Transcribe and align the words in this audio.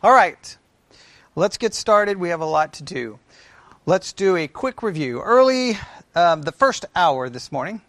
All 0.00 0.12
right, 0.12 0.56
let's 1.34 1.58
get 1.58 1.74
started. 1.74 2.18
We 2.18 2.28
have 2.28 2.40
a 2.40 2.46
lot 2.46 2.72
to 2.74 2.84
do. 2.84 3.18
Let's 3.84 4.12
do 4.12 4.36
a 4.36 4.46
quick 4.46 4.80
review. 4.80 5.20
Early, 5.20 5.76
um, 6.14 6.42
the 6.42 6.52
first 6.52 6.84
hour 6.94 7.28
this 7.28 7.50
morning, 7.50 7.80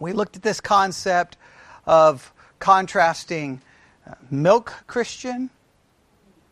we 0.00 0.14
looked 0.14 0.36
at 0.36 0.42
this 0.42 0.62
concept 0.62 1.36
of 1.84 2.32
contrasting 2.58 3.60
milk 4.30 4.72
Christian 4.86 5.50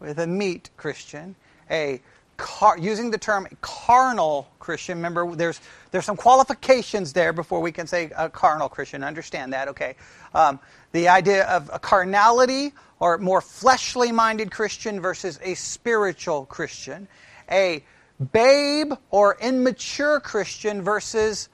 with 0.00 0.18
a 0.18 0.26
meat 0.26 0.68
Christian, 0.76 1.34
a 1.70 2.02
car, 2.36 2.78
using 2.78 3.10
the 3.10 3.18
term 3.18 3.46
carnal 3.60 4.48
Christian. 4.58 4.98
Remember, 4.98 5.34
there's 5.34 5.60
there's 5.90 6.04
some 6.04 6.16
qualifications 6.16 7.12
there 7.12 7.32
before 7.32 7.60
we 7.60 7.72
can 7.72 7.86
say 7.86 8.10
a 8.16 8.28
carnal 8.28 8.68
Christian. 8.68 9.04
Understand 9.04 9.52
that, 9.52 9.68
okay? 9.68 9.96
Um, 10.34 10.58
the 10.92 11.08
idea 11.08 11.44
of 11.44 11.70
a 11.72 11.78
carnality 11.78 12.72
or 13.00 13.18
more 13.18 13.40
fleshly 13.40 14.12
minded 14.12 14.50
Christian 14.50 15.00
versus 15.00 15.38
a 15.42 15.54
spiritual 15.54 16.46
Christian, 16.46 17.08
a 17.50 17.84
babe 18.32 18.92
or 19.10 19.36
immature 19.40 20.20
Christian 20.20 20.82
versus 20.82 21.48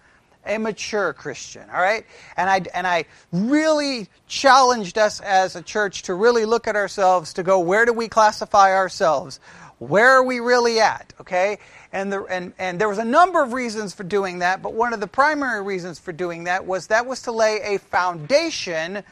a 0.47 0.59
mature 0.59 1.13
Christian, 1.13 1.63
all 1.73 1.81
right? 1.81 2.07
And 2.37 2.49
I, 2.49 2.63
and 2.75 2.87
I 2.87 3.05
really 3.33 4.09
challenged 4.27 4.97
us 4.97 5.21
as 5.21 5.55
a 5.55 5.63
church 5.63 6.03
to 6.05 6.15
really 6.15 6.45
look 6.45 6.67
at 6.67 6.77
ourselves 6.77 7.35
to 7.35 7.43
go, 7.43 7.61
where 7.61 7.85
do 7.85 7.93
we 7.93 8.09
classify 8.09 8.75
ourselves? 8.75 9.39
Where 9.81 10.11
are 10.11 10.23
we 10.23 10.41
really 10.41 10.79
at, 10.79 11.15
okay? 11.23 11.59
And, 11.91 12.13
the, 12.13 12.23
and, 12.25 12.53
and 12.59 12.79
there 12.79 12.89
was 12.89 12.99
a 12.99 13.05
number 13.05 13.43
of 13.43 13.55
reasons 13.55 13.95
for 13.95 14.05
doing 14.05 14.41
that, 14.41 14.61
but 14.61 14.75
one 14.75 14.93
of 14.93 15.01
the 15.01 15.07
primary 15.07 15.63
reasons 15.63 15.99
for 15.99 16.13
doing 16.13 16.45
that 16.45 16.67
was 16.67 16.89
that 16.89 17.07
was 17.07 17.23
to 17.23 17.33
lay 17.33 17.61
a 17.63 17.79
foundation 17.79 19.03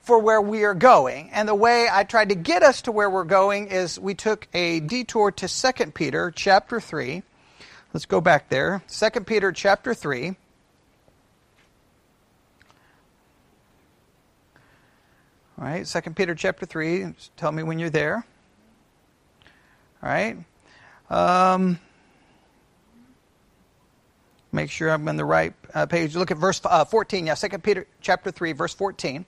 for 0.00 0.18
where 0.18 0.42
we 0.42 0.64
are 0.64 0.74
going. 0.74 1.30
And 1.32 1.48
the 1.48 1.54
way 1.54 1.86
I 1.88 2.02
tried 2.02 2.30
to 2.30 2.34
get 2.34 2.64
us 2.64 2.82
to 2.82 2.92
where 2.92 3.08
we're 3.08 3.22
going 3.22 3.68
is 3.68 4.00
we 4.00 4.14
took 4.14 4.48
a 4.52 4.80
detour 4.80 5.30
to 5.30 5.46
2 5.46 5.92
Peter 5.92 6.32
chapter 6.34 6.80
3. 6.80 7.22
Let's 7.92 8.06
go 8.06 8.20
back 8.20 8.48
there. 8.48 8.82
2 8.88 9.20
Peter 9.20 9.52
chapter 9.52 9.94
3. 9.94 10.34
All 15.58 15.64
right, 15.64 15.86
2 15.86 16.00
Peter 16.10 16.34
chapter 16.34 16.66
3. 16.66 17.14
Tell 17.36 17.52
me 17.52 17.62
when 17.62 17.78
you're 17.78 17.88
there. 17.88 18.26
All 20.02 20.08
right. 20.08 20.36
Um, 21.10 21.78
make 24.52 24.70
sure 24.70 24.90
I'm 24.90 25.08
on 25.08 25.16
the 25.16 25.24
right 25.24 25.54
uh, 25.74 25.86
page. 25.86 26.14
Look 26.14 26.30
at 26.30 26.36
verse 26.36 26.60
uh, 26.64 26.84
14. 26.84 27.26
Yeah, 27.26 27.34
2 27.34 27.58
Peter 27.58 27.86
chapter 28.00 28.30
3, 28.30 28.52
verse 28.52 28.74
14. 28.74 29.24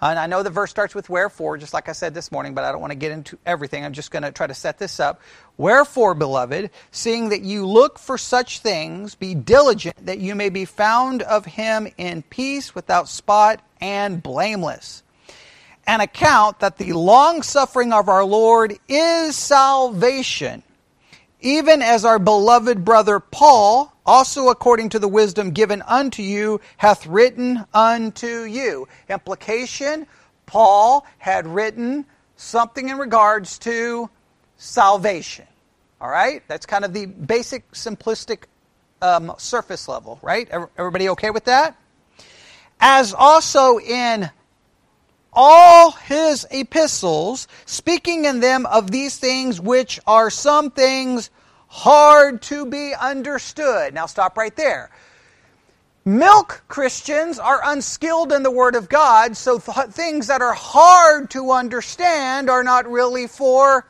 And 0.00 0.18
I 0.18 0.26
know 0.26 0.42
the 0.42 0.50
verse 0.50 0.70
starts 0.70 0.96
with 0.96 1.08
wherefore, 1.08 1.56
just 1.58 1.72
like 1.72 1.88
I 1.88 1.92
said 1.92 2.12
this 2.12 2.32
morning, 2.32 2.54
but 2.54 2.64
I 2.64 2.72
don't 2.72 2.80
want 2.80 2.90
to 2.90 2.96
get 2.96 3.12
into 3.12 3.38
everything. 3.46 3.84
I'm 3.84 3.92
just 3.92 4.10
going 4.10 4.24
to 4.24 4.32
try 4.32 4.48
to 4.48 4.54
set 4.54 4.78
this 4.78 4.98
up. 4.98 5.20
Wherefore, 5.56 6.14
beloved, 6.14 6.70
seeing 6.90 7.28
that 7.28 7.42
you 7.42 7.66
look 7.66 8.00
for 8.00 8.18
such 8.18 8.58
things, 8.58 9.14
be 9.14 9.34
diligent 9.34 10.06
that 10.06 10.18
you 10.18 10.34
may 10.34 10.48
be 10.48 10.64
found 10.64 11.22
of 11.22 11.44
him 11.44 11.86
in 11.98 12.22
peace, 12.22 12.74
without 12.74 13.08
spot, 13.08 13.60
and 13.80 14.20
blameless 14.20 15.04
an 15.86 16.00
account 16.00 16.60
that 16.60 16.78
the 16.78 16.92
long 16.92 17.42
suffering 17.42 17.92
of 17.92 18.08
our 18.08 18.24
Lord 18.24 18.78
is 18.88 19.36
salvation, 19.36 20.62
even 21.40 21.82
as 21.82 22.04
our 22.04 22.18
beloved 22.18 22.84
brother 22.84 23.20
Paul, 23.20 23.92
also 24.06 24.48
according 24.48 24.90
to 24.90 24.98
the 24.98 25.08
wisdom 25.08 25.50
given 25.50 25.82
unto 25.82 26.22
you, 26.22 26.60
hath 26.76 27.06
written 27.06 27.64
unto 27.74 28.44
you. 28.44 28.88
Implication 29.08 30.06
Paul 30.46 31.06
had 31.18 31.46
written 31.46 32.04
something 32.36 32.88
in 32.88 32.98
regards 32.98 33.58
to 33.60 34.08
salvation. 34.56 35.46
All 36.00 36.10
right? 36.10 36.42
That's 36.48 36.66
kind 36.66 36.84
of 36.84 36.92
the 36.92 37.06
basic, 37.06 37.70
simplistic 37.72 38.44
um, 39.00 39.34
surface 39.38 39.88
level, 39.88 40.18
right? 40.22 40.48
Everybody 40.78 41.08
okay 41.10 41.30
with 41.30 41.44
that? 41.44 41.76
As 42.80 43.14
also 43.14 43.78
in 43.78 44.30
all 45.32 45.92
his 45.92 46.46
epistles, 46.50 47.48
speaking 47.66 48.24
in 48.24 48.40
them 48.40 48.66
of 48.66 48.90
these 48.90 49.18
things 49.18 49.60
which 49.60 49.98
are 50.06 50.30
some 50.30 50.70
things 50.70 51.30
hard 51.68 52.42
to 52.42 52.66
be 52.66 52.92
understood. 52.94 53.94
Now 53.94 54.06
stop 54.06 54.36
right 54.36 54.54
there. 54.54 54.90
Milk 56.04 56.62
Christians 56.68 57.38
are 57.38 57.60
unskilled 57.64 58.32
in 58.32 58.42
the 58.42 58.50
Word 58.50 58.74
of 58.74 58.88
God, 58.88 59.36
so 59.36 59.58
th- 59.58 59.86
things 59.88 60.26
that 60.26 60.42
are 60.42 60.52
hard 60.52 61.30
to 61.30 61.52
understand 61.52 62.50
are 62.50 62.64
not 62.64 62.90
really 62.90 63.28
for 63.28 63.86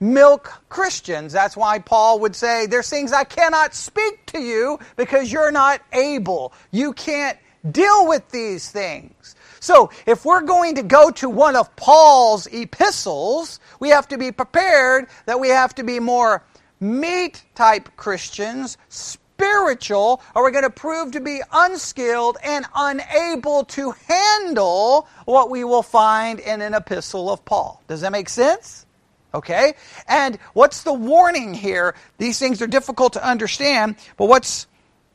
milk 0.00 0.62
Christians. 0.68 1.32
That's 1.32 1.56
why 1.56 1.80
Paul 1.80 2.20
would 2.20 2.36
say, 2.36 2.66
There's 2.66 2.88
things 2.88 3.12
I 3.12 3.24
cannot 3.24 3.74
speak 3.74 4.26
to 4.26 4.40
you 4.40 4.78
because 4.96 5.32
you're 5.32 5.50
not 5.50 5.82
able. 5.92 6.52
You 6.70 6.92
can't 6.92 7.38
deal 7.70 8.06
with 8.06 8.28
these 8.30 8.70
things. 8.70 9.35
So, 9.60 9.90
if 10.06 10.24
we're 10.24 10.42
going 10.42 10.76
to 10.76 10.82
go 10.82 11.10
to 11.12 11.28
one 11.28 11.56
of 11.56 11.74
Paul's 11.76 12.46
epistles, 12.48 13.60
we 13.80 13.90
have 13.90 14.08
to 14.08 14.18
be 14.18 14.32
prepared 14.32 15.06
that 15.26 15.40
we 15.40 15.48
have 15.48 15.74
to 15.76 15.84
be 15.84 16.00
more 16.00 16.44
meat 16.80 17.44
type 17.54 17.88
Christians, 17.96 18.76
spiritual, 18.88 20.22
or 20.34 20.42
we're 20.42 20.50
going 20.50 20.64
to 20.64 20.70
prove 20.70 21.12
to 21.12 21.20
be 21.20 21.40
unskilled 21.52 22.38
and 22.42 22.66
unable 22.74 23.64
to 23.64 23.92
handle 24.06 25.08
what 25.24 25.50
we 25.50 25.64
will 25.64 25.82
find 25.82 26.40
in 26.40 26.62
an 26.62 26.74
epistle 26.74 27.30
of 27.30 27.44
Paul. 27.44 27.82
Does 27.88 28.00
that 28.02 28.12
make 28.12 28.28
sense? 28.28 28.86
Okay? 29.34 29.74
And 30.08 30.38
what's 30.54 30.82
the 30.82 30.92
warning 30.92 31.52
here? 31.52 31.94
These 32.18 32.38
things 32.38 32.62
are 32.62 32.66
difficult 32.66 33.14
to 33.14 33.26
understand, 33.26 33.96
but 34.16 34.26
what's 34.26 34.66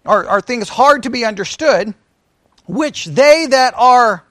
are, 0.06 0.28
are 0.28 0.42
things 0.42 0.70
hard 0.70 1.04
to 1.04 1.10
be 1.10 1.26
understood, 1.26 1.94
which 2.68 3.06
they 3.06 3.48
that 3.48 3.74
are 3.78 4.24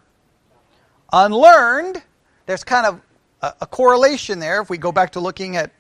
unlearned, 1.13 2.03
there's 2.47 2.65
kind 2.65 2.87
of 2.87 3.01
a, 3.43 3.55
a 3.63 3.67
correlation 3.67 4.39
there 4.39 4.61
if 4.63 4.71
we 4.71 4.79
go 4.79 4.93
back 4.93 5.13
to 5.13 5.21
looking 5.21 5.57
at 5.57 5.73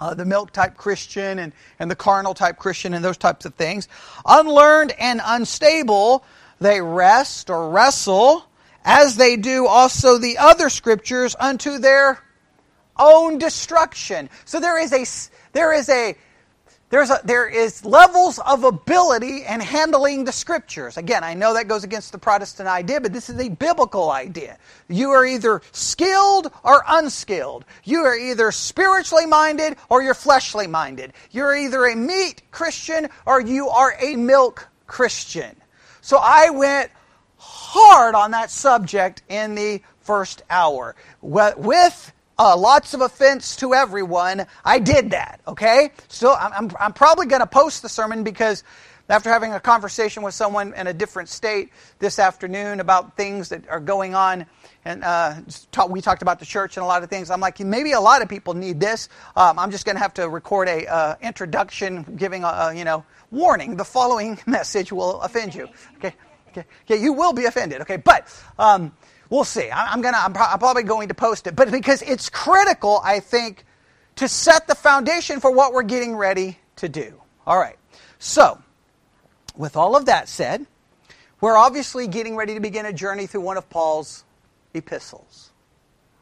uh, 0.00 0.14
the 0.14 0.24
milk 0.24 0.52
type 0.52 0.76
Christian 0.76 1.38
and, 1.38 1.52
and 1.78 1.90
the 1.90 1.96
carnal 1.96 2.34
type 2.34 2.56
Christian 2.56 2.94
and 2.94 3.04
those 3.04 3.16
types 3.16 3.44
of 3.44 3.54
things. 3.54 3.88
Unlearned 4.26 4.92
and 4.98 5.20
unstable, 5.24 6.24
they 6.60 6.80
rest 6.80 7.50
or 7.50 7.70
wrestle, 7.70 8.44
as 8.84 9.16
they 9.16 9.36
do 9.36 9.66
also 9.66 10.18
the 10.18 10.38
other 10.38 10.68
scriptures, 10.68 11.34
unto 11.38 11.78
their 11.78 12.22
own 12.96 13.38
destruction. 13.38 14.30
So 14.44 14.60
there 14.60 14.78
is 14.78 14.92
a, 14.92 15.04
there 15.52 15.72
is 15.72 15.88
a 15.88 16.16
there's 16.90 17.10
a, 17.10 17.20
there 17.24 17.46
is 17.46 17.84
levels 17.84 18.38
of 18.38 18.64
ability 18.64 19.44
in 19.44 19.60
handling 19.60 20.24
the 20.24 20.32
scriptures. 20.32 20.96
Again, 20.96 21.22
I 21.22 21.34
know 21.34 21.52
that 21.54 21.68
goes 21.68 21.84
against 21.84 22.12
the 22.12 22.18
Protestant 22.18 22.68
idea, 22.68 23.00
but 23.00 23.12
this 23.12 23.28
is 23.28 23.38
a 23.38 23.50
biblical 23.50 24.10
idea. 24.10 24.56
You 24.88 25.10
are 25.10 25.26
either 25.26 25.60
skilled 25.72 26.50
or 26.64 26.82
unskilled. 26.88 27.66
You 27.84 28.00
are 28.00 28.16
either 28.16 28.50
spiritually 28.52 29.26
minded 29.26 29.76
or 29.90 30.02
you're 30.02 30.14
fleshly 30.14 30.66
minded. 30.66 31.12
You're 31.30 31.54
either 31.54 31.84
a 31.86 31.94
meat 31.94 32.42
Christian 32.50 33.08
or 33.26 33.40
you 33.40 33.68
are 33.68 33.94
a 34.00 34.16
milk 34.16 34.66
Christian. 34.86 35.54
So 36.00 36.18
I 36.18 36.48
went 36.48 36.90
hard 37.36 38.14
on 38.14 38.30
that 38.30 38.50
subject 38.50 39.22
in 39.28 39.54
the 39.54 39.82
first 40.00 40.42
hour 40.48 40.96
with 41.20 42.12
uh, 42.38 42.56
lots 42.56 42.94
of 42.94 43.00
offense 43.00 43.56
to 43.56 43.74
everyone, 43.74 44.46
I 44.64 44.78
did 44.78 45.10
that, 45.10 45.40
okay? 45.48 45.90
Still, 46.08 46.36
I'm, 46.38 46.70
I'm 46.78 46.92
probably 46.92 47.26
going 47.26 47.40
to 47.40 47.46
post 47.46 47.82
the 47.82 47.88
sermon 47.88 48.22
because 48.22 48.62
after 49.08 49.30
having 49.30 49.54
a 49.54 49.60
conversation 49.60 50.22
with 50.22 50.34
someone 50.34 50.74
in 50.74 50.86
a 50.86 50.92
different 50.92 51.30
state 51.30 51.70
this 51.98 52.18
afternoon 52.18 52.78
about 52.80 53.16
things 53.16 53.48
that 53.48 53.68
are 53.68 53.80
going 53.80 54.14
on, 54.14 54.46
and 54.84 55.02
uh, 55.02 55.34
talk, 55.72 55.90
we 55.90 56.00
talked 56.00 56.22
about 56.22 56.38
the 56.38 56.44
church 56.44 56.76
and 56.76 56.84
a 56.84 56.86
lot 56.86 57.02
of 57.02 57.10
things. 57.10 57.30
I'm 57.30 57.40
like, 57.40 57.58
maybe 57.58 57.92
a 57.92 58.00
lot 58.00 58.22
of 58.22 58.28
people 58.28 58.54
need 58.54 58.78
this. 58.78 59.08
Um, 59.34 59.58
I'm 59.58 59.70
just 59.70 59.84
going 59.84 59.96
to 59.96 60.02
have 60.02 60.14
to 60.14 60.28
record 60.28 60.68
a 60.68 60.86
uh, 60.86 61.14
introduction, 61.22 62.04
giving 62.16 62.44
a, 62.44 62.48
a, 62.48 62.74
you 62.74 62.84
know 62.84 63.04
warning. 63.30 63.76
The 63.76 63.84
following 63.84 64.38
message 64.46 64.92
will 64.92 65.20
offend 65.22 65.54
you. 65.54 65.68
Okay, 65.96 66.14
okay, 66.50 66.64
okay. 66.84 67.02
You 67.02 67.14
will 67.14 67.32
be 67.32 67.46
offended. 67.46 67.80
Okay, 67.80 67.96
but. 67.96 68.28
Um, 68.58 68.92
We'll 69.30 69.44
see. 69.44 69.70
I'm 69.70 70.00
gonna. 70.00 70.18
I'm, 70.18 70.32
probably 70.32 70.82
going 70.82 71.08
to 71.08 71.14
post 71.14 71.46
it, 71.46 71.54
but 71.54 71.70
because 71.70 72.02
it's 72.02 72.30
critical, 72.30 73.00
I 73.04 73.20
think, 73.20 73.64
to 74.16 74.26
set 74.26 74.66
the 74.66 74.74
foundation 74.74 75.40
for 75.40 75.50
what 75.50 75.72
we're 75.72 75.82
getting 75.82 76.16
ready 76.16 76.58
to 76.76 76.88
do. 76.88 77.20
All 77.46 77.58
right. 77.58 77.76
So, 78.18 78.58
with 79.56 79.76
all 79.76 79.96
of 79.96 80.06
that 80.06 80.28
said, 80.28 80.66
we're 81.40 81.56
obviously 81.56 82.06
getting 82.06 82.36
ready 82.36 82.54
to 82.54 82.60
begin 82.60 82.86
a 82.86 82.92
journey 82.92 83.26
through 83.26 83.42
one 83.42 83.56
of 83.56 83.68
Paul's 83.68 84.24
epistles. 84.74 85.50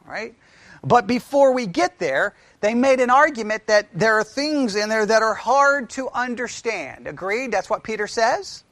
All 0.05 0.13
right. 0.13 0.35
But 0.83 1.07
before 1.07 1.53
we 1.53 1.67
get 1.67 1.99
there, 1.99 2.35
they 2.61 2.75
made 2.75 3.01
an 3.01 3.11
argument 3.11 3.67
that 3.67 3.89
there 3.95 4.19
are 4.19 4.25
things 4.25 4.77
in 4.77 4.89
there 4.89 5.07
that 5.07 5.23
are 5.23 5.35
hard 5.35 5.91
to 5.91 6.09
understand. 6.11 7.07
Agreed? 7.07 7.51
That's 7.53 7.71
what 7.71 7.83
Peter 7.83 8.07
says? 8.07 8.65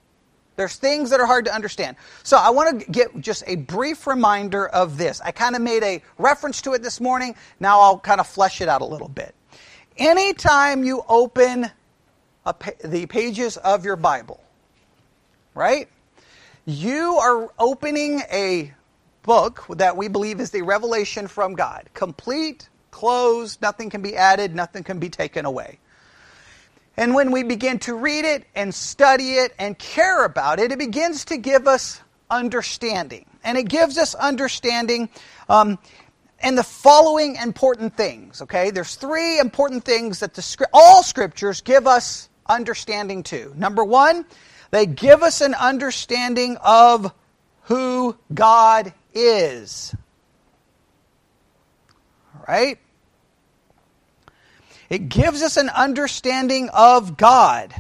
There's 0.57 0.77
things 0.77 1.11
that 1.11 1.21
are 1.21 1.27
hard 1.27 1.47
to 1.47 1.55
understand. 1.55 1.97
So 2.23 2.37
I 2.37 2.51
want 2.51 2.81
to 2.81 2.91
get 2.91 3.21
just 3.21 3.43
a 3.47 3.57
brief 3.57 4.07
reminder 4.07 4.67
of 4.67 4.99
this. 4.99 5.21
I 5.21 5.33
kind 5.33 5.57
of 5.57 5.63
made 5.63 5.83
a 5.83 6.03
reference 6.19 6.63
to 6.63 6.75
it 6.75 6.83
this 6.83 7.01
morning. 7.01 7.35
Now 7.59 7.81
I'll 7.81 7.99
kind 7.99 8.21
of 8.21 8.27
flesh 8.27 8.61
it 8.61 8.69
out 8.69 8.81
a 8.81 8.85
little 8.85 9.09
bit. 9.09 9.35
Anytime 9.97 10.85
you 10.85 11.03
open 11.09 11.71
pa- 12.45 12.71
the 12.85 13.07
pages 13.07 13.57
of 13.57 13.85
your 13.85 13.97
Bible, 13.97 14.41
right? 15.55 15.89
You 16.67 17.17
are 17.17 17.51
opening 17.59 18.21
a 18.33 18.73
book 19.23 19.65
that 19.71 19.97
we 19.97 20.09
believe 20.09 20.41
is 20.41 20.51
the 20.51 20.63
revelation 20.63 21.27
from 21.29 21.55
God. 21.55 21.89
Complete, 21.95 22.69
closed, 22.91 23.61
nothing 23.61 23.91
can 23.91 24.03
be 24.03 24.17
added, 24.17 24.55
nothing 24.55 24.85
can 24.85 24.99
be 24.99 25.09
taken 25.09 25.45
away. 25.45 25.79
And 26.97 27.15
when 27.15 27.33
we 27.33 27.43
begin 27.43 27.79
to 27.81 27.95
read 27.95 28.25
it 28.25 28.45
and 28.55 28.75
study 28.75 29.35
it 29.35 29.53
and 29.59 29.79
care 29.79 30.25
about 30.25 30.61
it, 30.61 30.71
it 30.71 30.79
begins 30.79 31.25
to 31.27 31.37
give 31.37 31.67
us 31.67 32.01
understanding. 32.31 33.27
And 33.43 33.59
it 33.59 33.69
gives 33.69 33.99
us 33.99 34.15
understanding 34.15 35.09
um, 35.49 35.79
and 36.41 36.57
the 36.59 36.63
following 36.63 37.37
important 37.37 37.97
things. 37.97 38.43
Okay, 38.43 38.71
there's 38.71 38.95
three 38.95 39.39
important 39.39 39.85
things 39.85 40.21
that 40.21 40.35
the 40.35 40.69
all 40.73 41.03
scriptures 41.03 41.63
give 41.63 41.87
us 41.87 42.29
understanding 42.47 43.23
to. 43.25 43.53
Number 43.57 43.83
one, 43.83 44.25
they 44.71 44.87
give 44.87 45.23
us 45.23 45.41
an 45.41 45.55
understanding 45.55 46.57
of 46.63 47.13
who 47.63 48.17
God 48.33 48.93
is. 49.15 49.95
All 52.35 52.45
right? 52.47 52.79
It 54.95 55.09
gives 55.09 55.43
us 55.43 55.57
an 55.57 55.71
understanding 55.71 56.69
of 56.69 57.17
God. 57.17 57.75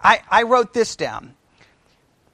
I, 0.00 0.20
I 0.30 0.44
wrote 0.44 0.72
this 0.72 0.94
down. 0.94 1.34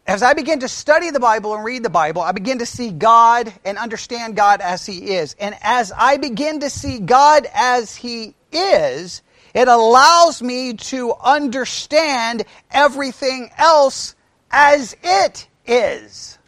As 0.07 0.23
I 0.23 0.35
begin 0.35 0.61
to 0.61 0.69
study 0.69 1.09
the 1.09 1.21
Bible 1.21 1.55
and 1.55 1.65
read 1.65 1.83
the 1.83 1.89
Bible, 1.89 2.21
I 2.21 2.33
begin 2.33 2.59
to 2.59 2.67
see 2.67 2.91
God 2.91 3.51
and 3.65 3.79
understand 3.79 4.37
God 4.37 4.61
as 4.61 4.85
He 4.85 5.15
is. 5.15 5.35
And 5.41 5.55
as 5.63 5.91
I 5.91 6.19
begin 6.19 6.61
to 6.61 6.69
see 6.69 6.99
God 6.99 7.47
as 7.55 7.97
He 7.97 8.35
is, 8.53 9.23
it 9.55 9.69
allows 9.69 10.43
me 10.43 10.75
to 10.75 11.15
understand 11.15 12.45
everything 12.71 13.49
else 13.57 14.15
as 14.51 14.95
it 15.03 15.47
is. 15.71 16.39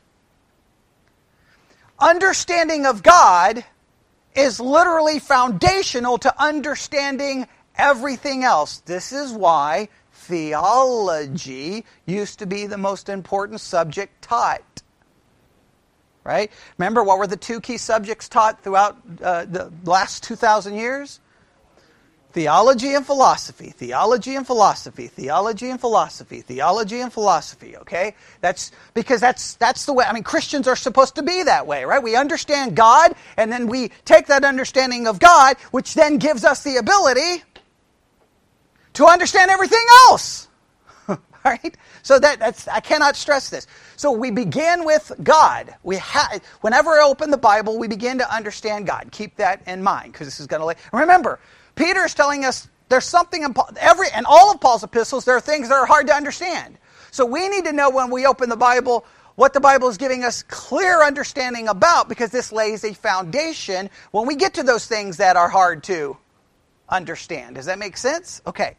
Understanding 1.98 2.84
of 2.84 3.02
God 3.02 3.64
is 4.34 4.58
literally 4.58 5.18
foundational 5.18 6.18
to 6.18 6.42
understanding 6.42 7.46
everything 7.76 8.44
else. 8.44 8.78
This 8.80 9.12
is 9.12 9.32
why 9.32 9.88
theology 10.12 11.84
used 12.06 12.40
to 12.40 12.46
be 12.46 12.66
the 12.66 12.78
most 12.78 13.08
important 13.08 13.60
subject 13.60 14.22
taught. 14.22 14.82
Right? 16.24 16.52
Remember, 16.78 17.02
what 17.02 17.18
were 17.18 17.26
the 17.26 17.36
two 17.36 17.60
key 17.60 17.78
subjects 17.78 18.28
taught 18.28 18.62
throughout 18.62 18.96
uh, 19.22 19.44
the 19.44 19.72
last 19.84 20.22
2,000 20.22 20.74
years? 20.74 21.20
Theology 22.32 22.94
and 22.94 23.04
philosophy, 23.04 23.70
theology 23.70 24.36
and 24.36 24.46
philosophy, 24.46 25.06
theology 25.06 25.68
and 25.68 25.78
philosophy, 25.78 26.40
theology 26.40 27.00
and 27.02 27.12
philosophy, 27.12 27.76
okay? 27.76 28.14
That's 28.40 28.70
because 28.94 29.20
that's 29.20 29.54
that's 29.56 29.84
the 29.84 29.92
way 29.92 30.06
I 30.06 30.14
mean 30.14 30.22
Christians 30.22 30.66
are 30.66 30.76
supposed 30.76 31.14
to 31.16 31.22
be 31.22 31.42
that 31.42 31.66
way, 31.66 31.84
right? 31.84 32.02
We 32.02 32.16
understand 32.16 32.74
God 32.74 33.14
and 33.36 33.52
then 33.52 33.66
we 33.66 33.90
take 34.06 34.28
that 34.28 34.44
understanding 34.44 35.06
of 35.06 35.18
God, 35.18 35.58
which 35.72 35.92
then 35.92 36.16
gives 36.16 36.42
us 36.42 36.64
the 36.64 36.76
ability 36.76 37.42
to 38.94 39.06
understand 39.06 39.50
everything 39.50 39.84
else. 40.08 40.48
right? 41.44 41.76
So 42.02 42.18
that, 42.18 42.38
that's 42.38 42.66
I 42.66 42.80
cannot 42.80 43.16
stress 43.16 43.50
this. 43.50 43.66
So 43.96 44.10
we 44.10 44.30
begin 44.30 44.84
with 44.84 45.12
God. 45.22 45.74
We 45.82 45.98
ha- 45.98 46.38
whenever 46.62 46.90
I 46.90 47.02
open 47.04 47.30
the 47.30 47.36
Bible, 47.36 47.78
we 47.78 47.88
begin 47.88 48.18
to 48.18 48.34
understand 48.34 48.86
God. 48.86 49.08
Keep 49.12 49.36
that 49.36 49.62
in 49.66 49.82
mind 49.82 50.12
because 50.12 50.26
this 50.26 50.40
is 50.40 50.46
going 50.46 50.60
to. 50.60 50.66
Lay. 50.66 50.74
Remember, 50.92 51.38
Peter 51.74 52.04
is 52.04 52.14
telling 52.14 52.44
us 52.44 52.68
there's 52.88 53.04
something 53.04 53.42
in 53.42 53.54
every 53.78 54.08
and 54.14 54.26
all 54.26 54.50
of 54.52 54.60
Paul's 54.60 54.84
epistles. 54.84 55.24
There 55.24 55.36
are 55.36 55.40
things 55.40 55.68
that 55.68 55.74
are 55.74 55.86
hard 55.86 56.06
to 56.08 56.14
understand. 56.14 56.78
So 57.10 57.24
we 57.24 57.48
need 57.48 57.64
to 57.64 57.72
know 57.72 57.90
when 57.90 58.10
we 58.10 58.26
open 58.26 58.48
the 58.48 58.56
Bible 58.56 59.04
what 59.34 59.54
the 59.54 59.60
Bible 59.60 59.88
is 59.88 59.96
giving 59.96 60.24
us 60.24 60.42
clear 60.42 61.02
understanding 61.02 61.68
about 61.68 62.08
because 62.08 62.30
this 62.30 62.52
lays 62.52 62.84
a 62.84 62.92
foundation 62.92 63.88
when 64.10 64.26
we 64.26 64.36
get 64.36 64.54
to 64.54 64.62
those 64.62 64.86
things 64.86 65.16
that 65.16 65.36
are 65.36 65.48
hard 65.48 65.82
to 65.84 66.16
understand. 66.88 67.56
Does 67.56 67.66
that 67.66 67.78
make 67.78 67.96
sense? 67.96 68.42
Okay. 68.46 68.76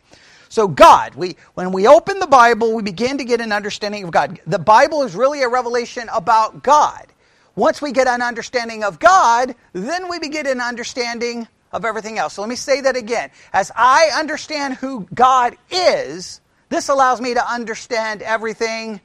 So 0.49 0.67
God, 0.67 1.15
we 1.15 1.35
when 1.55 1.71
we 1.71 1.87
open 1.87 2.19
the 2.19 2.27
Bible, 2.27 2.75
we 2.75 2.83
begin 2.83 3.17
to 3.17 3.25
get 3.25 3.41
an 3.41 3.51
understanding 3.51 4.03
of 4.03 4.11
God. 4.11 4.39
The 4.45 4.59
Bible 4.59 5.01
is 5.01 5.15
really 5.15 5.41
a 5.41 5.49
revelation 5.49 6.07
about 6.13 6.61
God. 6.61 7.07
Once 7.55 7.81
we 7.81 7.91
get 7.91 8.07
an 8.07 8.21
understanding 8.21 8.83
of 8.83 8.99
God, 8.99 9.55
then 9.73 10.09
we 10.09 10.19
begin 10.19 10.45
an 10.45 10.61
understanding 10.61 11.47
of 11.73 11.83
everything 11.83 12.17
else. 12.19 12.33
So 12.33 12.41
let 12.41 12.49
me 12.49 12.55
say 12.55 12.81
that 12.81 12.95
again. 12.95 13.31
As 13.51 13.71
I 13.75 14.11
understand 14.17 14.75
who 14.75 15.07
God 15.13 15.57
is, 15.71 16.39
this 16.69 16.87
allows 16.87 17.19
me 17.19 17.33
to 17.33 17.51
understand 17.51 18.21
everything 18.21 19.01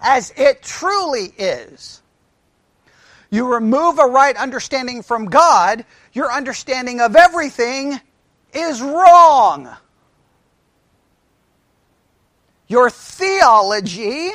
as 0.00 0.32
it 0.36 0.62
truly 0.62 1.32
is. 1.36 2.02
You 3.30 3.52
remove 3.52 3.98
a 3.98 4.06
right 4.06 4.36
understanding 4.36 5.02
from 5.02 5.26
God, 5.26 5.84
your 6.14 6.32
understanding 6.32 7.00
of 7.00 7.14
everything 7.14 8.00
is 8.54 8.80
wrong. 8.80 9.68
Your 12.68 12.88
theology 12.88 14.30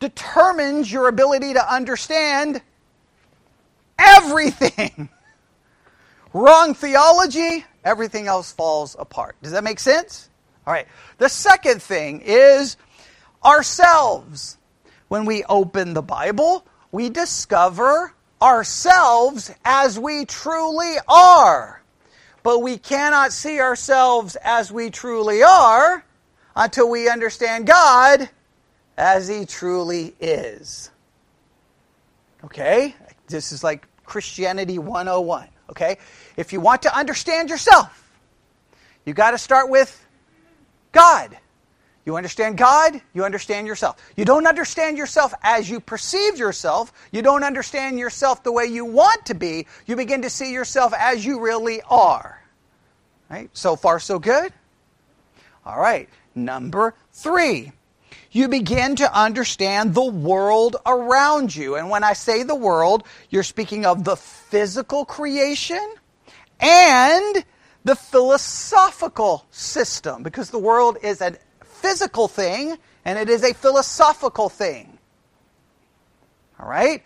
determines 0.00 0.90
your 0.90 1.08
ability 1.08 1.54
to 1.54 1.74
understand 1.74 2.62
everything. 3.98 5.08
Wrong 6.34 6.74
theology, 6.74 7.64
everything 7.84 8.26
else 8.26 8.50
falls 8.50 8.96
apart. 8.98 9.36
Does 9.40 9.52
that 9.52 9.62
make 9.62 9.78
sense? 9.78 10.28
All 10.66 10.72
right. 10.72 10.88
The 11.18 11.28
second 11.28 11.80
thing 11.80 12.22
is 12.24 12.76
ourselves. 13.44 14.58
When 15.06 15.26
we 15.26 15.44
open 15.44 15.94
the 15.94 16.02
Bible, 16.02 16.66
we 16.90 17.08
discover 17.08 18.12
ourselves 18.42 19.52
as 19.64 19.96
we 19.96 20.24
truly 20.24 20.96
are. 21.06 21.80
But 22.42 22.58
we 22.60 22.78
cannot 22.78 23.32
see 23.32 23.60
ourselves 23.60 24.36
as 24.42 24.72
we 24.72 24.90
truly 24.90 25.44
are 25.44 26.04
until 26.56 26.90
we 26.90 27.08
understand 27.08 27.66
God 27.68 28.28
as 28.96 29.28
He 29.28 29.46
truly 29.46 30.16
is. 30.18 30.90
Okay? 32.42 32.96
This 33.28 33.52
is 33.52 33.62
like 33.62 33.86
Christianity 34.04 34.78
101. 34.78 35.48
Okay? 35.70 35.98
If 36.36 36.52
you 36.52 36.60
want 36.60 36.82
to 36.82 36.96
understand 36.96 37.50
yourself, 37.50 38.12
you 39.04 39.14
got 39.14 39.32
to 39.32 39.38
start 39.38 39.70
with 39.70 40.04
God. 40.92 41.36
You 42.04 42.16
understand 42.16 42.58
God, 42.58 43.00
you 43.14 43.24
understand 43.24 43.66
yourself. 43.66 43.96
You 44.14 44.26
don't 44.26 44.46
understand 44.46 44.98
yourself 44.98 45.32
as 45.42 45.70
you 45.70 45.80
perceive 45.80 46.36
yourself. 46.36 46.92
You 47.12 47.22
don't 47.22 47.42
understand 47.42 47.98
yourself 47.98 48.42
the 48.42 48.52
way 48.52 48.66
you 48.66 48.84
want 48.84 49.26
to 49.26 49.34
be. 49.34 49.66
You 49.86 49.96
begin 49.96 50.22
to 50.22 50.30
see 50.30 50.52
yourself 50.52 50.92
as 50.98 51.24
you 51.24 51.40
really 51.40 51.80
are. 51.88 52.42
Right? 53.30 53.48
So 53.54 53.74
far, 53.74 54.00
so 54.00 54.18
good? 54.18 54.52
All 55.64 55.80
right. 55.80 56.10
Number 56.34 56.94
three, 57.12 57.72
you 58.30 58.48
begin 58.48 58.96
to 58.96 59.18
understand 59.18 59.94
the 59.94 60.04
world 60.04 60.76
around 60.84 61.56
you. 61.56 61.76
And 61.76 61.88
when 61.88 62.04
I 62.04 62.12
say 62.12 62.42
the 62.42 62.54
world, 62.54 63.04
you're 63.30 63.42
speaking 63.42 63.86
of 63.86 64.04
the 64.04 64.16
physical 64.16 65.06
creation 65.06 65.94
and 66.60 67.44
the 67.84 67.96
philosophical 67.96 69.46
system, 69.50 70.22
because 70.22 70.50
the 70.50 70.58
world 70.58 70.98
is 71.02 71.20
a 71.20 71.36
physical 71.64 72.28
thing 72.28 72.76
and 73.04 73.18
it 73.18 73.28
is 73.28 73.44
a 73.44 73.52
philosophical 73.52 74.48
thing. 74.48 74.98
All 76.58 76.68
right? 76.68 77.02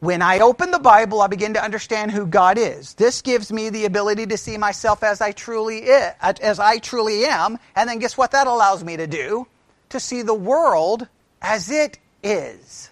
When 0.00 0.20
I 0.20 0.40
open 0.40 0.70
the 0.70 0.78
Bible, 0.78 1.22
I 1.22 1.26
begin 1.26 1.54
to 1.54 1.64
understand 1.64 2.10
who 2.10 2.26
God 2.26 2.58
is. 2.58 2.94
This 2.94 3.22
gives 3.22 3.50
me 3.50 3.70
the 3.70 3.86
ability 3.86 4.26
to 4.26 4.36
see 4.36 4.58
myself 4.58 5.02
as 5.02 5.22
I 5.22 5.32
truly 5.32 5.78
is, 5.78 6.12
as 6.20 6.58
I 6.58 6.78
truly 6.78 7.24
am, 7.24 7.58
and 7.74 7.88
then 7.88 7.98
guess 7.98 8.18
what 8.18 8.32
that 8.32 8.46
allows 8.46 8.84
me 8.84 8.98
to 8.98 9.06
do? 9.06 9.46
To 9.90 10.00
see 10.00 10.20
the 10.20 10.34
world 10.34 11.08
as 11.40 11.70
it 11.70 11.98
is. 12.22 12.90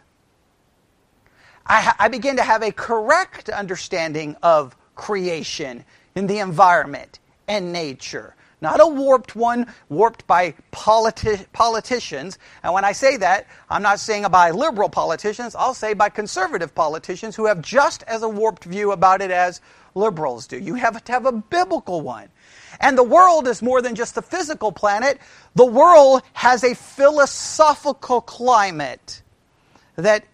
I, 1.67 1.95
I 1.99 2.09
begin 2.09 2.37
to 2.37 2.43
have 2.43 2.63
a 2.63 2.73
correct 2.73 3.51
understanding 3.51 4.37
of 4.43 4.75
creation 4.95 5.85
in 6.15 6.27
the 6.27 6.39
environment 6.39 7.19
and 7.49 7.73
nature. 7.73 8.35
not 8.61 8.81
a 8.81 8.87
warped 8.87 9.37
one, 9.37 9.67
warped 9.91 10.27
by 10.27 10.55
politi- 10.73 11.45
politicians. 11.53 12.39
And 12.63 12.73
when 12.73 12.83
I 12.83 12.93
say 12.93 13.19
that, 13.19 13.47
I'm 13.69 13.83
not 13.83 14.01
saying 14.01 14.25
by 14.31 14.53
liberal 14.53 14.89
politicians, 14.89 15.55
I'll 15.55 15.75
say 15.75 15.93
by 15.93 16.09
conservative 16.09 16.75
politicians 16.75 17.37
who 17.37 17.45
have 17.45 17.61
just 17.61 18.05
as 18.05 18.23
a 18.23 18.29
warped 18.29 18.65
view 18.65 18.93
about 18.93 19.21
it 19.21 19.31
as 19.31 19.61
liberals 19.95 20.47
do. 20.47 20.59
You 20.59 20.77
have 20.77 21.05
to 21.05 21.13
have 21.13 21.27
a 21.27 21.33
biblical 21.33 22.01
one. 22.01 22.31
And 22.81 22.97
the 22.97 23.05
world 23.05 23.47
is 23.49 23.61
more 23.61 23.83
than 23.83 23.95
just 23.95 24.17
a 24.17 24.23
physical 24.23 24.73
planet, 24.73 25.19
the 25.55 25.67
world 25.67 26.23
has 26.33 26.65
a 26.65 26.75
philosophical 26.75 28.23
climate 28.23 29.23
that 29.97 30.25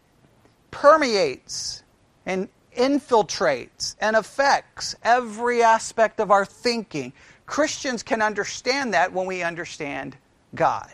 permeates 0.71 1.83
and 2.25 2.49
infiltrates 2.81 3.95
and 4.01 4.17
affects 4.17 4.97
every 5.03 5.63
aspect 5.63 6.19
of 6.19 6.31
our 6.31 6.47
thinking. 6.47 7.13
Christians 7.45 8.03
can 8.03 8.23
understand 8.23 8.95
that 8.95 9.13
when 9.13 9.27
we 9.27 9.43
understand 9.43 10.17
God. 10.55 10.91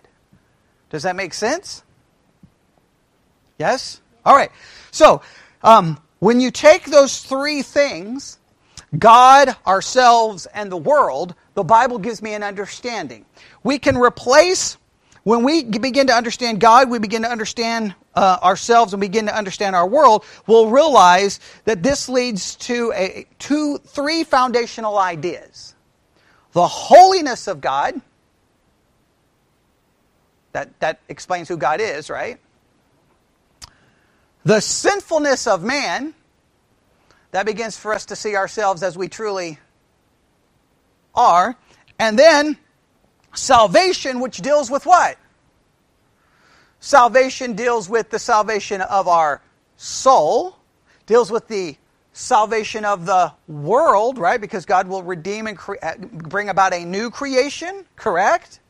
Does 0.90 1.04
that 1.04 1.14
make 1.14 1.32
sense? 1.32 1.84
Yes? 3.58 4.00
All 4.24 4.34
right. 4.34 4.50
So, 4.90 5.22
um, 5.62 5.98
when 6.18 6.40
you 6.40 6.50
take 6.50 6.86
those 6.86 7.22
three 7.22 7.62
things, 7.62 8.38
God, 8.98 9.54
ourselves, 9.66 10.46
and 10.46 10.70
the 10.70 10.76
world, 10.76 11.34
the 11.54 11.64
Bible 11.64 11.98
gives 11.98 12.22
me 12.22 12.34
an 12.34 12.42
understanding. 12.42 13.24
We 13.62 13.78
can 13.78 13.96
replace, 13.96 14.76
when 15.26 15.42
we 15.42 15.64
begin 15.64 16.06
to 16.06 16.12
understand 16.12 16.60
God, 16.60 16.88
we 16.88 17.00
begin 17.00 17.22
to 17.22 17.28
understand 17.28 17.96
uh, 18.14 18.38
ourselves 18.44 18.94
and 18.94 19.00
begin 19.00 19.26
to 19.26 19.36
understand 19.36 19.74
our 19.74 19.84
world, 19.84 20.24
we'll 20.46 20.70
realize 20.70 21.40
that 21.64 21.82
this 21.82 22.08
leads 22.08 22.54
to 22.54 22.92
a, 22.94 23.26
two, 23.40 23.78
three 23.78 24.22
foundational 24.22 24.96
ideas 24.96 25.74
the 26.52 26.68
holiness 26.68 27.48
of 27.48 27.60
God. 27.60 28.00
That, 30.52 30.78
that 30.78 31.00
explains 31.08 31.48
who 31.48 31.56
God 31.56 31.80
is, 31.80 32.08
right? 32.08 32.38
The 34.44 34.60
sinfulness 34.60 35.48
of 35.48 35.64
man. 35.64 36.14
That 37.32 37.46
begins 37.46 37.76
for 37.76 37.92
us 37.92 38.06
to 38.06 38.16
see 38.16 38.36
ourselves 38.36 38.84
as 38.84 38.96
we 38.96 39.08
truly 39.08 39.58
are. 41.16 41.56
And 41.98 42.16
then 42.16 42.58
salvation, 43.36 44.20
which 44.20 44.38
deals 44.38 44.70
with 44.70 44.86
what? 44.86 45.18
Salvation 46.80 47.54
deals 47.54 47.88
with 47.88 48.10
the 48.10 48.18
salvation 48.18 48.80
of 48.80 49.08
our 49.08 49.42
soul, 49.76 50.56
deals 51.06 51.30
with 51.30 51.48
the 51.48 51.76
salvation 52.12 52.84
of 52.84 53.06
the 53.06 53.32
world, 53.46 54.18
right? 54.18 54.40
Because 54.40 54.64
God 54.64 54.88
will 54.88 55.02
redeem 55.02 55.46
and 55.46 55.56
cre- 55.56 55.74
uh, 55.82 55.96
bring 55.98 56.48
about 56.48 56.72
a 56.72 56.84
new 56.84 57.10
creation, 57.10 57.84
correct? 57.96 58.60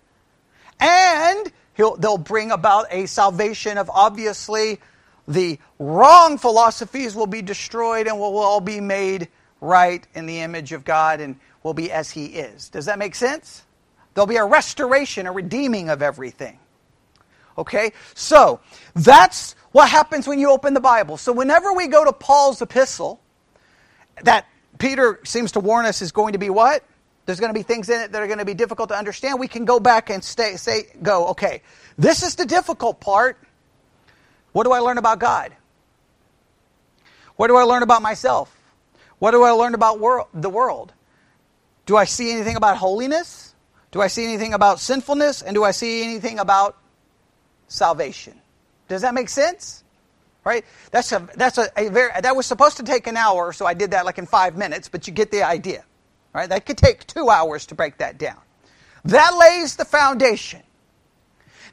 And 0.80 1.52
he'll, 1.74 1.96
they'll 1.96 2.18
bring 2.18 2.50
about 2.50 2.86
a 2.90 3.06
salvation 3.06 3.78
of 3.78 3.90
obviously 3.90 4.80
the 5.28 5.58
wrong 5.78 6.38
philosophies 6.38 7.14
will 7.14 7.26
be 7.26 7.42
destroyed 7.42 8.06
and 8.06 8.18
will 8.18 8.38
all 8.38 8.60
be 8.60 8.80
made 8.80 9.28
right 9.60 10.06
in 10.14 10.26
the 10.26 10.40
image 10.40 10.72
of 10.72 10.84
God 10.84 11.20
and 11.20 11.36
will 11.62 11.74
be 11.74 11.90
as 11.90 12.10
He 12.10 12.26
is. 12.26 12.68
Does 12.68 12.86
that 12.86 12.98
make 12.98 13.14
sense? 13.14 13.65
There'll 14.16 14.26
be 14.26 14.36
a 14.36 14.46
restoration, 14.46 15.26
a 15.26 15.32
redeeming 15.32 15.90
of 15.90 16.00
everything. 16.00 16.58
Okay? 17.58 17.92
So, 18.14 18.60
that's 18.94 19.54
what 19.72 19.90
happens 19.90 20.26
when 20.26 20.38
you 20.38 20.50
open 20.50 20.72
the 20.72 20.80
Bible. 20.80 21.18
So, 21.18 21.32
whenever 21.32 21.74
we 21.74 21.86
go 21.86 22.02
to 22.02 22.14
Paul's 22.14 22.62
epistle, 22.62 23.20
that 24.22 24.46
Peter 24.78 25.20
seems 25.24 25.52
to 25.52 25.60
warn 25.60 25.84
us 25.84 26.00
is 26.00 26.12
going 26.12 26.32
to 26.32 26.38
be 26.38 26.48
what? 26.48 26.82
There's 27.26 27.40
going 27.40 27.52
to 27.52 27.58
be 27.58 27.62
things 27.62 27.90
in 27.90 28.00
it 28.00 28.12
that 28.12 28.22
are 28.22 28.26
going 28.26 28.38
to 28.38 28.46
be 28.46 28.54
difficult 28.54 28.88
to 28.88 28.96
understand. 28.96 29.38
We 29.38 29.48
can 29.48 29.66
go 29.66 29.78
back 29.78 30.08
and 30.08 30.24
stay, 30.24 30.56
say, 30.56 30.86
go, 31.02 31.26
okay, 31.28 31.60
this 31.98 32.22
is 32.22 32.36
the 32.36 32.46
difficult 32.46 33.00
part. 33.00 33.38
What 34.52 34.64
do 34.64 34.72
I 34.72 34.78
learn 34.78 34.96
about 34.96 35.18
God? 35.18 35.52
What 37.36 37.48
do 37.48 37.56
I 37.56 37.64
learn 37.64 37.82
about 37.82 38.00
myself? 38.00 38.50
What 39.18 39.32
do 39.32 39.42
I 39.42 39.50
learn 39.50 39.74
about 39.74 40.00
wor- 40.00 40.26
the 40.32 40.48
world? 40.48 40.94
Do 41.84 41.98
I 41.98 42.06
see 42.06 42.32
anything 42.32 42.56
about 42.56 42.78
holiness? 42.78 43.52
Do 43.92 44.00
I 44.00 44.08
see 44.08 44.24
anything 44.24 44.54
about 44.54 44.80
sinfulness? 44.80 45.42
And 45.42 45.54
do 45.54 45.64
I 45.64 45.70
see 45.70 46.02
anything 46.02 46.38
about 46.38 46.76
salvation? 47.68 48.40
Does 48.88 49.02
that 49.02 49.14
make 49.14 49.28
sense? 49.28 49.84
right? 50.46 50.64
That's 50.92 51.10
a 51.10 51.28
that's 51.34 51.58
a, 51.58 51.68
a, 51.76 51.90
very 51.90 52.12
that 52.22 52.36
was 52.36 52.46
supposed 52.46 52.76
to 52.76 52.84
take 52.84 53.08
an 53.08 53.16
hour, 53.16 53.52
so 53.52 53.66
I 53.66 53.74
did 53.74 53.90
that 53.90 54.06
like 54.06 54.16
in 54.16 54.26
five 54.26 54.56
minutes, 54.56 54.88
but 54.88 55.06
you 55.06 55.12
get 55.12 55.32
the 55.32 55.42
idea, 55.42 55.84
right? 56.32 56.48
That 56.48 56.64
could 56.64 56.78
take 56.78 57.04
two 57.06 57.28
hours 57.28 57.66
to 57.66 57.74
break 57.74 57.98
that 57.98 58.16
down. 58.16 58.38
That 59.04 59.36
lays 59.36 59.74
the 59.74 59.84
foundation. 59.84 60.62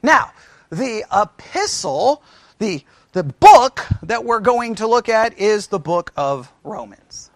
Now, 0.01 0.33
the 0.71 1.05
epistle, 1.13 2.23
the 2.57 2.83
the 3.11 3.23
book 3.23 3.85
that 4.01 4.25
we're 4.25 4.39
going 4.39 4.75
to 4.75 4.87
look 4.87 5.07
at 5.07 5.37
is 5.37 5.67
the 5.67 5.79
book 5.79 6.11
of 6.17 6.51
Romans. 6.63 7.29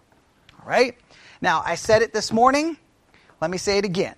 All 0.58 0.68
right? 0.68 0.98
Now, 1.40 1.62
I 1.64 1.76
said 1.76 2.02
it 2.02 2.12
this 2.12 2.32
morning. 2.32 2.76
Let 3.40 3.52
me 3.52 3.58
say 3.58 3.78
it 3.78 3.84
again. 3.84 4.16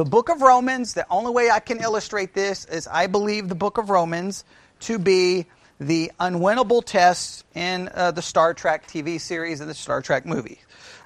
The 0.00 0.06
book 0.06 0.30
of 0.30 0.40
Romans, 0.40 0.94
the 0.94 1.06
only 1.10 1.30
way 1.30 1.50
I 1.50 1.60
can 1.60 1.78
illustrate 1.78 2.32
this 2.32 2.64
is 2.64 2.86
I 2.86 3.06
believe 3.06 3.50
the 3.50 3.54
book 3.54 3.76
of 3.76 3.90
Romans 3.90 4.46
to 4.78 4.98
be 4.98 5.44
the 5.78 6.10
unwinnable 6.18 6.82
tests 6.82 7.44
in 7.54 7.90
uh, 7.92 8.10
the 8.10 8.22
Star 8.22 8.54
Trek 8.54 8.88
TV 8.88 9.20
series 9.20 9.60
and 9.60 9.68
the 9.68 9.74
Star 9.74 10.00
Trek 10.00 10.24
movie. 10.24 10.58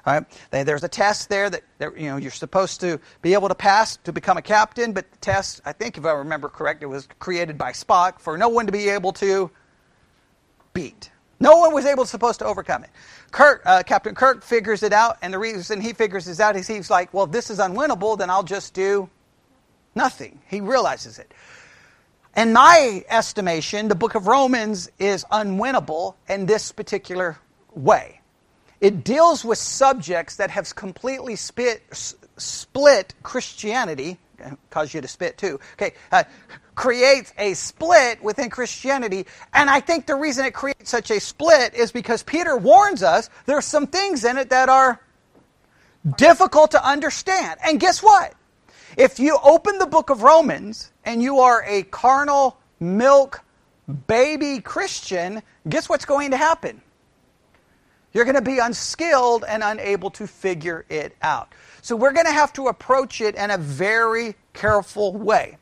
Right? 0.07 0.23
There's 0.49 0.85
a 0.85 0.87
test 0.87 1.27
there 1.27 1.49
that, 1.49 1.63
that, 1.79 1.99
you 1.99 2.07
know 2.07 2.15
you're 2.15 2.31
supposed 2.31 2.79
to 2.79 3.01
be 3.21 3.33
able 3.33 3.49
to 3.49 3.55
pass 3.55 3.97
to 3.97 4.13
become 4.13 4.37
a 4.37 4.41
captain, 4.41 4.93
but 4.93 5.11
the 5.11 5.17
test, 5.17 5.59
I 5.65 5.73
think 5.73 5.97
if 5.97 6.05
I 6.05 6.13
remember 6.13 6.47
correct, 6.47 6.81
it 6.81 6.85
was 6.85 7.05
created 7.19 7.57
by 7.57 7.73
Spock 7.73 8.21
for 8.21 8.37
no 8.37 8.47
one 8.47 8.65
to 8.65 8.71
be 8.71 8.87
able 8.87 9.11
to 9.11 9.51
beat. 10.73 11.11
No 11.39 11.57
one 11.57 11.73
was 11.73 11.85
able 11.85 12.05
supposed 12.05 12.39
to 12.39 12.45
overcome 12.45 12.83
it. 12.83 12.89
Kirk, 13.31 13.61
uh, 13.65 13.83
Captain 13.83 14.15
Kirk 14.15 14.43
figures 14.43 14.83
it 14.83 14.93
out, 14.93 15.17
and 15.21 15.33
the 15.33 15.39
reason 15.39 15.81
he 15.81 15.93
figures 15.93 16.25
this 16.25 16.39
out 16.39 16.55
is 16.55 16.67
he's 16.67 16.89
like, 16.89 17.13
well, 17.13 17.25
if 17.25 17.31
this 17.31 17.49
is 17.49 17.59
unwinnable, 17.59 18.17
then 18.17 18.29
I'll 18.29 18.43
just 18.43 18.73
do 18.73 19.09
nothing. 19.93 20.39
He 20.47 20.61
realizes 20.61 21.19
it. 21.19 21.33
In 22.35 22.53
my 22.53 23.03
estimation, 23.09 23.87
the 23.87 23.95
book 23.95 24.15
of 24.15 24.27
Romans 24.27 24.89
is 24.99 25.25
unwinnable 25.31 26.15
in 26.27 26.45
this 26.45 26.71
particular 26.71 27.37
way. 27.73 28.21
It 28.81 29.03
deals 29.03 29.45
with 29.45 29.57
subjects 29.57 30.35
that 30.35 30.51
have 30.51 30.75
completely 30.75 31.35
spit, 31.35 31.81
split 32.37 33.13
Christianity, 33.23 34.19
cause 34.69 34.93
you 34.93 35.01
to 35.01 35.07
spit 35.07 35.37
too, 35.37 35.59
okay, 35.73 35.93
uh, 36.11 36.23
creates 36.75 37.33
a 37.37 37.53
split 37.53 38.21
within 38.23 38.49
Christianity. 38.49 39.25
And 39.53 39.69
I 39.69 39.79
think 39.79 40.05
the 40.05 40.15
reason 40.15 40.45
it 40.45 40.53
creates 40.53 40.89
such 40.89 41.09
a 41.11 41.19
split 41.19 41.73
is 41.73 41.91
because 41.91 42.23
Peter 42.23 42.57
warns 42.57 43.01
us 43.01 43.29
there's 43.45 43.65
some 43.65 43.87
things 43.87 44.23
in 44.25 44.37
it 44.37 44.49
that 44.49 44.69
are 44.69 44.99
difficult 46.17 46.71
to 46.71 46.85
understand. 46.85 47.59
And 47.65 47.79
guess 47.79 48.03
what? 48.03 48.33
If 48.97 49.19
you 49.19 49.37
open 49.43 49.77
the 49.77 49.87
book 49.87 50.09
of 50.09 50.21
Romans 50.21 50.91
and 51.03 51.21
you 51.21 51.39
are 51.39 51.63
a 51.65 51.83
carnal 51.83 52.57
milk 52.79 53.43
baby 54.07 54.59
Christian, 54.59 55.41
guess 55.67 55.89
what's 55.89 56.05
going 56.05 56.31
to 56.31 56.37
happen? 56.37 56.81
You're 58.13 58.23
going 58.23 58.35
to 58.35 58.41
be 58.41 58.59
unskilled 58.59 59.43
and 59.47 59.61
unable 59.61 60.09
to 60.11 60.25
figure 60.25 60.85
it 60.87 61.15
out. 61.21 61.53
So 61.85 61.95
we're 61.95 62.13
going 62.13 62.25
to 62.25 62.31
have 62.31 62.51
to 62.53 62.65
approach 62.67 63.21
it 63.21 63.35
in 63.35 63.51
a 63.51 63.59
very 63.59 64.33
careful 64.53 65.13
way. 65.13 65.59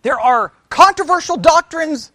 There 0.00 0.18
are 0.18 0.54
controversial 0.70 1.36
doctrines 1.36 2.12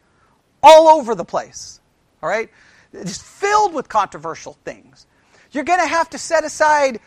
all 0.64 0.88
over 0.88 1.14
the 1.14 1.24
place. 1.24 1.80
All 2.24 2.30
right? 2.30 2.50
It's 2.94 3.22
filled 3.22 3.76
with 3.76 3.88
controversial 3.88 4.58
things. 4.66 5.06
You're 5.52 5.64
going 5.64 5.80
to 5.80 5.86
have 5.86 6.10
to 6.10 6.18
set 6.18 6.44
aside 6.44 7.00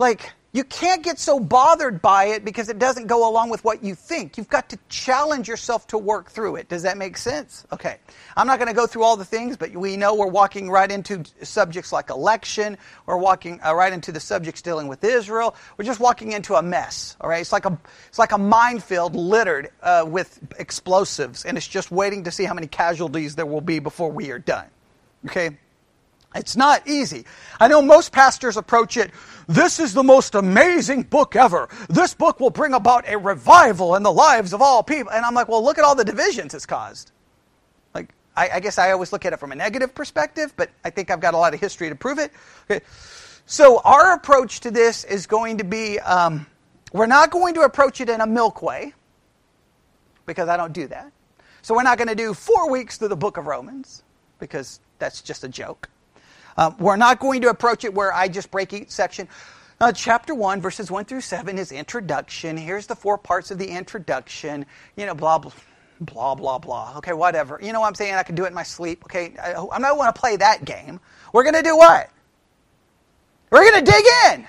like 0.00 0.32
you 0.52 0.64
can't 0.64 1.04
get 1.04 1.20
so 1.20 1.38
bothered 1.38 2.02
by 2.02 2.24
it 2.26 2.44
because 2.44 2.68
it 2.68 2.80
doesn't 2.80 3.06
go 3.06 3.28
along 3.28 3.50
with 3.50 3.62
what 3.64 3.84
you 3.84 3.94
think. 3.94 4.36
You've 4.36 4.48
got 4.48 4.68
to 4.70 4.78
challenge 4.88 5.46
yourself 5.46 5.86
to 5.88 5.98
work 5.98 6.28
through 6.28 6.56
it. 6.56 6.68
Does 6.68 6.82
that 6.82 6.98
make 6.98 7.16
sense? 7.16 7.64
Okay. 7.70 7.98
I'm 8.36 8.48
not 8.48 8.58
going 8.58 8.68
to 8.68 8.74
go 8.74 8.88
through 8.88 9.04
all 9.04 9.16
the 9.16 9.24
things, 9.24 9.56
but 9.56 9.70
we 9.70 9.96
know 9.96 10.16
we're 10.16 10.26
walking 10.26 10.68
right 10.68 10.90
into 10.90 11.22
subjects 11.42 11.92
like 11.92 12.10
election. 12.10 12.76
We're 13.06 13.16
walking 13.16 13.60
uh, 13.64 13.74
right 13.74 13.92
into 13.92 14.10
the 14.10 14.18
subjects 14.18 14.60
dealing 14.60 14.88
with 14.88 15.04
Israel. 15.04 15.54
We're 15.76 15.84
just 15.84 16.00
walking 16.00 16.32
into 16.32 16.56
a 16.56 16.62
mess. 16.62 17.16
All 17.20 17.30
right. 17.30 17.40
It's 17.40 17.52
like 17.52 17.66
a 17.66 17.78
it's 18.08 18.18
like 18.18 18.32
a 18.32 18.38
minefield 18.38 19.14
littered 19.14 19.70
uh, 19.82 20.04
with 20.06 20.40
explosives, 20.58 21.44
and 21.44 21.56
it's 21.56 21.68
just 21.68 21.92
waiting 21.92 22.24
to 22.24 22.32
see 22.32 22.44
how 22.44 22.54
many 22.54 22.66
casualties 22.66 23.36
there 23.36 23.46
will 23.46 23.60
be 23.60 23.78
before 23.78 24.10
we 24.10 24.32
are 24.32 24.40
done. 24.40 24.66
Okay. 25.26 25.58
It's 26.34 26.56
not 26.56 26.86
easy. 26.86 27.24
I 27.58 27.68
know 27.68 27.82
most 27.82 28.12
pastors 28.12 28.56
approach 28.56 28.96
it, 28.96 29.10
this 29.48 29.80
is 29.80 29.92
the 29.92 30.02
most 30.04 30.36
amazing 30.36 31.02
book 31.02 31.34
ever. 31.34 31.68
This 31.88 32.14
book 32.14 32.38
will 32.38 32.50
bring 32.50 32.72
about 32.72 33.08
a 33.08 33.18
revival 33.18 33.96
in 33.96 34.04
the 34.04 34.12
lives 34.12 34.52
of 34.52 34.62
all 34.62 34.82
people. 34.82 35.12
And 35.12 35.24
I'm 35.24 35.34
like, 35.34 35.48
well, 35.48 35.62
look 35.62 35.78
at 35.78 35.84
all 35.84 35.96
the 35.96 36.04
divisions 36.04 36.54
it's 36.54 36.66
caused. 36.66 37.10
Like, 37.94 38.14
I, 38.36 38.50
I 38.54 38.60
guess 38.60 38.78
I 38.78 38.92
always 38.92 39.12
look 39.12 39.24
at 39.24 39.32
it 39.32 39.40
from 39.40 39.50
a 39.50 39.56
negative 39.56 39.92
perspective, 39.92 40.52
but 40.56 40.70
I 40.84 40.90
think 40.90 41.10
I've 41.10 41.20
got 41.20 41.34
a 41.34 41.36
lot 41.36 41.52
of 41.52 41.60
history 41.60 41.88
to 41.88 41.96
prove 41.96 42.20
it. 42.20 42.32
Okay. 42.70 42.84
So, 43.46 43.80
our 43.84 44.12
approach 44.12 44.60
to 44.60 44.70
this 44.70 45.02
is 45.02 45.26
going 45.26 45.58
to 45.58 45.64
be 45.64 45.98
um, 45.98 46.46
we're 46.92 47.06
not 47.06 47.30
going 47.30 47.54
to 47.54 47.62
approach 47.62 48.00
it 48.00 48.08
in 48.08 48.20
a 48.20 48.26
milk 48.26 48.62
way 48.62 48.94
because 50.26 50.48
I 50.48 50.56
don't 50.56 50.72
do 50.72 50.86
that. 50.88 51.10
So 51.62 51.74
we're 51.74 51.82
not 51.82 51.98
going 51.98 52.08
to 52.08 52.14
do 52.14 52.34
four 52.34 52.70
weeks 52.70 52.96
through 52.96 53.08
the 53.08 53.16
book 53.16 53.36
of 53.36 53.46
Romans 53.46 54.02
because 54.38 54.80
that's 54.98 55.20
just 55.20 55.44
a 55.44 55.48
joke. 55.48 55.88
Um, 56.56 56.76
we're 56.78 56.96
not 56.96 57.20
going 57.20 57.42
to 57.42 57.48
approach 57.48 57.84
it 57.84 57.94
where 57.94 58.12
I 58.12 58.28
just 58.28 58.50
break 58.50 58.72
each 58.72 58.90
section. 58.90 59.28
Uh, 59.80 59.92
chapter 59.92 60.34
1, 60.34 60.60
verses 60.60 60.90
1 60.90 61.06
through 61.06 61.22
7 61.22 61.58
is 61.58 61.72
introduction. 61.72 62.56
Here's 62.56 62.86
the 62.86 62.94
four 62.94 63.16
parts 63.16 63.50
of 63.50 63.58
the 63.58 63.68
introduction. 63.68 64.66
You 64.96 65.06
know, 65.06 65.14
blah, 65.14 65.38
blah, 65.38 65.52
blah, 66.00 66.34
blah, 66.34 66.58
blah. 66.58 66.98
Okay, 66.98 67.14
whatever. 67.14 67.58
You 67.62 67.72
know 67.72 67.80
what 67.80 67.88
I'm 67.88 67.94
saying? 67.94 68.14
I 68.14 68.22
can 68.22 68.34
do 68.34 68.44
it 68.44 68.48
in 68.48 68.54
my 68.54 68.62
sleep. 68.62 69.04
Okay, 69.04 69.34
I, 69.42 69.54
I'm 69.54 69.80
not 69.80 69.96
want 69.96 70.14
to 70.14 70.20
play 70.20 70.36
that 70.36 70.64
game. 70.64 71.00
We're 71.32 71.44
going 71.44 71.54
to 71.54 71.62
do 71.62 71.76
what? 71.76 72.10
We're 73.50 73.70
going 73.70 73.84
to 73.84 73.90
dig 73.90 74.04
in. 74.32 74.46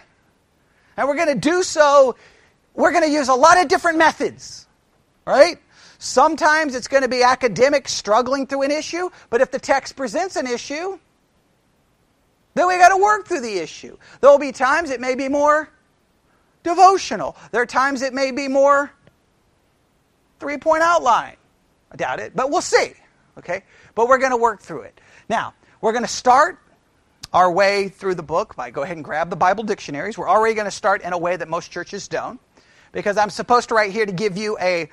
And 0.97 1.07
we're 1.07 1.15
going 1.15 1.33
to 1.33 1.39
do 1.39 1.63
so, 1.63 2.15
we're 2.73 2.91
going 2.91 3.03
to 3.03 3.09
use 3.09 3.29
a 3.29 3.33
lot 3.33 3.61
of 3.61 3.67
different 3.67 3.97
methods, 3.97 4.67
right? 5.25 5.57
Sometimes 5.97 6.75
it's 6.75 6.87
going 6.87 7.03
to 7.03 7.09
be 7.09 7.23
academic 7.23 7.87
struggling 7.87 8.47
through 8.47 8.63
an 8.63 8.71
issue, 8.71 9.09
but 9.29 9.41
if 9.41 9.51
the 9.51 9.59
text 9.59 9.95
presents 9.95 10.35
an 10.35 10.47
issue, 10.47 10.99
then 12.53 12.67
we 12.67 12.77
got 12.77 12.89
to 12.89 12.97
work 12.97 13.27
through 13.27 13.41
the 13.41 13.57
issue. 13.57 13.97
There 14.19 14.29
will 14.29 14.39
be 14.39 14.51
times 14.51 14.89
it 14.89 14.99
may 14.99 15.15
be 15.15 15.29
more 15.29 15.69
devotional. 16.63 17.35
There 17.51 17.61
are 17.61 17.65
times 17.67 18.01
it 18.01 18.13
may 18.13 18.31
be 18.31 18.47
more 18.47 18.91
three 20.39 20.57
point 20.57 20.83
outline. 20.83 21.35
I 21.91 21.95
doubt 21.95 22.19
it, 22.19 22.35
but 22.35 22.49
we'll 22.49 22.61
see. 22.61 22.93
Okay? 23.37 23.63
But 23.95 24.07
we're 24.07 24.17
going 24.17 24.31
to 24.31 24.37
work 24.37 24.61
through 24.61 24.81
it. 24.81 24.99
Now, 25.29 25.53
we're 25.81 25.93
going 25.93 26.03
to 26.03 26.09
start 26.09 26.59
our 27.33 27.51
way 27.51 27.87
through 27.89 28.15
the 28.15 28.23
book 28.23 28.55
by 28.55 28.69
go 28.71 28.83
ahead 28.83 28.97
and 28.97 29.03
grab 29.03 29.29
the 29.29 29.35
Bible 29.35 29.63
dictionaries. 29.63 30.17
We're 30.17 30.29
already 30.29 30.53
going 30.53 30.65
to 30.65 30.71
start 30.71 31.01
in 31.01 31.13
a 31.13 31.17
way 31.17 31.35
that 31.37 31.47
most 31.47 31.71
churches 31.71 32.07
don't 32.07 32.39
because 32.91 33.17
I'm 33.17 33.29
supposed 33.29 33.69
to 33.69 33.75
right 33.75 33.91
here 33.91 34.05
to 34.05 34.11
give 34.11 34.37
you 34.37 34.57
a 34.59 34.89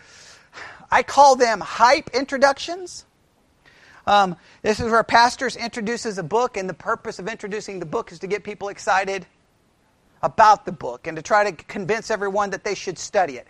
I 0.91 1.03
call 1.03 1.37
them 1.37 1.61
hype 1.61 2.11
introductions. 2.15 3.05
Um, 4.09 4.37
this 4.63 4.81
is 4.81 4.91
where 4.91 5.05
pastors 5.05 5.55
introduces 5.55 6.17
a 6.17 6.23
book, 6.23 6.57
and 6.57 6.67
the 6.67 6.75
purpose 6.75 7.19
of 7.19 7.29
introducing 7.29 7.79
the 7.79 7.85
book 7.85 8.11
is 8.11 8.19
to 8.21 8.27
get 8.27 8.43
people 8.43 8.71
excited 8.71 9.27
about 10.23 10.65
the 10.65 10.73
book 10.73 11.07
and 11.07 11.15
to 11.19 11.23
try 11.23 11.51
to 11.51 11.53
convince 11.65 12.11
everyone 12.11 12.49
that 12.51 12.65
they 12.65 12.75
should 12.75 12.99
study 12.99 13.35
it. 13.35 13.47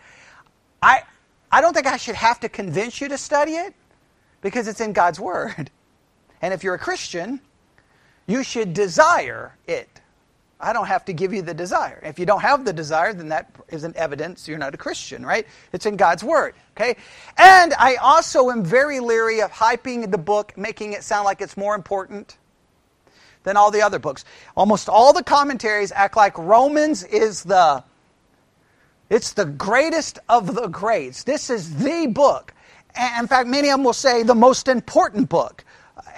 I, 0.82 1.04
I 1.52 1.60
don't 1.60 1.74
think 1.74 1.86
I 1.86 1.96
should 1.96 2.16
have 2.16 2.40
to 2.40 2.48
convince 2.48 3.00
you 3.00 3.08
to 3.08 3.16
study 3.16 3.52
it 3.52 3.72
because 4.40 4.66
it's 4.66 4.80
in 4.80 4.92
God's 4.92 5.20
Word. 5.30 5.70
And 6.42 6.52
if 6.52 6.64
you're 6.64 6.74
a 6.74 6.78
Christian, 6.78 7.40
you 8.26 8.42
should 8.42 8.74
desire 8.74 9.56
it. 9.68 10.00
I 10.60 10.72
don't 10.72 10.86
have 10.86 11.04
to 11.04 11.12
give 11.12 11.32
you 11.32 11.42
the 11.42 11.54
desire. 11.54 12.00
If 12.04 12.18
you 12.18 12.26
don't 12.26 12.40
have 12.40 12.64
the 12.64 12.72
desire, 12.72 13.12
then 13.12 13.28
that 13.28 13.50
is 13.68 13.84
an 13.84 13.94
evidence 13.96 14.48
you're 14.48 14.58
not 14.58 14.74
a 14.74 14.76
Christian, 14.76 15.24
right? 15.24 15.46
It's 15.72 15.86
in 15.86 15.96
God's 15.96 16.24
Word, 16.24 16.54
okay? 16.76 16.96
And 17.36 17.72
I 17.74 17.94
also 17.96 18.50
am 18.50 18.64
very 18.64 18.98
leery 18.98 19.40
of 19.40 19.52
hyping 19.52 20.10
the 20.10 20.18
book, 20.18 20.56
making 20.56 20.94
it 20.94 21.04
sound 21.04 21.24
like 21.24 21.40
it's 21.40 21.56
more 21.56 21.76
important 21.76 22.36
than 23.44 23.56
all 23.56 23.70
the 23.70 23.82
other 23.82 24.00
books. 24.00 24.24
Almost 24.56 24.88
all 24.88 25.12
the 25.12 25.22
commentaries 25.22 25.92
act 25.92 26.16
like 26.16 26.36
Romans 26.36 27.04
is 27.04 27.44
the 27.44 27.84
it's 29.10 29.32
the 29.32 29.46
greatest 29.46 30.18
of 30.28 30.54
the 30.54 30.68
greats. 30.68 31.22
This 31.24 31.48
is 31.48 31.76
the 31.76 32.06
book. 32.08 32.52
And 32.94 33.24
in 33.24 33.28
fact, 33.28 33.48
many 33.48 33.68
of 33.70 33.78
them 33.78 33.84
will 33.84 33.94
say 33.94 34.22
the 34.22 34.34
most 34.34 34.68
important 34.68 35.28
book. 35.28 35.64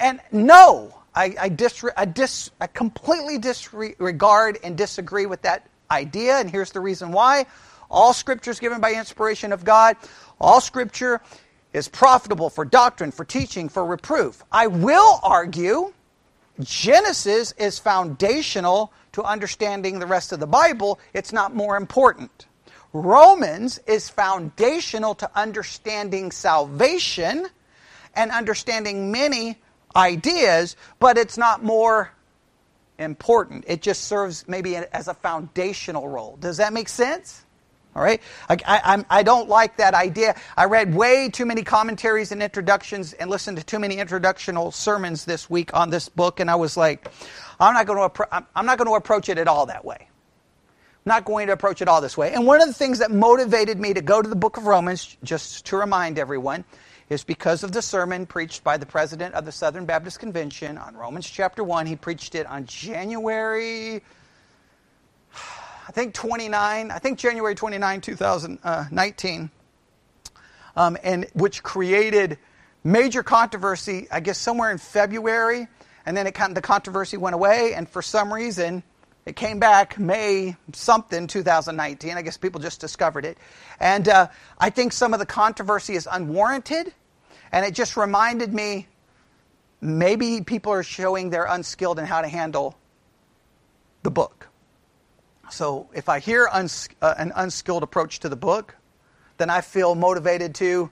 And 0.01 0.21
no, 0.33 1.00
I, 1.14 1.35
I, 1.40 1.49
dis, 1.49 1.85
I, 1.97 2.05
dis, 2.05 2.50
I 2.61 2.67
completely 2.67 3.38
disregard 3.38 4.59
and 4.62 4.76
disagree 4.76 5.26
with 5.26 5.43
that 5.43 5.67
idea, 5.90 6.38
and 6.38 6.50
here's 6.50 6.71
the 6.71 6.81
reason 6.81 7.12
why. 7.12 7.47
All 7.90 8.12
scripture 8.12 8.52
is 8.52 8.61
given 8.61 8.81
by 8.81 8.93
inspiration 8.93 9.52
of 9.52 9.64
God. 9.64 9.97
All 10.40 10.61
scripture 10.61 11.21
is 11.73 11.88
profitable 11.88 12.50
for 12.50 12.64
doctrine, 12.64 13.11
for 13.11 13.25
teaching, 13.25 13.69
for 13.69 13.85
reproof. 13.85 14.45
I 14.52 14.69
will 14.69 15.19
argue 15.23 15.93
Genesis 16.61 17.52
is 17.52 17.78
foundational 17.78 18.93
to 19.13 19.23
understanding 19.23 19.99
the 19.99 20.06
rest 20.06 20.32
of 20.32 20.41
the 20.41 20.47
Bible. 20.47 21.00
It's 21.15 21.32
not 21.32 21.54
more 21.54 21.76
important. 21.76 22.47
Romans 22.93 23.78
is 23.87 24.08
foundational 24.08 25.15
to 25.17 25.30
understanding 25.35 26.30
salvation 26.32 27.47
and 28.15 28.30
understanding 28.30 29.11
many 29.13 29.58
ideas, 29.95 30.76
but 30.99 31.19
it's 31.19 31.39
not 31.39 31.63
more 31.63 32.13
important. 32.99 33.65
It 33.67 33.83
just 33.83 34.05
serves 34.05 34.47
maybe 34.47 34.76
as 34.76 35.09
a 35.09 35.15
foundational 35.15 36.09
role. 36.09 36.37
Does 36.41 36.59
that 36.59 36.73
make 36.73 36.89
sense? 36.89 37.45
All 37.97 38.03
right? 38.03 38.21
I, 38.49 38.57
I, 38.65 39.05
I, 39.11 39.23
don't 39.25 39.49
like 39.49 39.79
that 39.79 39.95
idea. 39.95 40.37
I 40.57 40.67
read 40.67 40.95
way 40.95 41.29
too 41.29 41.45
many 41.45 41.65
commentaries 41.65 42.31
and 42.31 42.41
introductions 42.41 43.15
and 43.15 43.29
listened 43.29 43.57
to 43.59 43.65
too 43.65 43.81
many 43.81 43.97
introductional 43.97 44.73
sermons 44.73 45.25
this 45.25 45.50
week 45.50 45.75
on 45.75 45.91
this 45.91 46.09
book, 46.09 46.39
and 46.39 46.49
I 46.49 46.55
was 46.55 46.76
like, 46.76 47.09
I'm 47.59 47.75
not 47.75 47.87
going 47.87 48.09
to, 48.09 48.45
I'm 48.55 48.67
not 48.67 48.79
going 48.79 48.89
to 48.89 48.95
approach 48.95 49.29
it 49.29 49.39
at 49.39 49.49
all 49.49 49.67
that 49.67 49.85
way. 49.85 49.99
I'm 50.00 51.09
not 51.17 51.25
going 51.25 51.49
to 51.49 51.53
approach 51.53 51.83
it 51.83 51.89
all 51.89 52.00
this 52.00 52.17
way. 52.17 52.33
And 52.33 52.47
one 52.47 52.61
of 52.61 52.69
the 52.69 52.75
things 52.75 53.00
that 53.00 53.11
motivated 53.11 53.81
me 53.81 53.95
to 53.95 54.03
go 54.03 54.23
to 54.23 54.29
the 54.29 54.37
book 54.37 54.57
of 54.57 54.67
Romans, 54.67 55.17
just 55.25 55.67
to 55.67 55.76
remind 55.76 56.19
everyone, 56.19 56.65
is 57.11 57.25
because 57.25 57.65
of 57.65 57.73
the 57.73 57.83
sermon 57.83 58.25
preached 58.25 58.63
by 58.63 58.77
the 58.77 58.87
president 58.87 59.35
of 59.35 59.45
the 59.45 59.51
Southern 59.51 59.85
Baptist 59.85 60.21
Convention 60.21 60.79
on 60.79 60.97
Romans 60.97 61.29
chapter 61.29 61.65
1. 61.65 61.87
He 61.87 61.97
preached 61.97 62.37
it 62.37 62.47
on 62.47 62.65
January, 62.67 64.01
I 65.35 65.93
think 65.93 66.15
29, 66.15 66.91
I 66.93 66.99
think 67.01 67.19
January 67.19 67.57
29, 67.57 68.01
2019, 68.01 69.51
um, 70.77 70.97
and 71.03 71.27
which 71.35 71.65
created 71.65 72.39
major 72.85 73.25
controversy, 73.25 74.07
I 74.13 74.21
guess 74.21 74.39
somewhere 74.39 74.71
in 74.71 74.79
February, 74.79 75.67
and 76.07 76.17
then 76.17 76.29
it 76.29 76.35
kind 76.35 76.53
of, 76.53 76.55
the 76.55 76.63
controversy 76.63 77.17
went 77.17 77.35
away, 77.35 77.75
and 77.75 77.89
for 77.89 78.03
some 78.03 78.33
reason, 78.33 78.85
it 79.27 79.35
came 79.35 79.59
back 79.59 79.99
May 79.99 80.57
something 80.73 81.27
2019. 81.27 82.17
I 82.17 82.23
guess 82.23 82.37
people 82.37 82.61
just 82.61 82.81
discovered 82.81 83.25
it. 83.25 83.37
And 83.79 84.09
uh, 84.09 84.29
I 84.59 84.71
think 84.71 84.93
some 84.93 85.13
of 85.13 85.21
the 85.21 85.27
controversy 85.27 85.95
is 85.95 86.09
unwarranted. 86.11 86.95
And 87.52 87.65
it 87.65 87.75
just 87.75 87.97
reminded 87.97 88.52
me 88.54 88.86
maybe 89.80 90.43
people 90.43 90.73
are 90.73 90.82
showing 90.82 91.30
they're 91.30 91.45
unskilled 91.47 91.99
in 91.99 92.06
how 92.06 92.21
to 92.23 92.28
handle 92.28 92.76
the 94.02 94.10
book. 94.10 94.49
So 95.50 95.89
if 95.93 96.08
I 96.08 96.21
hear 96.21 96.49
uns- 96.52 96.89
uh, 97.02 97.15
an 97.19 97.32
unskilled 97.34 97.82
approach 97.82 98.21
to 98.21 98.28
the 98.28 98.36
book, 98.36 98.76
then 99.36 99.50
I 99.50 99.63
feel 99.63 99.95
motivated 99.95 100.54
to 100.56 100.91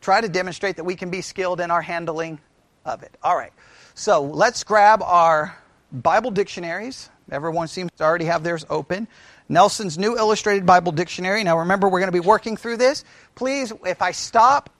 try 0.00 0.20
to 0.20 0.28
demonstrate 0.28 0.76
that 0.76 0.84
we 0.84 0.94
can 0.94 1.10
be 1.10 1.20
skilled 1.22 1.60
in 1.60 1.70
our 1.70 1.82
handling 1.82 2.38
of 2.84 3.02
it. 3.02 3.16
All 3.22 3.36
right. 3.36 3.52
So 3.94 4.22
let's 4.22 4.64
grab 4.64 5.02
our 5.02 5.56
Bible 5.92 6.30
dictionaries. 6.30 7.10
Everyone 7.30 7.68
seems 7.68 7.90
to 7.98 8.04
already 8.04 8.26
have 8.26 8.42
theirs 8.42 8.64
open. 8.70 9.08
Nelson's 9.48 9.98
New 9.98 10.16
Illustrated 10.16 10.64
Bible 10.64 10.92
Dictionary. 10.92 11.42
Now 11.42 11.58
remember, 11.58 11.88
we're 11.88 12.00
going 12.00 12.12
to 12.12 12.12
be 12.12 12.20
working 12.20 12.56
through 12.56 12.76
this. 12.76 13.04
Please, 13.34 13.72
if 13.84 14.00
I 14.00 14.12
stop, 14.12 14.70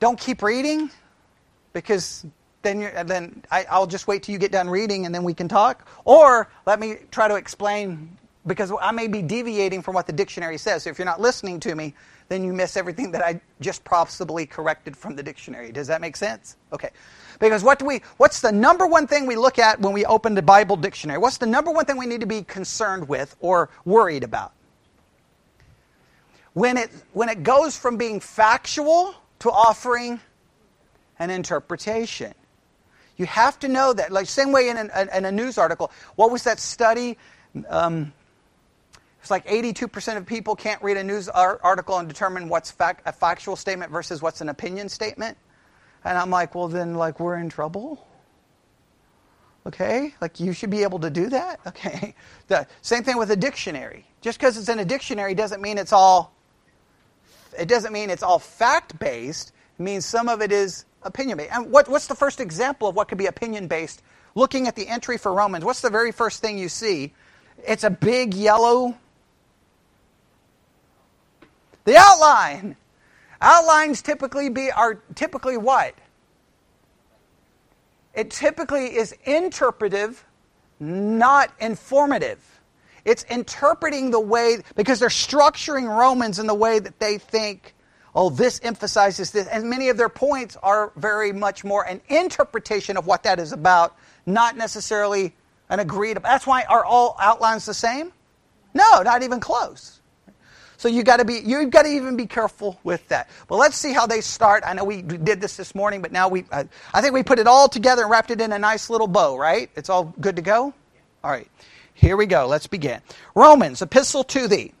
don't 0.00 0.18
keep 0.18 0.42
reading 0.42 0.90
because 1.72 2.26
then, 2.62 2.90
then 3.06 3.42
I, 3.50 3.78
will 3.78 3.86
just 3.86 4.08
wait 4.08 4.24
till 4.24 4.32
you 4.32 4.38
get 4.38 4.52
done 4.52 4.68
reading 4.68 5.06
and 5.06 5.14
then 5.14 5.24
we 5.24 5.34
can 5.34 5.48
talk. 5.48 5.86
Or 6.04 6.48
let 6.66 6.80
me 6.80 6.96
try 7.10 7.28
to 7.28 7.36
explain 7.36 8.16
because 8.46 8.72
I 8.80 8.92
may 8.92 9.08
be 9.08 9.22
deviating 9.22 9.82
from 9.82 9.94
what 9.94 10.06
the 10.06 10.12
dictionary 10.12 10.58
says. 10.58 10.84
So 10.84 10.90
if 10.90 10.98
you're 10.98 11.06
not 11.06 11.20
listening 11.20 11.60
to 11.60 11.74
me, 11.74 11.94
then 12.28 12.44
you 12.44 12.52
miss 12.52 12.76
everything 12.76 13.12
that 13.12 13.24
I 13.24 13.40
just 13.60 13.84
possibly 13.84 14.46
corrected 14.46 14.96
from 14.96 15.16
the 15.16 15.22
dictionary. 15.22 15.72
Does 15.72 15.86
that 15.88 16.00
make 16.00 16.16
sense? 16.16 16.56
Okay. 16.72 16.90
Because 17.38 17.62
what 17.62 17.78
do 17.78 17.84
we 17.84 18.02
what's 18.16 18.40
the 18.40 18.52
number 18.52 18.86
one 18.86 19.06
thing 19.06 19.26
we 19.26 19.36
look 19.36 19.58
at 19.58 19.80
when 19.80 19.92
we 19.92 20.04
open 20.04 20.34
the 20.34 20.42
Bible 20.42 20.76
dictionary? 20.76 21.18
What's 21.18 21.38
the 21.38 21.46
number 21.46 21.70
one 21.70 21.84
thing 21.84 21.96
we 21.96 22.06
need 22.06 22.20
to 22.20 22.26
be 22.26 22.42
concerned 22.42 23.08
with 23.08 23.36
or 23.40 23.68
worried 23.84 24.24
about? 24.24 24.52
When 26.54 26.76
it 26.76 26.90
when 27.12 27.28
it 27.28 27.42
goes 27.42 27.76
from 27.76 27.96
being 27.96 28.20
factual 28.20 29.14
to 29.40 29.50
offering 29.50 30.20
an 31.18 31.30
interpretation. 31.30 32.34
You 33.16 33.26
have 33.26 33.58
to 33.60 33.68
know 33.68 33.92
that. 33.92 34.12
Like 34.12 34.26
same 34.26 34.52
way 34.52 34.68
in, 34.68 34.76
an, 34.76 34.90
in 35.14 35.24
a 35.24 35.32
news 35.32 35.58
article. 35.58 35.90
What 36.16 36.30
was 36.30 36.44
that 36.44 36.60
study? 36.60 37.16
Um, 37.68 38.12
it's 39.26 39.30
like 39.32 39.46
82% 39.48 40.16
of 40.18 40.24
people 40.24 40.54
can't 40.54 40.80
read 40.84 40.96
a 40.96 41.02
news 41.02 41.28
article 41.28 41.98
and 41.98 42.06
determine 42.06 42.48
what's 42.48 42.70
fact, 42.70 43.02
a 43.06 43.12
factual 43.12 43.56
statement 43.56 43.90
versus 43.90 44.22
what's 44.22 44.40
an 44.40 44.48
opinion 44.48 44.88
statement. 44.88 45.36
And 46.04 46.16
I'm 46.16 46.30
like, 46.30 46.54
well, 46.54 46.68
then, 46.68 46.94
like, 46.94 47.18
we're 47.18 47.34
in 47.34 47.48
trouble. 47.48 48.06
Okay? 49.66 50.14
Like, 50.20 50.38
you 50.38 50.52
should 50.52 50.70
be 50.70 50.84
able 50.84 51.00
to 51.00 51.10
do 51.10 51.28
that. 51.30 51.58
Okay. 51.66 52.14
The 52.46 52.68
same 52.82 53.02
thing 53.02 53.18
with 53.18 53.32
a 53.32 53.36
dictionary. 53.36 54.06
Just 54.20 54.38
because 54.38 54.56
it's 54.56 54.68
in 54.68 54.78
a 54.78 54.84
dictionary 54.84 55.34
doesn't 55.34 55.60
mean 55.60 55.76
it's 55.76 55.92
all 55.92 56.35
it 57.58 57.68
doesn't 57.68 57.92
mean 57.92 58.10
it's 58.10 58.22
all 58.22 58.38
fact 58.38 58.98
based. 58.98 59.52
It 59.78 59.82
means 59.82 60.04
some 60.06 60.28
of 60.28 60.42
it 60.42 60.52
is 60.52 60.84
opinion 61.02 61.38
based. 61.38 61.52
And 61.52 61.70
what, 61.70 61.88
what's 61.88 62.06
the 62.06 62.14
first 62.14 62.40
example 62.40 62.88
of 62.88 62.96
what 62.96 63.08
could 63.08 63.18
be 63.18 63.26
opinion 63.26 63.68
based? 63.68 64.02
Looking 64.34 64.66
at 64.68 64.76
the 64.76 64.88
entry 64.88 65.18
for 65.18 65.32
Romans, 65.32 65.64
what's 65.64 65.80
the 65.80 65.90
very 65.90 66.12
first 66.12 66.42
thing 66.42 66.58
you 66.58 66.68
see? 66.68 67.14
It's 67.66 67.84
a 67.84 67.90
big 67.90 68.34
yellow 68.34 68.96
The 71.86 71.96
outline. 71.96 72.76
Outlines 73.40 74.02
typically 74.02 74.50
be 74.50 74.70
are 74.70 74.96
typically 75.14 75.56
what? 75.56 75.94
It 78.12 78.30
typically 78.30 78.96
is 78.96 79.14
interpretive, 79.24 80.24
not 80.80 81.52
informative. 81.60 82.55
It's 83.06 83.22
interpreting 83.24 84.10
the 84.10 84.20
way 84.20 84.58
because 84.74 85.00
they're 85.00 85.08
structuring 85.08 85.88
Romans 85.88 86.38
in 86.38 86.46
the 86.46 86.54
way 86.54 86.78
that 86.78 86.98
they 86.98 87.16
think 87.16 87.72
oh, 88.16 88.30
this 88.30 88.58
emphasizes 88.64 89.30
this. 89.30 89.46
And 89.46 89.68
many 89.68 89.90
of 89.90 89.98
their 89.98 90.08
points 90.08 90.56
are 90.62 90.90
very 90.96 91.32
much 91.32 91.62
more 91.62 91.84
an 91.84 92.00
interpretation 92.08 92.96
of 92.96 93.06
what 93.06 93.22
that 93.24 93.38
is 93.38 93.52
about, 93.52 93.94
not 94.24 94.56
necessarily 94.56 95.34
an 95.68 95.80
agreed. 95.80 96.16
That's 96.22 96.46
why 96.46 96.64
are 96.64 96.84
all 96.84 97.16
outlines 97.20 97.66
the 97.66 97.74
same? 97.74 98.12
No, 98.72 99.02
not 99.02 99.22
even 99.22 99.38
close. 99.38 100.00
So 100.78 100.88
you 100.88 101.02
got 101.02 101.18
to 101.18 101.24
be 101.24 101.40
you've 101.44 101.70
got 101.70 101.82
to 101.82 101.88
even 101.88 102.16
be 102.16 102.26
careful 102.26 102.78
with 102.84 103.06
that. 103.08 103.30
But 103.48 103.56
let's 103.56 103.76
see 103.76 103.92
how 103.92 104.06
they 104.06 104.20
start. 104.20 104.62
I 104.66 104.74
know 104.74 104.84
we 104.84 105.00
did 105.02 105.40
this 105.40 105.56
this 105.56 105.74
morning, 105.74 106.02
but 106.02 106.12
now 106.12 106.28
we 106.28 106.44
I, 106.52 106.68
I 106.92 107.00
think 107.00 107.14
we 107.14 107.22
put 107.22 107.38
it 107.38 107.46
all 107.46 107.68
together 107.68 108.02
and 108.02 108.10
wrapped 108.10 108.30
it 108.30 108.40
in 108.40 108.52
a 108.52 108.58
nice 108.58 108.90
little 108.90 109.06
bow, 109.06 109.38
right? 109.38 109.70
It's 109.74 109.88
all 109.88 110.14
good 110.20 110.36
to 110.36 110.42
go. 110.42 110.74
All 111.24 111.30
right. 111.30 111.48
Here 111.96 112.16
we 112.16 112.26
go. 112.26 112.46
Let's 112.46 112.66
begin. 112.66 113.00
Romans, 113.34 113.80
epistle 113.80 114.22
to 114.24 114.46
thee. 114.46 114.72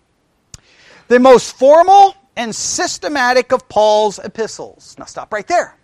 The 1.08 1.18
most 1.18 1.56
formal 1.56 2.14
and 2.36 2.54
systematic 2.54 3.52
of 3.52 3.68
Paul's 3.70 4.18
epistles. 4.18 4.94
Now 4.98 5.06
stop 5.06 5.32
right 5.32 5.46
there. 5.46 5.74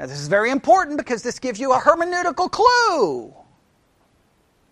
Now 0.00 0.06
this 0.06 0.18
is 0.18 0.28
very 0.28 0.50
important 0.50 0.96
because 0.96 1.22
this 1.22 1.38
gives 1.38 1.60
you 1.60 1.72
a 1.72 1.78
hermeneutical 1.78 2.50
clue. 2.50 3.34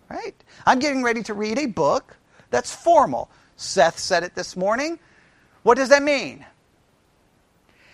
Right? 0.09 0.33
I'm 0.65 0.79
getting 0.79 1.03
ready 1.03 1.21
to 1.23 1.35
read 1.35 1.59
a 1.59 1.67
book 1.67 2.17
that's 2.49 2.73
formal. 2.73 3.29
Seth 3.55 3.99
said 3.99 4.23
it 4.23 4.33
this 4.33 4.57
morning. 4.57 4.97
What 5.61 5.77
does 5.77 5.89
that 5.89 6.01
mean? 6.01 6.43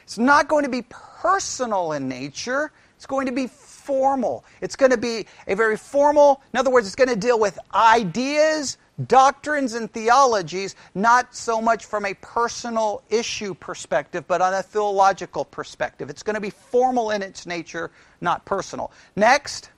It's 0.03 0.17
not 0.17 0.47
going 0.47 0.63
to 0.63 0.69
be 0.69 0.83
personal 0.83 1.91
in 1.91 2.07
nature. 2.07 2.71
It's 2.95 3.05
going 3.05 3.25
to 3.25 3.33
be 3.33 3.47
formal. 3.87 4.43
It's 4.59 4.75
going 4.75 4.91
to 4.91 4.97
be 4.97 5.25
a 5.47 5.55
very 5.55 5.77
formal, 5.77 6.41
in 6.53 6.59
other 6.59 6.69
words, 6.69 6.87
it's 6.87 6.95
going 6.95 7.09
to 7.09 7.15
deal 7.15 7.39
with 7.39 7.57
ideas, 7.73 8.77
doctrines 9.07 9.73
and 9.73 9.91
theologies, 9.91 10.75
not 10.93 11.33
so 11.33 11.61
much 11.61 11.85
from 11.85 12.05
a 12.05 12.13
personal 12.15 13.01
issue 13.09 13.53
perspective, 13.53 14.27
but 14.27 14.41
on 14.41 14.53
a 14.53 14.61
theological 14.61 15.45
perspective. 15.45 16.09
It's 16.09 16.21
going 16.21 16.33
to 16.33 16.41
be 16.41 16.49
formal 16.49 17.11
in 17.11 17.21
its 17.21 17.45
nature, 17.45 17.89
not 18.19 18.43
personal. 18.43 18.91
Next. 19.15 19.71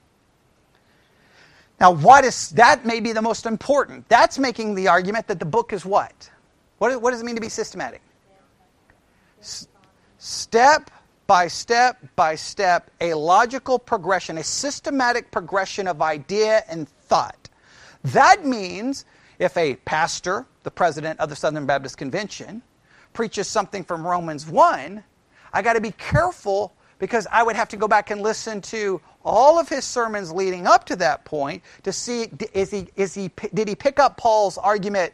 Now, 1.80 1.92
what 1.92 2.24
is 2.24 2.50
that? 2.50 2.84
May 2.84 2.98
be 2.98 3.12
the 3.12 3.22
most 3.22 3.46
important. 3.46 4.08
That's 4.08 4.38
making 4.38 4.74
the 4.74 4.88
argument 4.88 5.28
that 5.28 5.38
the 5.38 5.46
book 5.46 5.72
is 5.72 5.86
what? 5.86 6.30
What, 6.78 7.00
what 7.00 7.12
does 7.12 7.20
it 7.20 7.24
mean 7.24 7.36
to 7.36 7.40
be 7.40 7.48
systematic? 7.48 8.02
Step 10.18 10.90
by 11.30 11.46
step 11.46 11.96
by 12.16 12.34
step, 12.34 12.90
a 13.00 13.14
logical 13.14 13.78
progression, 13.78 14.36
a 14.38 14.42
systematic 14.42 15.30
progression 15.30 15.86
of 15.86 16.02
idea 16.02 16.64
and 16.68 16.88
thought. 16.88 17.48
That 18.02 18.44
means 18.44 19.04
if 19.38 19.56
a 19.56 19.76
pastor, 19.76 20.44
the 20.64 20.72
president 20.72 21.20
of 21.20 21.28
the 21.28 21.36
Southern 21.36 21.66
Baptist 21.66 21.98
Convention, 21.98 22.62
preaches 23.12 23.46
something 23.46 23.84
from 23.84 24.04
Romans 24.04 24.44
1, 24.44 25.04
I 25.52 25.62
got 25.62 25.74
to 25.74 25.80
be 25.80 25.92
careful 25.92 26.72
because 26.98 27.28
I 27.30 27.44
would 27.44 27.54
have 27.54 27.68
to 27.68 27.76
go 27.76 27.86
back 27.86 28.10
and 28.10 28.22
listen 28.22 28.60
to 28.62 29.00
all 29.24 29.60
of 29.60 29.68
his 29.68 29.84
sermons 29.84 30.32
leading 30.32 30.66
up 30.66 30.84
to 30.86 30.96
that 30.96 31.24
point 31.24 31.62
to 31.84 31.92
see 31.92 32.28
is 32.52 32.72
he, 32.72 32.88
is 32.96 33.14
he, 33.14 33.30
did 33.54 33.68
he 33.68 33.76
pick 33.76 34.00
up 34.00 34.16
Paul's 34.16 34.58
argument 34.58 35.12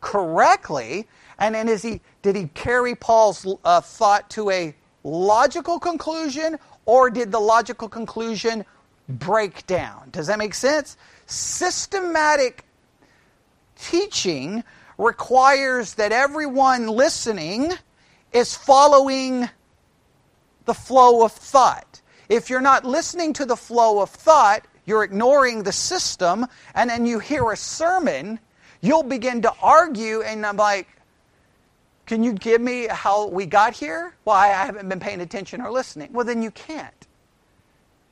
correctly? 0.00 1.08
And 1.40 1.52
then 1.56 1.68
is 1.68 1.82
he, 1.82 2.00
did 2.22 2.36
he 2.36 2.46
carry 2.54 2.94
Paul's 2.94 3.44
uh, 3.64 3.80
thought 3.80 4.30
to 4.30 4.50
a 4.50 4.76
logical 5.02 5.78
conclusion 5.78 6.58
or 6.86 7.10
did 7.10 7.32
the 7.32 7.40
logical 7.40 7.88
conclusion 7.88 8.64
break 9.08 9.66
down? 9.66 10.10
Does 10.10 10.26
that 10.28 10.38
make 10.38 10.54
sense? 10.54 10.96
systematic 11.30 12.64
teaching 13.76 14.64
requires 14.98 15.94
that 15.94 16.12
everyone 16.12 16.88
listening 16.88 17.72
is 18.32 18.54
following 18.54 19.48
the 20.66 20.74
flow 20.74 21.24
of 21.24 21.32
thought. 21.32 22.02
If 22.28 22.50
you're 22.50 22.60
not 22.60 22.84
listening 22.84 23.32
to 23.34 23.46
the 23.46 23.56
flow 23.56 24.00
of 24.00 24.10
thought, 24.10 24.66
you're 24.84 25.02
ignoring 25.02 25.62
the 25.62 25.72
system, 25.72 26.46
and 26.74 26.90
then 26.90 27.06
you 27.06 27.18
hear 27.18 27.50
a 27.50 27.56
sermon, 27.56 28.38
you'll 28.80 29.02
begin 29.02 29.42
to 29.42 29.52
argue, 29.62 30.22
and 30.22 30.44
I'm 30.44 30.56
like, 30.56 30.88
can 32.10 32.24
you 32.24 32.32
give 32.32 32.60
me 32.60 32.88
how 32.90 33.28
we 33.28 33.46
got 33.46 33.72
here? 33.72 34.12
Why 34.24 34.48
I 34.48 34.66
haven't 34.66 34.88
been 34.88 34.98
paying 34.98 35.20
attention 35.20 35.60
or 35.60 35.70
listening. 35.70 36.12
Well, 36.12 36.26
then 36.26 36.42
you 36.42 36.50
can't. 36.50 37.06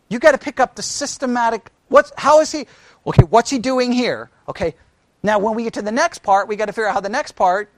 You 0.08 0.20
got 0.20 0.30
to 0.30 0.38
pick 0.38 0.61
up 0.61 0.76
the 0.76 0.82
systematic. 0.82 1.72
What's 1.88 2.12
how 2.16 2.38
is 2.38 2.52
he? 2.52 2.68
Okay, 3.04 3.24
what's 3.24 3.50
he 3.50 3.58
doing 3.58 3.90
here? 3.90 4.30
Okay, 4.48 4.76
now 5.24 5.40
when 5.40 5.56
we 5.56 5.64
get 5.64 5.72
to 5.72 5.82
the 5.82 5.90
next 5.90 6.22
part, 6.22 6.46
we 6.46 6.54
got 6.54 6.66
to 6.66 6.72
figure 6.72 6.87
out 6.87 6.94
how 6.94 7.00
the 7.00 7.08
next 7.08 7.32
part 7.32 7.72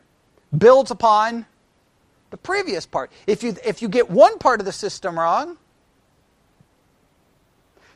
builds 0.59 0.91
upon 0.91 1.47
the 2.29 2.37
previous 2.37 2.85
part. 2.85 3.11
If 3.27 3.43
you, 3.43 3.57
if 3.65 3.81
you 3.81 3.89
get 3.89 4.11
one 4.11 4.37
part 4.37 4.61
of 4.61 4.67
the 4.67 4.73
system 4.73 5.19
wrong, 5.19 5.57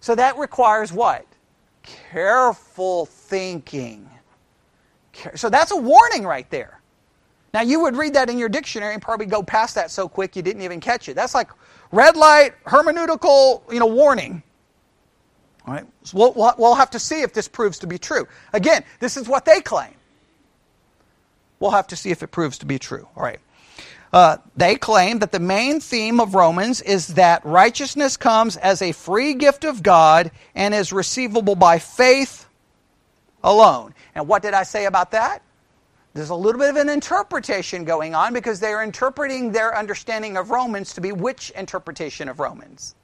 so 0.01 0.15
that 0.15 0.39
requires 0.39 0.95
what? 0.95 1.27
Careful 1.83 3.05
thinking. 3.05 4.09
So 5.35 5.51
that's 5.51 5.73
a 5.73 5.77
warning 5.77 6.25
right 6.25 6.49
there. 6.49 6.81
Now, 7.55 7.63
you 7.63 7.79
would 7.83 7.97
read 7.97 8.15
that 8.15 8.29
in 8.29 8.37
your 8.37 8.49
dictionary 8.49 8.95
and 8.95 9.01
probably 9.01 9.27
go 9.27 9.41
past 9.41 9.77
that 9.77 9.93
so 9.93 10.09
quick 10.09 10.35
you 10.35 10.43
didn't 10.43 10.63
even 10.63 10.81
catch 10.81 11.09
it. 11.09 11.15
That's 11.15 11.37
like 11.37 11.51
red 11.93 12.17
light, 12.17 12.53
hermeneutical, 12.65 13.73
you 13.73 13.79
know, 13.79 13.87
warning. 13.87 14.43
All 15.65 15.75
right? 15.75 15.87
So 16.03 16.19
we'll, 16.19 16.55
we'll 16.59 16.75
have 16.75 16.91
to 16.91 16.99
see 16.99 17.23
if 17.23 17.33
this 17.33 17.47
proves 17.47 17.79
to 17.79 17.87
be 17.87 17.97
true. 17.97 18.27
Again, 18.53 18.83
this 18.99 19.17
is 19.17 19.29
what 19.29 19.45
they 19.45 19.61
claim. 19.61 19.95
We'll 21.61 21.71
have 21.71 21.87
to 21.87 21.97
see 21.97 22.11
if 22.11 22.25
it 22.25 22.33
proves 22.33 22.59
to 22.59 22.67
be 22.67 22.81
true. 22.81 23.07
All 23.17 23.23
right. 23.23 23.39
Uh, 24.13 24.39
they 24.57 24.75
claim 24.75 25.21
that 25.21 25.31
the 25.31 25.39
main 25.39 25.79
theme 25.79 26.19
of 26.19 26.35
Romans 26.35 26.81
is 26.83 27.07
that 27.15 27.47
righteousness 27.47 28.17
comes 28.17 28.57
as 28.57 28.83
a 28.83 28.91
free 28.91 29.35
gift 29.35 29.63
of 29.63 29.81
God 29.81 30.33
and 30.57 30.75
is 30.75 30.93
receivable 30.93 31.55
by 31.55 31.79
faith 31.79 32.49
alone. 33.45 33.95
And 34.17 34.27
what 34.27 34.43
did 34.43 34.55
I 34.55 34.65
say 34.65 34.87
about 34.87 35.13
that? 35.13 35.44
There's 36.15 36.31
a 36.31 36.35
little 36.35 36.61
bit 36.61 36.71
of 36.71 36.77
an 36.77 36.89
interpretation 36.89 37.85
going 37.85 38.15
on 38.15 38.33
because 38.33 38.61
they 38.61 38.73
are 38.73 38.83
interpreting 38.85 39.53
their 39.53 39.77
understanding 39.77 40.37
of 40.37 40.51
Romans 40.51 40.95
to 40.95 41.01
be 41.01 41.13
which 41.13 41.51
interpretation 41.51 42.29
of 42.29 42.41
Romans? 42.41 42.95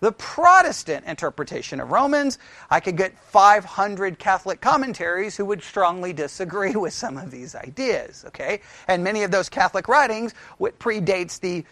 the 0.00 0.12
Protestant 0.12 1.04
interpretation 1.06 1.80
of 1.80 1.90
Romans. 1.90 2.38
I 2.70 2.80
could 2.80 2.96
get 2.96 3.18
500 3.18 4.18
Catholic 4.18 4.60
commentaries 4.60 5.36
who 5.36 5.44
would 5.46 5.62
strongly 5.62 6.12
disagree 6.12 6.72
with 6.76 6.92
some 6.94 7.16
of 7.16 7.30
these 7.30 7.54
ideas, 7.54 8.24
okay? 8.28 8.60
And 8.86 9.02
many 9.02 9.22
of 9.22 9.30
those 9.30 9.48
Catholic 9.48 9.88
writings 9.88 10.34
predates 10.60 11.40
the 11.40 11.64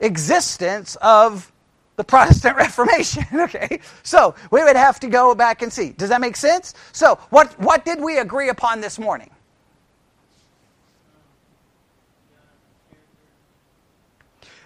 existence 0.00 0.96
of 1.02 1.52
the 1.96 2.04
Protestant 2.04 2.56
Reformation, 2.58 3.24
okay? 3.34 3.80
So, 4.02 4.34
we 4.50 4.62
would 4.62 4.76
have 4.76 5.00
to 5.00 5.08
go 5.08 5.34
back 5.34 5.62
and 5.62 5.72
see. 5.72 5.90
Does 5.92 6.10
that 6.10 6.20
make 6.20 6.36
sense? 6.36 6.74
So, 6.92 7.18
what 7.30 7.58
what 7.60 7.84
did 7.84 8.00
we 8.00 8.18
agree 8.18 8.48
upon 8.48 8.80
this 8.80 8.98
morning? 8.98 9.30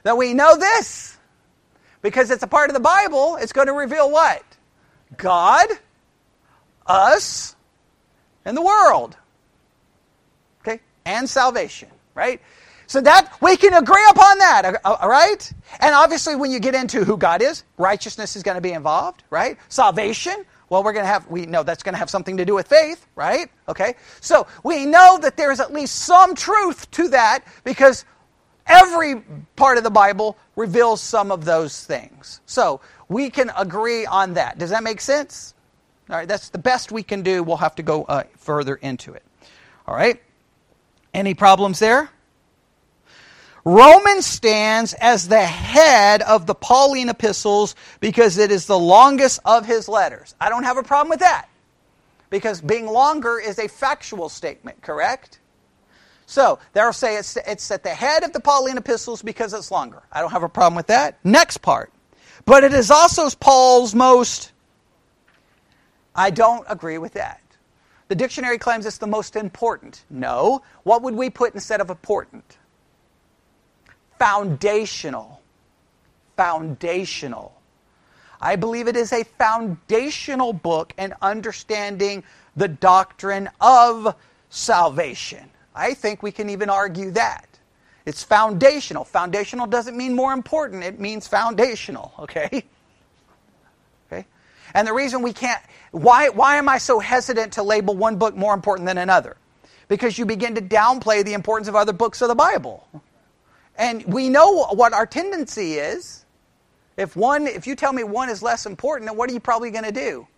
That 0.02 0.16
we 0.16 0.34
know 0.34 0.56
this 0.56 1.16
because 2.02 2.30
it's 2.30 2.42
a 2.42 2.46
part 2.46 2.70
of 2.70 2.74
the 2.74 2.80
Bible, 2.80 3.36
it's 3.36 3.52
going 3.52 3.66
to 3.66 3.72
reveal 3.72 4.10
what? 4.10 4.42
God, 5.16 5.68
us, 6.86 7.54
and 8.44 8.56
the 8.56 8.62
world. 8.62 9.16
Okay? 10.62 10.80
And 11.04 11.28
salvation, 11.28 11.88
right? 12.14 12.40
So 12.86 13.00
that 13.02 13.36
we 13.40 13.56
can 13.56 13.72
agree 13.74 14.04
upon 14.10 14.38
that, 14.38 14.80
all 14.84 15.08
right? 15.08 15.52
And 15.78 15.94
obviously 15.94 16.34
when 16.34 16.50
you 16.50 16.58
get 16.58 16.74
into 16.74 17.04
who 17.04 17.16
God 17.16 17.42
is, 17.42 17.62
righteousness 17.78 18.34
is 18.34 18.42
going 18.42 18.56
to 18.56 18.60
be 18.60 18.72
involved, 18.72 19.22
right? 19.30 19.58
Salvation, 19.68 20.44
well, 20.70 20.82
we're 20.82 20.92
going 20.92 21.04
to 21.04 21.10
have, 21.10 21.28
we 21.28 21.46
know 21.46 21.62
that's 21.62 21.82
going 21.82 21.94
to 21.94 21.98
have 21.98 22.10
something 22.10 22.36
to 22.38 22.44
do 22.44 22.54
with 22.54 22.66
faith, 22.66 23.06
right? 23.14 23.48
Okay? 23.68 23.94
So 24.20 24.46
we 24.64 24.86
know 24.86 25.18
that 25.22 25.36
there's 25.36 25.60
at 25.60 25.72
least 25.72 25.96
some 25.96 26.34
truth 26.34 26.90
to 26.92 27.08
that 27.08 27.44
because 27.62 28.04
Every 28.70 29.16
part 29.56 29.78
of 29.78 29.84
the 29.84 29.90
Bible 29.90 30.38
reveals 30.54 31.00
some 31.00 31.32
of 31.32 31.44
those 31.44 31.84
things. 31.84 32.40
So 32.46 32.80
we 33.08 33.28
can 33.28 33.50
agree 33.56 34.06
on 34.06 34.34
that. 34.34 34.58
Does 34.58 34.70
that 34.70 34.84
make 34.84 35.00
sense? 35.00 35.54
All 36.08 36.16
right, 36.16 36.28
that's 36.28 36.50
the 36.50 36.58
best 36.58 36.92
we 36.92 37.02
can 37.02 37.22
do. 37.22 37.42
We'll 37.42 37.56
have 37.56 37.74
to 37.76 37.82
go 37.82 38.04
uh, 38.04 38.24
further 38.38 38.76
into 38.76 39.12
it. 39.12 39.24
All 39.88 39.94
right? 39.94 40.22
Any 41.12 41.34
problems 41.34 41.80
there? 41.80 42.10
Romans 43.64 44.24
stands 44.24 44.94
as 44.94 45.26
the 45.28 45.42
head 45.42 46.22
of 46.22 46.46
the 46.46 46.54
Pauline 46.54 47.08
epistles 47.08 47.74
because 47.98 48.38
it 48.38 48.52
is 48.52 48.66
the 48.66 48.78
longest 48.78 49.40
of 49.44 49.66
his 49.66 49.88
letters. 49.88 50.34
I 50.40 50.48
don't 50.48 50.62
have 50.62 50.78
a 50.78 50.82
problem 50.82 51.10
with 51.10 51.20
that 51.20 51.48
because 52.30 52.60
being 52.60 52.86
longer 52.86 53.38
is 53.38 53.58
a 53.58 53.68
factual 53.68 54.28
statement, 54.28 54.80
correct? 54.80 55.39
So 56.30 56.60
they'll 56.74 56.92
say 56.92 57.16
it's, 57.16 57.36
it's 57.44 57.68
at 57.72 57.82
the 57.82 57.90
head 57.90 58.22
of 58.22 58.32
the 58.32 58.38
Pauline 58.38 58.78
epistles 58.78 59.20
because 59.20 59.52
it's 59.52 59.72
longer. 59.72 60.00
I 60.12 60.20
don't 60.20 60.30
have 60.30 60.44
a 60.44 60.48
problem 60.48 60.76
with 60.76 60.86
that. 60.86 61.18
Next 61.24 61.56
part. 61.56 61.92
But 62.44 62.62
it 62.62 62.72
is 62.72 62.88
also 62.88 63.28
Paul's 63.30 63.96
most. 63.96 64.52
I 66.14 66.30
don't 66.30 66.64
agree 66.68 66.98
with 66.98 67.14
that. 67.14 67.40
The 68.06 68.14
dictionary 68.14 68.58
claims 68.58 68.86
it's 68.86 68.98
the 68.98 69.08
most 69.08 69.34
important. 69.34 70.04
No. 70.08 70.62
What 70.84 71.02
would 71.02 71.16
we 71.16 71.30
put 71.30 71.52
instead 71.54 71.80
of 71.80 71.90
important? 71.90 72.58
Foundational. 74.20 75.42
Foundational. 76.36 77.60
I 78.40 78.54
believe 78.54 78.86
it 78.86 78.96
is 78.96 79.12
a 79.12 79.24
foundational 79.24 80.52
book 80.52 80.92
in 80.96 81.12
understanding 81.20 82.22
the 82.54 82.68
doctrine 82.68 83.50
of 83.60 84.14
salvation. 84.48 85.50
I 85.80 85.94
think 85.94 86.22
we 86.22 86.30
can 86.30 86.50
even 86.50 86.68
argue 86.68 87.10
that. 87.12 87.46
It's 88.04 88.22
foundational. 88.22 89.04
Foundational 89.04 89.66
doesn't 89.66 89.96
mean 89.96 90.14
more 90.14 90.34
important, 90.34 90.84
it 90.84 91.00
means 91.00 91.26
foundational, 91.26 92.12
okay? 92.18 92.64
Okay? 94.06 94.26
And 94.74 94.86
the 94.86 94.92
reason 94.92 95.22
we 95.22 95.32
can't 95.32 95.62
why 95.90 96.28
why 96.28 96.56
am 96.56 96.68
I 96.68 96.78
so 96.78 97.00
hesitant 97.00 97.54
to 97.54 97.62
label 97.62 97.96
one 97.96 98.16
book 98.16 98.36
more 98.36 98.52
important 98.52 98.86
than 98.86 98.98
another? 98.98 99.36
Because 99.88 100.18
you 100.18 100.26
begin 100.26 100.54
to 100.54 100.60
downplay 100.60 101.24
the 101.24 101.32
importance 101.32 101.66
of 101.66 101.74
other 101.74 101.92
books 101.92 102.20
of 102.20 102.28
the 102.28 102.34
Bible. 102.34 102.86
And 103.76 104.04
we 104.04 104.28
know 104.28 104.66
what 104.66 104.92
our 104.92 105.06
tendency 105.06 105.74
is. 105.74 106.26
If 106.96 107.16
one 107.16 107.46
if 107.46 107.66
you 107.66 107.74
tell 107.74 107.92
me 107.92 108.04
one 108.04 108.28
is 108.28 108.42
less 108.42 108.66
important, 108.66 109.08
then 109.08 109.16
what 109.16 109.30
are 109.30 109.32
you 109.32 109.40
probably 109.40 109.70
going 109.70 109.84
to 109.84 109.92
do? 109.92 110.28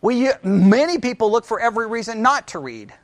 We 0.00 0.30
many 0.42 0.98
people 0.98 1.30
look 1.30 1.44
for 1.44 1.60
every 1.60 1.86
reason 1.86 2.22
not 2.22 2.48
to 2.48 2.58
read 2.58 2.94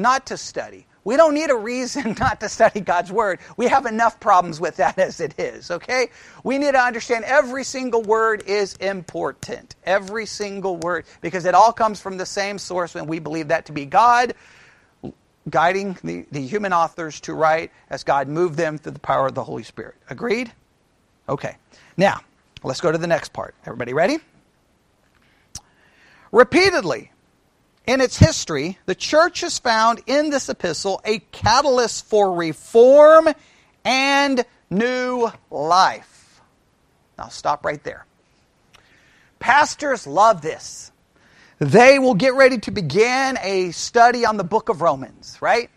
not 0.00 0.26
to 0.26 0.36
study. 0.36 0.86
We 1.02 1.16
don't 1.16 1.34
need 1.34 1.50
a 1.50 1.56
reason 1.56 2.14
not 2.20 2.40
to 2.40 2.48
study 2.48 2.80
God's 2.80 3.10
Word. 3.10 3.40
We 3.56 3.68
have 3.68 3.86
enough 3.86 4.20
problems 4.20 4.60
with 4.60 4.76
that 4.76 4.98
as 4.98 5.20
it 5.20 5.38
is, 5.38 5.70
okay? 5.70 6.10
We 6.44 6.58
need 6.58 6.72
to 6.72 6.80
understand 6.80 7.24
every 7.24 7.64
single 7.64 8.02
word 8.02 8.42
is 8.46 8.74
important. 8.74 9.76
Every 9.84 10.26
single 10.26 10.76
word, 10.76 11.06
because 11.20 11.44
it 11.46 11.54
all 11.54 11.72
comes 11.72 12.00
from 12.00 12.16
the 12.16 12.26
same 12.26 12.58
source, 12.58 12.94
and 12.94 13.08
we 13.08 13.18
believe 13.18 13.48
that 13.48 13.66
to 13.66 13.72
be 13.72 13.86
God 13.86 14.34
guiding 15.48 15.96
the, 16.04 16.26
the 16.30 16.46
human 16.46 16.72
authors 16.72 17.20
to 17.20 17.32
write 17.34 17.70
as 17.88 18.04
God 18.04 18.28
moved 18.28 18.56
them 18.56 18.78
through 18.78 18.92
the 18.92 19.00
power 19.00 19.26
of 19.26 19.34
the 19.34 19.44
Holy 19.44 19.62
Spirit. 19.62 19.96
Agreed? 20.10 20.52
Okay. 21.28 21.56
Now, 21.96 22.20
let's 22.62 22.80
go 22.80 22.92
to 22.92 22.98
the 22.98 23.06
next 23.06 23.32
part. 23.32 23.54
Everybody 23.64 23.94
ready? 23.94 24.18
Repeatedly, 26.30 27.10
in 27.86 28.00
its 28.00 28.16
history, 28.16 28.78
the 28.86 28.94
church 28.94 29.40
has 29.40 29.58
found 29.58 30.00
in 30.06 30.30
this 30.30 30.48
epistle 30.48 31.00
a 31.04 31.18
catalyst 31.32 32.06
for 32.06 32.34
reform 32.34 33.28
and 33.84 34.44
new 34.70 35.30
life. 35.50 36.40
Now, 37.18 37.28
stop 37.28 37.64
right 37.64 37.82
there. 37.82 38.06
Pastors 39.38 40.06
love 40.06 40.42
this. 40.42 40.92
They 41.58 41.98
will 41.98 42.14
get 42.14 42.34
ready 42.34 42.58
to 42.58 42.70
begin 42.70 43.38
a 43.42 43.70
study 43.72 44.24
on 44.24 44.36
the 44.36 44.44
book 44.44 44.68
of 44.68 44.80
Romans, 44.80 45.36
right? 45.40 45.68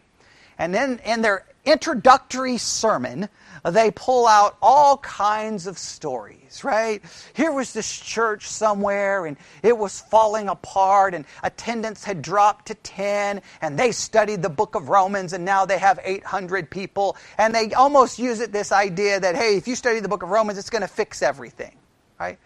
And 0.57 0.73
then 0.73 0.99
in 1.05 1.21
their 1.21 1.45
introductory 1.65 2.57
sermon, 2.57 3.29
they 3.63 3.91
pull 3.91 4.27
out 4.27 4.57
all 4.61 4.97
kinds 4.97 5.67
of 5.67 5.77
stories, 5.77 6.63
right? 6.63 7.01
Here 7.33 7.51
was 7.51 7.71
this 7.73 7.99
church 7.99 8.47
somewhere 8.47 9.25
and 9.25 9.37
it 9.61 9.77
was 9.77 10.01
falling 10.01 10.49
apart 10.49 11.13
and 11.13 11.25
attendance 11.43 12.03
had 12.03 12.21
dropped 12.21 12.67
to 12.67 12.75
10 12.75 13.41
and 13.61 13.79
they 13.79 13.91
studied 13.91 14.41
the 14.41 14.49
book 14.49 14.75
of 14.75 14.89
Romans 14.89 15.33
and 15.33 15.45
now 15.45 15.65
they 15.65 15.77
have 15.77 15.99
800 16.03 16.69
people 16.69 17.15
and 17.37 17.55
they 17.55 17.71
almost 17.73 18.19
use 18.19 18.41
it 18.41 18.51
this 18.51 18.71
idea 18.71 19.19
that 19.19 19.35
hey, 19.35 19.55
if 19.55 19.67
you 19.67 19.75
study 19.75 19.99
the 20.01 20.09
book 20.09 20.23
of 20.23 20.29
Romans 20.29 20.57
it's 20.57 20.69
going 20.69 20.81
to 20.81 20.87
fix 20.87 21.21
everything, 21.21 21.77
right? 22.19 22.37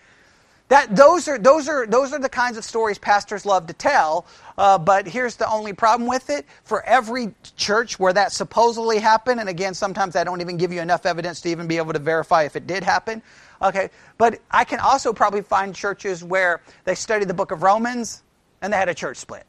That, 0.69 0.93
those, 0.93 1.29
are, 1.29 1.37
those, 1.37 1.69
are, 1.69 1.87
those 1.87 2.11
are 2.11 2.19
the 2.19 2.27
kinds 2.27 2.57
of 2.57 2.65
stories 2.65 2.97
pastors 2.97 3.45
love 3.45 3.67
to 3.67 3.73
tell, 3.73 4.25
uh, 4.57 4.77
but 4.77 5.07
here's 5.07 5.37
the 5.37 5.49
only 5.49 5.71
problem 5.71 6.09
with 6.09 6.29
it. 6.29 6.45
For 6.63 6.83
every 6.83 7.33
church 7.55 7.97
where 7.97 8.11
that 8.11 8.33
supposedly 8.33 8.99
happened, 8.99 9.39
and 9.39 9.47
again, 9.47 9.73
sometimes 9.73 10.17
I 10.17 10.25
don't 10.25 10.41
even 10.41 10.57
give 10.57 10.73
you 10.73 10.81
enough 10.81 11.05
evidence 11.05 11.39
to 11.41 11.49
even 11.49 11.67
be 11.67 11.77
able 11.77 11.93
to 11.93 11.99
verify 11.99 12.43
if 12.43 12.57
it 12.57 12.67
did 12.67 12.83
happen, 12.83 13.21
okay, 13.61 13.89
but 14.17 14.39
I 14.51 14.65
can 14.65 14.79
also 14.79 15.13
probably 15.13 15.41
find 15.41 15.73
churches 15.73 16.21
where 16.21 16.61
they 16.83 16.95
studied 16.95 17.29
the 17.29 17.33
book 17.33 17.51
of 17.51 17.63
Romans 17.63 18.23
and 18.61 18.73
they 18.73 18.77
had 18.77 18.89
a 18.89 18.95
church 18.95 19.17
split. 19.17 19.45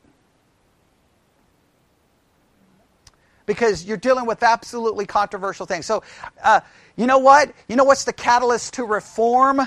because 3.49 3.87
you're 3.87 3.97
dealing 3.97 4.27
with 4.27 4.43
absolutely 4.43 5.07
controversial 5.07 5.65
things. 5.67 5.87
So, 5.87 6.05
uh, 6.45 6.61
you 6.97 7.07
know 7.07 7.19
what? 7.19 7.51
You 7.67 7.77
know 7.77 7.85
what's 7.85 8.05
the 8.05 8.13
catalyst 8.13 8.75
to 8.75 8.85
reform 8.85 9.63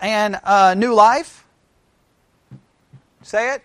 and 0.00 0.38
uh, 0.44 0.74
new 0.74 0.94
life? 0.94 1.44
Say 3.22 3.54
it. 3.54 3.62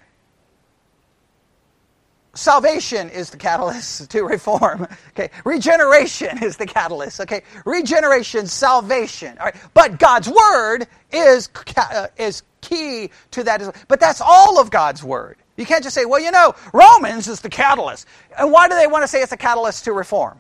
Salvation 2.34 3.10
is 3.10 3.32
the 3.32 3.38
catalyst 3.38 4.10
to 4.12 4.24
reform. 4.24 4.88
Okay, 5.10 5.30
regeneration 5.44 6.42
is 6.44 6.58
the 6.58 6.66
catalyst. 6.66 7.20
Okay, 7.22 7.42
regeneration, 7.66 8.48
salvation. 8.48 9.38
All 9.40 9.46
right, 9.46 9.56
but 9.74 10.00
God's 10.00 10.30
word 10.30 10.88
is 11.12 11.50
uh, 11.76 12.08
is 12.18 12.44
key 12.62 13.10
to 13.32 13.44
that. 13.44 13.76
But 13.88 14.00
that's 14.00 14.22
all 14.22 14.60
of 14.60 14.72
God's 14.72 15.04
word. 15.04 15.38
You 15.58 15.66
can't 15.66 15.84
just 15.84 15.94
say, 15.94 16.06
well, 16.06 16.22
you 16.22 16.32
know, 16.32 16.56
Romans 16.74 17.28
is 17.28 17.42
the 17.42 17.50
catalyst. 17.50 18.08
And 18.38 18.50
why 18.52 18.70
do 18.70 18.76
they 18.76 18.88
want 18.88 19.04
to 19.04 19.08
say 19.10 19.22
it's 19.22 19.34
a 19.34 19.38
catalyst 19.38 19.84
to 19.86 19.92
reform? 19.92 20.40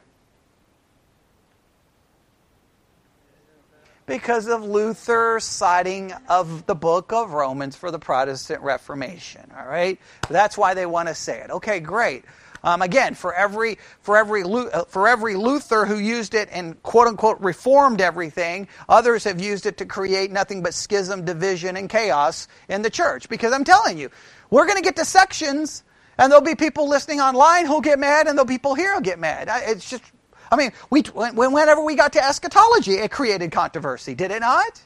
Because 4.10 4.48
of 4.48 4.64
Luther's 4.64 5.44
citing 5.44 6.14
of 6.28 6.66
the 6.66 6.76
book 6.76 7.14
of 7.14 7.32
Romans 7.32 7.76
for 7.76 7.92
the 7.92 8.00
Protestant 8.00 8.62
Reformation. 8.62 9.50
All 9.58 9.68
right? 9.68 10.00
That's 10.30 10.58
why 10.58 10.74
they 10.74 10.86
want 10.86 11.08
to 11.08 11.16
say 11.16 11.40
it. 11.40 11.52
Okay, 11.52 11.80
great. 11.80 12.26
Um, 12.64 12.82
again, 12.82 13.14
for 13.14 13.34
every 13.34 13.78
for 14.02 14.18
every 14.18 14.44
uh, 14.44 14.84
for 14.86 15.08
every 15.08 15.36
Luther 15.36 15.86
who 15.86 15.98
used 15.98 16.34
it 16.34 16.50
and 16.52 16.82
quote 16.84 17.08
unquote 17.08 17.40
reformed 17.40 18.02
everything, 18.02 18.68
others 18.90 19.24
have 19.24 19.40
used 19.40 19.66
it 19.66 19.78
to 19.78 19.86
create 19.86 20.32
nothing 20.32 20.62
but 20.62 20.74
schism, 20.74 21.24
division, 21.24 21.78
and 21.78 21.90
chaos 21.90 22.48
in 22.68 22.82
the 22.82 22.90
church. 22.90 23.30
Because 23.30 23.54
I'm 23.54 23.64
telling 23.64 23.98
you, 23.98 24.10
we're 24.50 24.66
going 24.66 24.78
to 24.78 24.84
get 24.84 24.98
to 24.98 25.06
sections, 25.06 25.84
and 26.18 26.32
there'll 26.32 26.44
be 26.44 26.56
people 26.56 26.90
listening 26.90 27.22
online 27.22 27.66
who'll 27.66 27.80
get 27.80 28.00
mad, 28.00 28.28
and 28.28 28.38
there'll 28.38 28.46
be 28.46 28.56
people 28.56 28.76
here 28.76 28.92
who'll 28.92 29.02
get 29.02 29.20
mad. 29.20 29.48
It's 29.50 29.90
just, 29.90 30.04
I 30.52 30.56
mean, 30.56 30.72
we, 30.90 31.02
whenever 31.02 31.84
we 31.84 31.96
got 31.96 32.14
to 32.14 32.24
eschatology, 32.24 32.94
it 32.94 33.12
created 33.12 33.52
controversy, 33.52 34.16
did 34.16 34.32
it 34.32 34.40
not? 34.40 34.82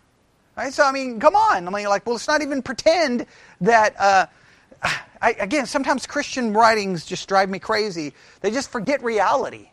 Right? 0.56 0.74
So, 0.74 0.84
I 0.84 0.92
mean, 0.92 1.20
come 1.20 1.36
on. 1.36 1.68
I 1.68 1.72
mean, 1.72 1.88
like, 1.88 2.06
well, 2.06 2.16
let's 2.16 2.28
not 2.28 2.42
even 2.42 2.62
pretend 2.62 3.26
that. 3.62 3.96
Uh, 4.00 4.26
I, 5.22 5.36
again, 5.40 5.66
sometimes 5.66 6.06
Christian 6.06 6.54
writings 6.54 7.06
just 7.06 7.28
drive 7.30 7.50
me 7.50 7.58
crazy. 7.60 8.14
They 8.42 8.52
just 8.52 8.70
forget 8.70 9.02
reality. 9.04 9.70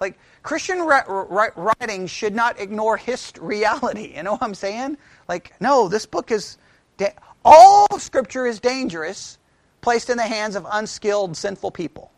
Like, 0.00 0.18
Christian 0.42 0.80
writings 0.80 2.10
should 2.10 2.34
not 2.34 2.58
ignore 2.58 2.96
hist- 2.96 3.38
reality. 3.38 4.14
You 4.16 4.22
know 4.22 4.32
what 4.32 4.42
I'm 4.42 4.54
saying? 4.54 4.96
Like, 5.28 5.52
no, 5.60 5.88
this 5.88 6.06
book 6.06 6.30
is. 6.30 6.56
Da- 6.96 7.12
all 7.44 7.98
Scripture 7.98 8.46
is 8.46 8.60
dangerous, 8.60 9.38
placed 9.80 10.10
in 10.10 10.16
the 10.16 10.24
hands 10.24 10.56
of 10.56 10.66
unskilled, 10.70 11.36
sinful 11.36 11.70
people. 11.70 12.10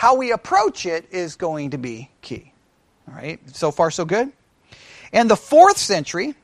How 0.00 0.14
we 0.14 0.32
approach 0.32 0.86
it 0.86 1.04
is 1.10 1.36
going 1.36 1.72
to 1.72 1.76
be 1.76 2.08
key. 2.22 2.54
All 3.06 3.12
right, 3.12 3.38
so 3.54 3.70
far, 3.70 3.90
so 3.90 4.06
good. 4.06 4.32
In 5.12 5.28
the 5.28 5.36
fourth 5.36 5.76
century, 5.76 6.34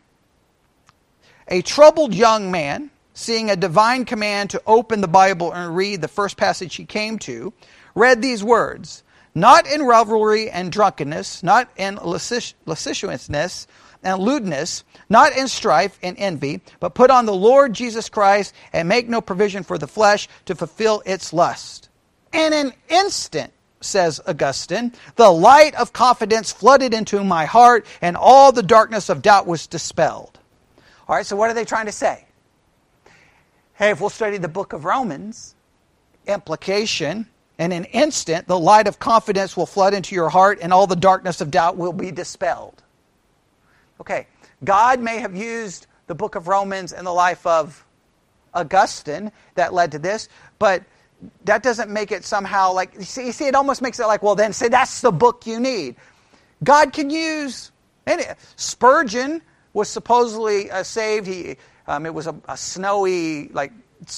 a 1.49 1.63
troubled 1.63 2.15
young 2.15 2.51
man, 2.51 2.91
seeing 3.15 3.49
a 3.49 3.57
divine 3.57 4.05
command 4.05 4.51
to 4.51 4.63
open 4.67 5.01
the 5.01 5.09
Bible 5.09 5.55
and 5.55 5.75
read 5.75 6.03
the 6.03 6.07
first 6.07 6.37
passage 6.37 6.75
he 6.75 6.85
came 6.85 7.19
to, 7.21 7.55
read 7.95 8.21
these 8.21 8.45
words 8.45 9.03
Not 9.35 9.67
in 9.67 9.87
revelry 9.87 10.51
and 10.51 10.71
drunkenness, 10.71 11.43
not 11.43 11.71
in 11.79 11.97
licentiousness 11.97 13.67
and 14.03 14.21
lewdness, 14.21 14.85
not 15.09 15.35
in 15.35 15.49
strife 15.49 15.99
and 16.03 16.15
envy, 16.19 16.61
but 16.79 16.95
put 16.95 17.11
on 17.11 17.25
the 17.25 17.33
Lord 17.33 17.73
Jesus 17.73 18.11
Christ 18.11 18.53
and 18.75 18.87
make 18.87 19.09
no 19.09 19.23
provision 19.23 19.63
for 19.63 19.79
the 19.79 19.89
flesh 19.89 20.29
to 20.45 20.55
fulfill 20.55 21.03
its 21.07 21.33
lust. 21.33 21.86
In 22.37 22.53
an 22.53 22.75
instant, 22.91 23.51
says 23.81 24.21
Augustine, 24.27 24.93
the 25.15 25.31
light 25.31 25.75
of 25.75 25.95
confidence 25.95 26.53
flooded 26.53 26.93
into 26.93 27.25
my 27.25 27.47
heart 27.47 27.87
and 28.03 28.15
all 28.15 28.53
the 28.53 28.63
darkness 28.63 29.09
of 29.09 29.23
doubt 29.23 29.47
was 29.47 29.67
dispelled. 29.67 30.39
All 31.09 31.17
right, 31.17 31.25
so 31.25 31.35
what 31.35 31.49
are 31.49 31.55
they 31.55 31.65
trying 31.65 31.87
to 31.87 31.93
say? 31.93 32.27
Hey, 33.75 33.91
if 33.91 34.01
we'll 34.01 34.11
study 34.11 34.37
the 34.37 34.49
book 34.49 34.75
of 34.75 34.85
Romans, 34.85 35.55
implication, 36.27 37.27
in 37.59 37.73
an 37.73 37.85
instant, 37.85 38.47
the 38.47 38.59
light 38.59 38.87
of 38.87 38.99
confidence 38.99 39.57
will 39.57 39.67
flood 39.67 39.95
into 39.95 40.15
your 40.15 40.29
heart 40.29 40.59
and 40.61 40.75
all 40.75 40.87
the 40.87 40.97
darkness 40.97 41.41
of 41.41 41.51
doubt 41.51 41.79
will 41.79 41.93
be 41.93 42.11
dispelled. 42.11 42.83
Okay, 43.99 44.27
God 44.63 45.01
may 45.01 45.21
have 45.21 45.35
used 45.35 45.87
the 46.07 46.15
book 46.15 46.35
of 46.35 46.49
Romans 46.49 46.93
and 46.93 47.07
the 47.07 47.13
life 47.13 47.47
of 47.47 47.83
Augustine 48.53 49.33
that 49.55 49.73
led 49.73 49.93
to 49.93 49.99
this, 49.99 50.29
but 50.59 50.83
that 51.45 51.63
doesn't 51.63 51.91
make 51.91 52.13
it 52.13 52.25
somehow 52.25 52.73
like, 52.73 52.95
you 52.95 53.03
see, 53.03 53.27
you 53.27 53.33
see, 53.33 53.47
it 53.47 53.55
almost 53.55 53.83
makes 53.83 53.99
it 53.99 54.07
like, 54.07 54.23
well, 54.23 54.35
then 54.35 54.53
say 54.53 54.69
that's 54.69 55.01
the 55.01 55.13
book 55.13 55.47
you 55.47 55.61
need. 55.61 55.97
God 56.63 56.93
can 56.93 57.11
use 57.11 57.73
any. 58.07 58.25
Spurgeon 58.57 59.43
was 59.73 59.89
supposedly 59.89 60.71
uh, 60.71 60.83
saved. 60.83 61.27
He, 61.27 61.57
um, 61.87 62.07
it 62.07 62.15
was 62.15 62.27
a, 62.27 62.35
a, 62.49 62.57
snowy, 62.57 63.49
like, 63.49 63.73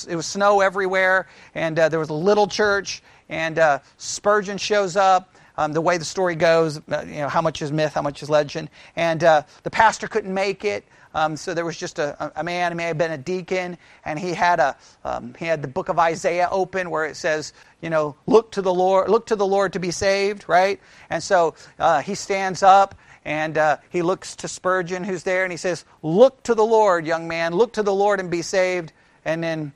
it 0.09 0.17
was 0.17 0.27
snow 0.27 0.61
everywhere, 0.61 1.29
and 1.55 1.79
uh, 1.79 1.89
there 1.89 1.99
was 1.99 2.09
a 2.09 2.15
little 2.15 2.47
church, 2.47 3.03
and 3.29 3.59
uh, 3.59 3.79
Spurgeon 3.97 4.59
shows 4.59 4.97
up. 4.97 5.35
Um, 5.57 5.73
the 5.73 5.81
way 5.81 5.99
the 5.99 6.05
story 6.05 6.37
goes, 6.37 6.79
uh, 6.89 7.05
you 7.05 7.17
know, 7.17 7.29
how 7.29 7.43
much 7.43 7.63
is 7.63 7.73
myth, 7.73 7.93
how 7.93 8.03
much 8.03 8.23
is 8.23 8.31
legend. 8.31 8.71
And 8.95 9.25
uh, 9.25 9.43
the 9.65 9.71
pastor 9.71 10.07
couldn't 10.07 10.33
make 10.33 10.65
it. 10.65 10.85
Um, 11.19 11.37
so 11.37 11.53
there 11.53 11.65
was 11.65 11.77
just 11.77 11.99
a, 11.99 12.33
a, 12.37 12.45
man, 12.45 12.71
he 12.71 12.77
may 12.77 12.85
have 12.85 12.97
been 12.97 13.11
a 13.11 13.19
deacon, 13.19 13.77
and 14.05 14.21
he 14.21 14.35
had 14.35 14.61
a 14.61 14.77
um, 15.05 15.35
he 15.37 15.47
had 15.47 15.63
the 15.63 15.69
book 15.69 15.89
of 15.89 15.99
Isaiah 15.99 16.49
open 16.49 16.91
where 16.91 17.07
it 17.07 17.17
says, 17.17 17.53
you 17.81 17.91
know, 17.91 18.15
look 18.29 18.53
to 18.53 18.63
the 18.63 18.73
Lord, 18.73 19.11
look 19.11 19.27
to 19.27 19.35
the 19.35 19.47
Lord 19.47 19.73
to 19.73 19.81
be 19.81 19.91
saved, 19.91 20.45
right? 20.49 20.79
And 21.11 21.21
so 21.21 21.57
uh, 21.81 22.03
he 22.03 22.15
stands 22.15 22.63
up 22.63 22.95
and 23.25 23.59
uh, 23.59 23.79
he 23.91 24.03
looks 24.03 24.37
to 24.37 24.49
Spurgeon, 24.49 25.03
who's 25.03 25.25
there, 25.25 25.43
and 25.43 25.51
he 25.51 25.57
says, 25.57 25.85
"Look 26.05 26.41
to 26.45 26.55
the 26.55 26.65
Lord, 26.65 27.05
young 27.05 27.27
man. 27.27 27.53
Look 27.53 27.73
to 27.73 27.83
the 27.83 27.95
Lord 27.95 28.21
and 28.21 28.31
be 28.31 28.43
saved." 28.43 28.93
And 29.25 29.43
then 29.43 29.73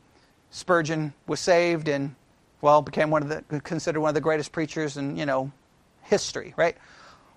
Spurgeon 0.50 1.12
was 1.26 1.40
saved 1.40 1.88
and 1.88 2.14
well 2.60 2.82
became 2.82 3.10
one 3.10 3.24
of 3.24 3.28
the 3.28 3.60
considered 3.62 3.98
one 3.98 4.10
of 4.10 4.14
the 4.14 4.20
greatest 4.20 4.52
preachers 4.52 4.96
in 4.96 5.16
you 5.16 5.26
know 5.26 5.50
history, 6.02 6.54
right? 6.56 6.76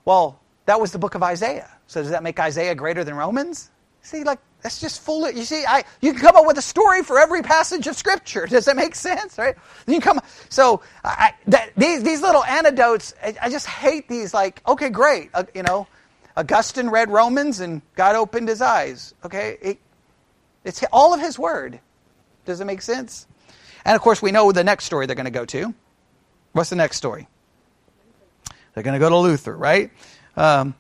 Well, 0.06 0.40
that 0.68 0.80
was 0.80 0.92
the 0.92 1.00
book 1.00 1.16
of 1.16 1.24
Isaiah. 1.24 1.72
So 1.88 2.04
does 2.04 2.12
that 2.12 2.22
make 2.22 2.40
Isaiah 2.40 2.76
greater 2.76 3.04
than 3.04 3.16
Romans? 3.16 3.72
See, 4.06 4.24
like 4.24 4.38
that's 4.62 4.80
just 4.80 5.02
full. 5.02 5.26
Of, 5.26 5.36
you 5.36 5.44
see, 5.44 5.66
I 5.66 5.84
you 6.00 6.12
can 6.14 6.22
come 6.22 6.36
up 6.36 6.46
with 6.46 6.60
a 6.60 6.62
story 6.62 7.02
for 7.02 7.20
every 7.20 7.42
passage 7.42 7.88
of 7.88 7.96
Scripture. 7.96 8.46
Does 8.50 8.66
that 8.66 8.76
make 8.76 8.94
sense? 8.94 9.36
Right? 9.38 9.56
You 9.88 10.00
come. 10.00 10.22
So 10.50 10.82
I, 11.04 11.34
that, 11.48 11.72
these 11.76 12.04
these 12.04 12.22
little 12.22 12.44
anecdotes, 12.44 13.16
I, 13.24 13.36
I, 13.42 13.50
just 13.50 13.66
hate 13.66 14.08
these. 14.08 14.32
Like, 14.32 14.62
okay, 14.68 14.90
great. 14.90 15.32
Uh, 15.34 15.46
you 15.56 15.64
know, 15.64 15.88
Augustine 16.38 16.90
read 16.90 17.10
Romans 17.10 17.62
and 17.62 17.82
God 17.96 18.16
opened 18.16 18.48
his 18.48 18.62
eyes. 18.62 19.16
Okay, 19.26 19.58
it, 19.60 19.80
it's 20.64 20.84
all 20.92 21.16
of 21.16 21.20
His 21.20 21.40
Word. 21.40 21.80
Does 22.46 22.62
it 22.62 22.66
make 22.66 22.84
sense? 22.84 23.26
And 23.86 23.96
of 23.96 24.02
course, 24.04 24.22
we 24.22 24.32
know 24.32 24.52
the 24.52 24.64
next 24.64 24.86
story 24.86 25.08
they're 25.08 25.16
going 25.16 25.26
to 25.26 25.32
go 25.32 25.46
to. 25.46 25.74
What's 26.52 26.70
the 26.70 26.76
next 26.76 26.98
story? 26.98 27.28
They're 28.76 28.84
going 28.84 28.94
to 28.94 29.00
go 29.00 29.10
to 29.10 29.18
Luther, 29.18 29.56
right? 29.58 29.90
Um, 30.36 30.76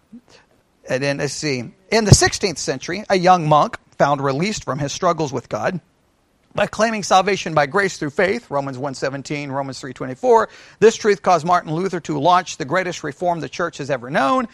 and 0.87 1.01
then 1.01 1.17
let's 1.17 1.33
see. 1.33 1.71
In 1.91 2.05
the 2.05 2.11
16th 2.11 2.57
century, 2.57 3.03
a 3.09 3.17
young 3.17 3.47
monk 3.47 3.77
found 3.97 4.21
released 4.21 4.63
from 4.63 4.79
his 4.79 4.91
struggles 4.91 5.31
with 5.31 5.49
God 5.49 5.79
by 6.53 6.67
claiming 6.67 7.03
salvation 7.03 7.53
by 7.53 7.65
grace 7.65 7.97
through 7.97 8.09
faith 8.09 8.49
romans 8.49 8.77
1.17 8.77 9.51
romans 9.51 9.79
3.24 9.79 10.47
this 10.79 10.95
truth 10.95 11.21
caused 11.21 11.45
martin 11.45 11.73
luther 11.73 11.99
to 11.99 12.17
launch 12.17 12.57
the 12.57 12.65
greatest 12.65 13.03
reform 13.03 13.41
the 13.41 13.49
church 13.49 13.77
has 13.77 13.89
ever 13.89 14.09
known. 14.09 14.47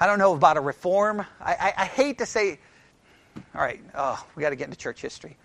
I 0.00 0.06
don't 0.06 0.18
know 0.18 0.34
about 0.34 0.56
a 0.56 0.60
reform. 0.60 1.20
I, 1.40 1.54
I, 1.54 1.74
I 1.78 1.84
hate 1.84 2.18
to 2.18 2.26
say 2.26 2.58
all 3.54 3.62
right 3.62 3.80
oh, 3.94 4.24
we 4.34 4.42
got 4.42 4.50
to 4.50 4.56
get 4.56 4.64
into 4.64 4.78
church 4.78 5.00
history. 5.00 5.36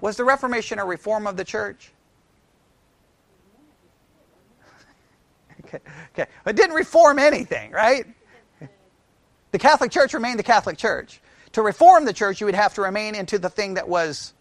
Was 0.00 0.16
the 0.16 0.24
reformation 0.24 0.78
a 0.78 0.84
reform 0.84 1.26
of 1.26 1.36
the 1.36 1.44
church? 1.44 1.92
Okay, 5.66 5.78
okay. 6.12 6.30
it 6.46 6.56
didn't 6.56 6.76
reform 6.76 7.18
anything 7.18 7.70
right 7.72 8.06
the 9.54 9.58
Catholic 9.60 9.92
Church 9.92 10.12
remained 10.14 10.40
the 10.40 10.42
Catholic 10.42 10.76
Church. 10.76 11.20
To 11.52 11.62
reform 11.62 12.06
the 12.06 12.12
church, 12.12 12.40
you 12.40 12.46
would 12.46 12.56
have 12.56 12.74
to 12.74 12.82
remain 12.82 13.14
into 13.14 13.38
the 13.38 13.48
thing 13.48 13.74
that 13.74 13.88
was. 13.88 14.34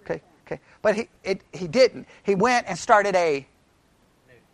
Okay, 0.00 0.22
okay. 0.46 0.60
But 0.80 0.96
he, 0.96 1.08
it, 1.22 1.42
he 1.52 1.68
didn't. 1.68 2.08
He 2.22 2.34
went 2.34 2.66
and 2.66 2.78
started 2.78 3.14
a 3.14 3.46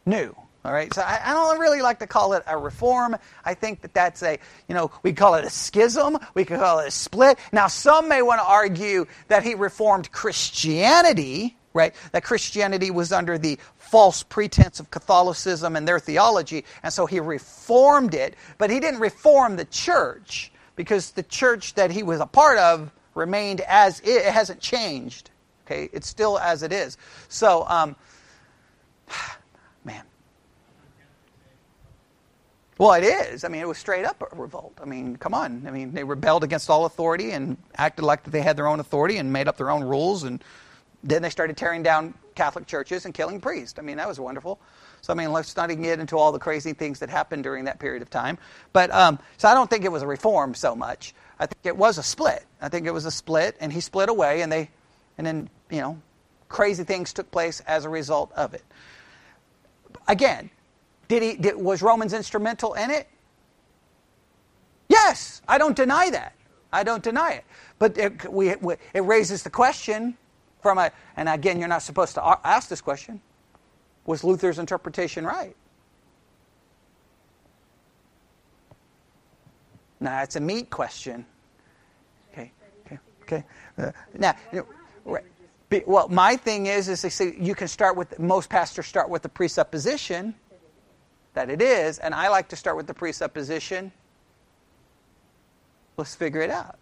new. 0.05 0.35
All 0.65 0.73
right, 0.73 0.93
so 0.93 1.03
I, 1.03 1.21
I, 1.25 1.35
don't 1.35 1.61
really 1.61 1.83
like 1.83 2.01
to 2.01 2.09
call 2.09 2.33
it 2.33 2.43
a 2.49 2.59
reform. 2.59 3.17
I 3.45 3.55
think 3.55 3.83
that 3.83 3.95
that's 3.95 4.25
a, 4.25 4.41
you 4.67 4.75
know, 4.75 4.91
we 5.05 5.13
call 5.13 5.37
it 5.37 5.45
a 5.45 5.51
schism. 5.51 6.19
We 6.35 6.45
could 6.45 6.59
call 6.59 6.81
it 6.81 6.89
a 6.89 6.91
split. 6.91 7.39
Now, 7.53 7.69
some 7.69 8.09
may 8.09 8.23
want 8.23 8.41
to 8.41 8.45
argue 8.45 9.07
that 9.29 9.45
he 9.45 9.55
reformed 9.55 10.11
Christianity, 10.11 11.57
right? 11.75 11.95
That 12.13 12.25
Christianity 12.25 12.91
was 12.91 13.13
under 13.13 13.39
the 13.39 13.59
false 13.77 14.23
pretense 14.23 14.81
of 14.81 14.91
Catholicism 14.91 15.77
and 15.77 15.87
their 15.87 16.01
theology, 16.01 16.65
and 16.83 16.93
so 16.93 17.07
he 17.07 17.21
reformed 17.21 18.15
it, 18.15 18.35
but 18.59 18.71
he 18.71 18.81
didn't 18.81 19.01
reform 19.01 19.57
the 19.57 19.65
church 19.65 20.53
because 20.77 21.13
the 21.13 21.23
church 21.23 21.75
that 21.75 21.91
he 21.91 22.03
was 22.03 22.21
a 22.21 22.27
part 22.27 22.59
of 22.59 22.91
remained 23.15 23.61
as 23.63 24.01
it, 24.01 24.09
it 24.09 24.33
hasn't 24.33 24.61
changed. 24.61 25.31
Okay, 25.67 25.89
it's 25.93 26.09
still 26.09 26.39
as 26.39 26.63
it 26.63 26.73
is. 26.73 26.97
So, 27.29 27.67
um, 27.69 27.97
man. 29.85 30.03
Well, 32.79 32.95
it 32.95 33.05
is. 33.05 33.45
I 33.45 33.49
mean, 33.49 33.61
it 33.61 33.69
was 33.69 33.79
straight 33.79 34.05
up 34.05 34.23
a 34.33 34.35
revolt. 34.35 34.79
I 34.83 34.87
mean, 34.87 35.17
come 35.17 35.35
on. 35.35 35.65
I 35.69 35.71
mean, 35.71 35.93
they 35.93 36.03
rebelled 36.03 36.43
against 36.43 36.69
all 36.69 36.85
authority 36.85 37.31
and 37.31 37.57
acted 37.77 38.05
like 38.05 38.25
they 38.25 38.41
had 38.41 38.57
their 38.57 38.67
own 38.67 38.81
authority 38.81 39.19
and 39.19 39.33
made 39.33 39.47
up 39.47 39.57
their 39.57 39.71
own 39.71 39.85
rules 39.85 40.25
and 40.25 40.43
then 41.03 41.23
they 41.23 41.31
started 41.31 41.57
tearing 41.57 41.83
down 41.83 42.15
Catholic 42.35 42.67
churches 42.67 43.05
and 43.05 43.15
killing 43.15 43.41
priests. 43.41 43.79
I 43.79 43.83
mean, 43.83 43.97
that 43.97 44.09
was 44.09 44.21
wonderful. 44.21 44.61
So, 45.01 45.13
I 45.13 45.17
mean, 45.17 45.33
let's 45.33 45.57
not 45.57 45.71
even 45.71 45.83
get 45.83 45.99
into 45.99 46.17
all 46.17 46.31
the 46.31 46.39
crazy 46.39 46.73
things 46.73 47.01
that 47.01 47.11
happened 47.11 47.43
during 47.43 47.65
that 47.65 47.81
period 47.81 48.03
of 48.03 48.11
time. 48.11 48.39
But, 48.73 48.93
um, 48.93 49.19
so 49.37 49.49
I 49.49 49.55
don't 49.55 49.69
think 49.69 49.85
it 49.85 49.91
was 49.91 50.03
a 50.03 50.07
reform 50.07 50.55
so 50.55 50.77
much. 50.77 51.15
I 51.41 51.47
think 51.47 51.59
it 51.65 51.77
was 51.77 51.99
a 51.99 52.03
split. 52.03 52.45
I 52.61 52.69
think 52.69 52.87
it 52.87 52.93
was 52.93 53.05
a 53.05 53.11
split, 53.11 53.57
and 53.61 53.73
he 53.73 53.81
split 53.81 54.09
away, 54.09 54.43
and 54.43 54.53
they, 54.53 54.71
and 55.19 55.27
then, 55.27 55.51
you 55.71 55.81
know, 55.81 56.01
crazy 56.49 56.85
things 56.85 57.13
took 57.13 57.31
place 57.33 57.61
as 57.67 57.85
a 57.85 57.89
result 57.89 58.31
of 58.37 58.55
it. 58.55 58.63
Again, 60.07 60.51
did 61.09 61.23
he, 61.23 61.35
did, 61.35 61.57
was 61.57 61.83
Romans 61.83 62.13
instrumental 62.13 62.75
in 62.75 62.91
it? 62.91 63.09
Yes, 64.89 65.43
I 65.49 65.59
don't 65.59 65.75
deny 65.75 66.11
that. 66.11 66.35
I 66.73 66.85
don't 66.85 67.03
deny 67.03 67.33
it. 67.33 67.45
But 67.79 67.99
it, 67.99 68.31
we, 68.31 68.51
it 68.51 69.01
raises 69.05 69.43
the 69.43 69.51
question 69.51 70.17
from 70.63 70.79
a, 70.79 70.91
and 71.17 71.29
again, 71.29 71.59
you're 71.59 71.69
not 71.69 71.83
supposed 71.83 72.15
to 72.15 72.39
ask 72.45 72.69
this 72.69 72.81
question. 72.81 73.21
Was 74.07 74.25
Luther's 74.25 74.59
interpretation 74.59 75.27
right? 75.27 75.57
Now, 80.01 80.23
it's 80.23 80.35
a 80.35 80.41
meat 80.41 80.69
question. 80.71 81.25
Okay, 82.33 82.51
okay, 82.87 82.99
okay. 83.23 83.45
Uh, 83.79 83.93
now, 84.19 84.35
you 84.53 84.59
know, 84.59 84.67
right. 85.05 85.87
well, 85.87 86.09
my 86.09 86.37
thing 86.37 86.67
is, 86.67 86.89
is 86.89 87.03
they 87.03 87.09
say 87.09 87.37
you 87.39 87.55
can 87.55 87.69
start 87.69 87.97
with, 87.97 88.19
most 88.19 88.51
pastors 88.51 88.87
start 88.87 89.09
with 89.09 89.23
the 89.23 89.29
presupposition 89.29 90.35
that 91.35 91.51
it 91.51 91.63
is, 91.63 91.99
and 91.99 92.15
I 92.15 92.29
like 92.29 92.49
to 92.49 92.57
start 92.57 92.77
with 92.77 92.89
the 92.89 92.95
presupposition. 92.95 93.93
Let's 95.97 96.17
figure 96.17 96.41
it 96.41 96.51
out. 96.51 96.79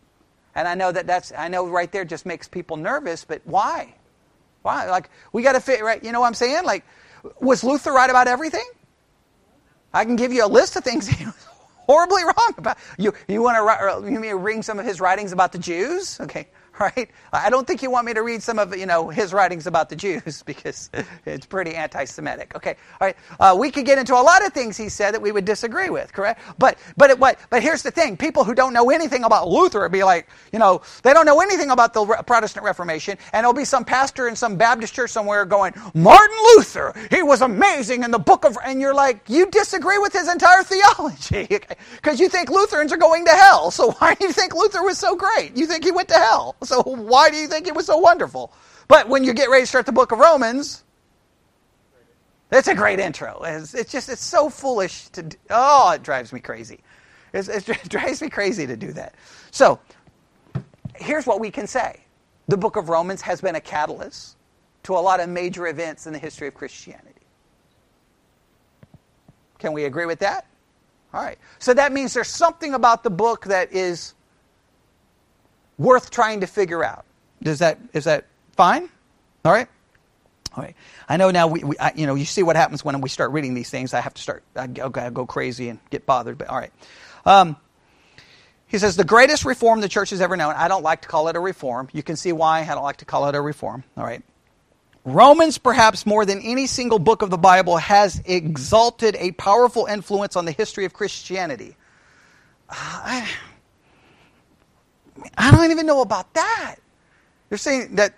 And 0.54 0.66
I 0.66 0.74
know 0.74 0.90
that 0.92 1.06
that's, 1.06 1.32
I 1.36 1.48
know 1.48 1.66
right 1.66 1.90
there 1.90 2.04
just 2.04 2.26
makes 2.26 2.48
people 2.48 2.76
nervous, 2.76 3.24
but 3.24 3.42
why? 3.44 3.94
Why? 4.62 4.88
Like, 4.90 5.10
we 5.32 5.42
got 5.42 5.52
to 5.52 5.60
fit, 5.60 5.82
right? 5.82 6.02
You 6.02 6.12
know 6.12 6.20
what 6.20 6.26
I'm 6.26 6.34
saying? 6.34 6.64
Like, 6.64 6.84
was 7.40 7.62
Luther 7.62 7.92
right 7.92 8.10
about 8.10 8.26
everything? 8.26 8.68
I 9.92 10.04
can 10.04 10.16
give 10.16 10.32
you 10.32 10.44
a 10.44 10.48
list 10.48 10.76
of 10.76 10.84
things 10.84 11.06
he 11.08 11.24
was 11.24 11.46
horribly 11.86 12.24
wrong 12.24 12.54
about. 12.58 12.78
You, 12.98 13.12
you 13.28 13.42
want 13.42 13.56
to, 13.56 14.10
you 14.10 14.20
mean 14.20 14.34
read 14.36 14.64
some 14.64 14.78
of 14.78 14.84
his 14.84 15.00
writings 15.00 15.32
about 15.32 15.52
the 15.52 15.58
Jews? 15.58 16.18
Okay 16.20 16.48
right? 16.96 17.10
I 17.32 17.50
don't 17.50 17.66
think 17.66 17.82
you 17.82 17.90
want 17.90 18.06
me 18.06 18.14
to 18.14 18.22
read 18.22 18.42
some 18.42 18.58
of 18.58 18.76
you 18.76 18.86
know 18.86 19.10
his 19.10 19.32
writings 19.34 19.66
about 19.66 19.90
the 19.90 19.96
Jews 19.96 20.42
because 20.46 20.90
it's 21.26 21.46
pretty 21.46 21.74
anti-Semitic. 21.74 22.56
Okay, 22.56 22.76
all 23.00 23.06
right. 23.08 23.16
Uh, 23.38 23.56
we 23.58 23.70
could 23.70 23.86
get 23.86 23.98
into 23.98 24.14
a 24.14 24.22
lot 24.22 24.44
of 24.46 24.52
things 24.52 24.76
he 24.76 24.88
said 24.88 25.14
that 25.14 25.22
we 25.22 25.32
would 25.32 25.44
disagree 25.44 25.90
with, 25.90 26.12
correct? 26.12 26.42
But 26.58 26.78
but 26.96 27.18
what? 27.18 27.38
But 27.50 27.62
here's 27.62 27.82
the 27.82 27.90
thing: 27.90 28.16
people 28.16 28.44
who 28.44 28.54
don't 28.54 28.72
know 28.72 28.90
anything 28.90 29.24
about 29.24 29.48
Luther 29.48 29.80
would 29.80 29.92
be 29.92 30.04
like, 30.04 30.28
you 30.52 30.58
know, 30.58 30.82
they 31.02 31.12
don't 31.12 31.26
know 31.26 31.40
anything 31.40 31.70
about 31.70 31.94
the 31.94 32.04
Protestant 32.26 32.64
Reformation, 32.64 33.18
and 33.32 33.44
there'll 33.44 33.54
be 33.54 33.64
some 33.64 33.84
pastor 33.84 34.28
in 34.28 34.36
some 34.36 34.56
Baptist 34.56 34.94
church 34.94 35.10
somewhere 35.10 35.44
going, 35.44 35.74
Martin 35.94 36.36
Luther, 36.56 36.94
he 37.10 37.22
was 37.22 37.42
amazing 37.42 38.04
in 38.04 38.10
the 38.10 38.18
Book 38.18 38.44
of, 38.44 38.56
and 38.64 38.80
you're 38.80 38.94
like, 38.94 39.28
you 39.28 39.46
disagree 39.50 39.98
with 39.98 40.12
his 40.12 40.28
entire 40.28 40.62
theology 40.62 41.46
because 41.96 42.20
you 42.20 42.28
think 42.28 42.50
Lutherans 42.50 42.92
are 42.92 42.96
going 42.96 43.24
to 43.26 43.30
hell. 43.32 43.70
So 43.70 43.92
why 43.92 44.14
do 44.14 44.26
you 44.26 44.32
think 44.32 44.54
Luther 44.54 44.82
was 44.82 44.98
so 44.98 45.16
great? 45.16 45.56
You 45.56 45.66
think 45.66 45.84
he 45.84 45.90
went 45.90 46.08
to 46.08 46.14
hell? 46.14 46.56
So 46.70 46.82
why 46.84 47.30
do 47.30 47.36
you 47.36 47.48
think 47.48 47.66
it 47.66 47.74
was 47.74 47.86
so 47.86 47.98
wonderful? 47.98 48.52
But 48.86 49.08
when 49.08 49.24
you 49.24 49.34
get 49.34 49.50
ready 49.50 49.64
to 49.64 49.66
start 49.66 49.86
the 49.86 49.92
book 49.92 50.12
of 50.12 50.20
Romans, 50.20 50.84
it's 52.52 52.68
a 52.68 52.76
great 52.76 53.00
intro. 53.00 53.42
It's, 53.42 53.74
it's 53.74 53.90
just, 53.90 54.08
it's 54.08 54.24
so 54.24 54.48
foolish 54.48 55.08
to, 55.08 55.28
oh, 55.50 55.90
it 55.90 56.04
drives 56.04 56.32
me 56.32 56.38
crazy. 56.38 56.78
It's, 57.32 57.48
it 57.68 57.88
drives 57.88 58.22
me 58.22 58.30
crazy 58.30 58.68
to 58.68 58.76
do 58.76 58.92
that. 58.92 59.16
So, 59.50 59.80
here's 60.94 61.26
what 61.26 61.40
we 61.40 61.50
can 61.50 61.66
say 61.66 62.04
the 62.46 62.56
book 62.56 62.76
of 62.76 62.88
Romans 62.88 63.20
has 63.22 63.40
been 63.40 63.56
a 63.56 63.60
catalyst 63.60 64.36
to 64.84 64.94
a 64.94 65.00
lot 65.00 65.18
of 65.18 65.28
major 65.28 65.66
events 65.66 66.06
in 66.06 66.12
the 66.12 66.20
history 66.20 66.46
of 66.46 66.54
Christianity. 66.54 67.08
Can 69.58 69.72
we 69.72 69.86
agree 69.86 70.06
with 70.06 70.20
that? 70.20 70.46
All 71.12 71.20
right. 71.20 71.38
So 71.58 71.74
that 71.74 71.90
means 71.92 72.14
there's 72.14 72.28
something 72.28 72.74
about 72.74 73.02
the 73.02 73.10
book 73.10 73.46
that 73.46 73.72
is 73.72 74.14
worth 75.80 76.10
trying 76.10 76.40
to 76.40 76.46
figure 76.46 76.84
out. 76.84 77.06
Does 77.42 77.60
that, 77.60 77.78
is 77.94 78.04
that 78.04 78.26
fine? 78.54 78.90
All 79.44 79.52
right? 79.52 79.66
All 80.54 80.62
right. 80.62 80.76
I 81.08 81.16
know 81.16 81.30
now, 81.30 81.46
we, 81.46 81.64
we 81.64 81.78
I, 81.78 81.92
you 81.94 82.06
know, 82.06 82.14
you 82.14 82.26
see 82.26 82.42
what 82.42 82.54
happens 82.54 82.84
when 82.84 83.00
we 83.00 83.08
start 83.08 83.30
reading 83.32 83.54
these 83.54 83.70
things. 83.70 83.94
I 83.94 84.00
have 84.00 84.12
to 84.14 84.20
start, 84.20 84.42
I 84.54 84.66
go, 84.66 84.92
I 84.94 85.08
go 85.08 85.24
crazy 85.24 85.70
and 85.70 85.78
get 85.88 86.04
bothered, 86.04 86.36
but 86.36 86.48
all 86.48 86.58
right. 86.58 86.72
Um, 87.24 87.56
he 88.66 88.78
says, 88.78 88.94
the 88.94 89.04
greatest 89.04 89.44
reform 89.44 89.80
the 89.80 89.88
church 89.88 90.10
has 90.10 90.20
ever 90.20 90.36
known. 90.36 90.54
I 90.54 90.68
don't 90.68 90.82
like 90.82 91.02
to 91.02 91.08
call 91.08 91.28
it 91.28 91.36
a 91.36 91.40
reform. 91.40 91.88
You 91.92 92.02
can 92.02 92.16
see 92.16 92.32
why 92.32 92.60
I 92.60 92.66
don't 92.66 92.84
like 92.84 92.98
to 92.98 93.04
call 93.06 93.26
it 93.28 93.34
a 93.34 93.40
reform. 93.40 93.82
All 93.96 94.04
right. 94.04 94.22
Romans, 95.04 95.56
perhaps 95.56 96.04
more 96.04 96.26
than 96.26 96.40
any 96.42 96.66
single 96.66 96.98
book 96.98 97.22
of 97.22 97.30
the 97.30 97.38
Bible, 97.38 97.78
has 97.78 98.20
exalted 98.26 99.16
a 99.18 99.32
powerful 99.32 99.86
influence 99.86 100.36
on 100.36 100.44
the 100.44 100.52
history 100.52 100.84
of 100.84 100.92
Christianity. 100.92 101.74
I, 102.68 103.26
I 105.36 105.50
don't 105.50 105.70
even 105.70 105.86
know 105.86 106.02
about 106.02 106.32
that. 106.34 106.76
You're 107.50 107.58
saying 107.58 107.96
that 107.96 108.14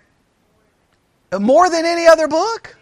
more 1.39 1.69
than 1.69 1.85
any 1.85 2.07
other 2.07 2.27
book? 2.27 2.75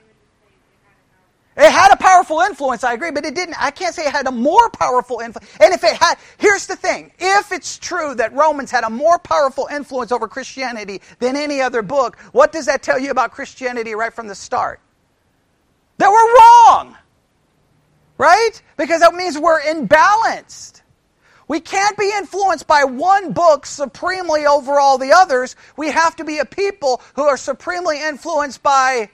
It 1.57 1.69
had 1.69 1.93
a 1.93 1.97
powerful 1.97 2.39
influence, 2.39 2.83
I 2.83 2.93
agree, 2.93 3.11
but 3.11 3.25
it 3.25 3.35
didn't. 3.35 3.61
I 3.61 3.71
can't 3.71 3.93
say 3.93 4.05
it 4.05 4.11
had 4.11 4.25
a 4.25 4.31
more 4.31 4.69
powerful 4.69 5.19
influence. 5.19 5.51
And 5.59 5.73
if 5.73 5.83
it 5.83 5.95
had, 5.95 6.15
here's 6.37 6.65
the 6.65 6.77
thing 6.77 7.11
if 7.19 7.51
it's 7.51 7.77
true 7.77 8.15
that 8.15 8.33
Romans 8.33 8.71
had 8.71 8.85
a 8.85 8.89
more 8.89 9.19
powerful 9.19 9.67
influence 9.71 10.11
over 10.11 10.27
Christianity 10.27 11.01
than 11.19 11.35
any 11.35 11.59
other 11.59 11.81
book, 11.81 12.17
what 12.31 12.53
does 12.53 12.65
that 12.67 12.83
tell 12.83 12.97
you 12.97 13.11
about 13.11 13.31
Christianity 13.31 13.95
right 13.95 14.13
from 14.13 14.27
the 14.27 14.35
start? 14.35 14.79
That 15.97 16.09
we're 16.09 16.35
wrong, 16.35 16.97
right? 18.17 18.61
Because 18.77 19.01
that 19.01 19.13
means 19.13 19.37
we're 19.37 19.61
imbalanced. 19.61 20.80
We 21.51 21.59
can't 21.59 21.97
be 21.97 22.09
influenced 22.15 22.65
by 22.65 22.85
one 22.85 23.33
book 23.33 23.65
supremely 23.65 24.45
over 24.45 24.79
all 24.79 24.97
the 24.97 25.11
others. 25.11 25.57
We 25.75 25.91
have 25.91 26.15
to 26.15 26.23
be 26.23 26.37
a 26.37 26.45
people 26.45 27.01
who 27.15 27.23
are 27.23 27.35
supremely 27.35 28.01
influenced 28.01 28.63
by 28.63 29.09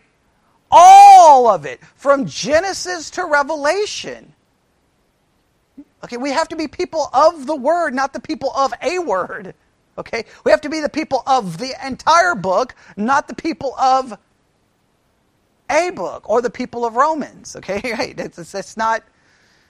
all 0.70 1.48
of 1.48 1.66
it, 1.66 1.84
from 1.96 2.28
Genesis 2.28 3.10
to 3.10 3.26
Revelation. 3.26 4.36
Okay, 6.04 6.18
we 6.18 6.30
have 6.30 6.48
to 6.50 6.56
be 6.56 6.68
people 6.68 7.10
of 7.12 7.48
the 7.48 7.56
Word, 7.56 7.96
not 7.96 8.14
the 8.14 8.20
people 8.20 8.52
of 8.56 8.72
a 8.84 9.00
Word. 9.00 9.56
Okay, 9.98 10.24
we 10.44 10.52
have 10.52 10.62
to 10.62 10.70
be 10.70 10.80
the 10.80 10.90
people 10.90 11.24
of 11.26 11.58
the 11.58 11.74
entire 11.84 12.36
book, 12.36 12.76
not 12.96 13.28
the 13.28 13.34
people 13.34 13.74
of 13.80 14.16
a 15.72 15.90
book 15.90 16.30
or 16.30 16.44
the 16.44 16.52
people 16.52 16.86
of 16.86 16.98
Romans. 16.98 17.56
Okay, 17.56 17.82
right? 17.98 18.16
That's, 18.16 18.52
that's 18.52 18.78
not 18.78 19.02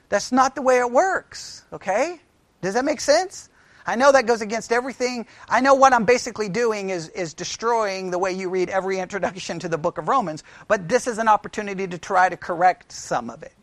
that's 0.09 0.34
not 0.34 0.53
the 0.55 0.61
way 0.61 0.80
it 0.80 0.91
works. 0.91 1.63
Okay, 1.72 2.20
does 2.61 2.73
that 2.73 2.85
make 2.85 3.01
sense? 3.01 3.49
I 3.85 3.95
know 3.95 4.11
that 4.11 4.25
goes 4.25 4.41
against 4.41 4.73
everything. 4.73 5.25
I 5.47 5.61
know 5.61 5.73
what 5.73 5.93
I'm 5.93 6.03
basically 6.03 6.49
doing 6.49 6.89
is, 6.89 7.07
is 7.09 7.33
destroying 7.33 8.11
the 8.11 8.19
way 8.19 8.33
you 8.33 8.49
read 8.49 8.69
every 8.69 8.99
introduction 8.99 9.59
to 9.59 9.69
the 9.69 9.77
book 9.77 9.97
of 9.97 10.09
Romans, 10.09 10.43
but 10.67 10.89
this 10.89 11.07
is 11.07 11.17
an 11.19 11.29
opportunity 11.29 11.87
to 11.87 11.97
try 11.97 12.27
to 12.27 12.35
correct 12.35 12.91
some 12.91 13.29
of 13.29 13.43
it. 13.43 13.53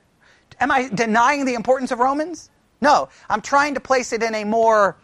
Am 0.61 0.71
I 0.71 0.89
denying 0.89 1.45
the 1.45 1.55
importance 1.55 1.91
of 1.91 1.99
Romans? 1.99 2.49
No. 2.81 3.11
I'm 3.29 3.43
trying 3.43 3.75
to 3.75 3.81
place 3.81 4.13
it 4.13 4.23
in 4.23 4.35
a 4.35 4.45
more 4.45 4.97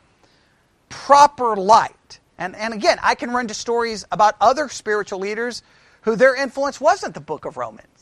proper 0.89 1.55
light. 1.55 2.21
And, 2.39 2.57
and 2.57 2.73
again, 2.73 2.99
I 3.03 3.15
can 3.15 3.31
run 3.31 3.49
to 3.49 3.55
stories 3.55 4.07
about 4.11 4.37
other 4.41 4.71
spiritual 4.71 5.19
leaders 5.19 5.63
who 6.03 6.17
their 6.17 6.35
influence 6.35 6.81
wasn't 6.81 7.13
the 7.13 7.21
book 7.21 7.45
of 7.45 7.59
Romans. 7.59 8.00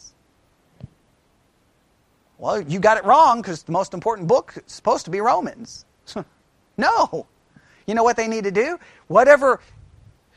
Well, 2.39 2.61
you 2.61 2.78
got 2.78 2.97
it 2.97 3.05
wrong 3.05 3.43
because 3.43 3.64
the 3.64 3.72
most 3.72 3.93
important 3.93 4.28
book 4.28 4.55
is 4.57 4.72
supposed 4.72 5.05
to 5.05 5.11
be 5.11 5.20
Romans. 5.20 5.84
No. 6.78 7.26
You 7.86 7.95
know 7.95 8.05
what 8.05 8.16
they 8.16 8.28
need 8.28 8.45
to 8.45 8.53
do? 8.53 8.78
Whatever 9.09 9.61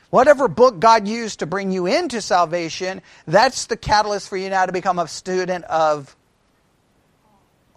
whatever 0.10 0.48
book 0.48 0.80
God 0.80 1.08
used 1.08 1.40
to 1.40 1.46
bring 1.46 1.72
you 1.72 1.86
into 1.86 2.22
salvation, 2.22 3.02
that's 3.28 3.68
the 3.68 3.78
catalyst 3.78 4.28
for 4.28 4.38
you 4.38 4.50
now 4.50 4.66
to 4.66 4.72
become 4.72 5.00
a 5.00 5.08
student 5.08 5.64
of 5.66 6.16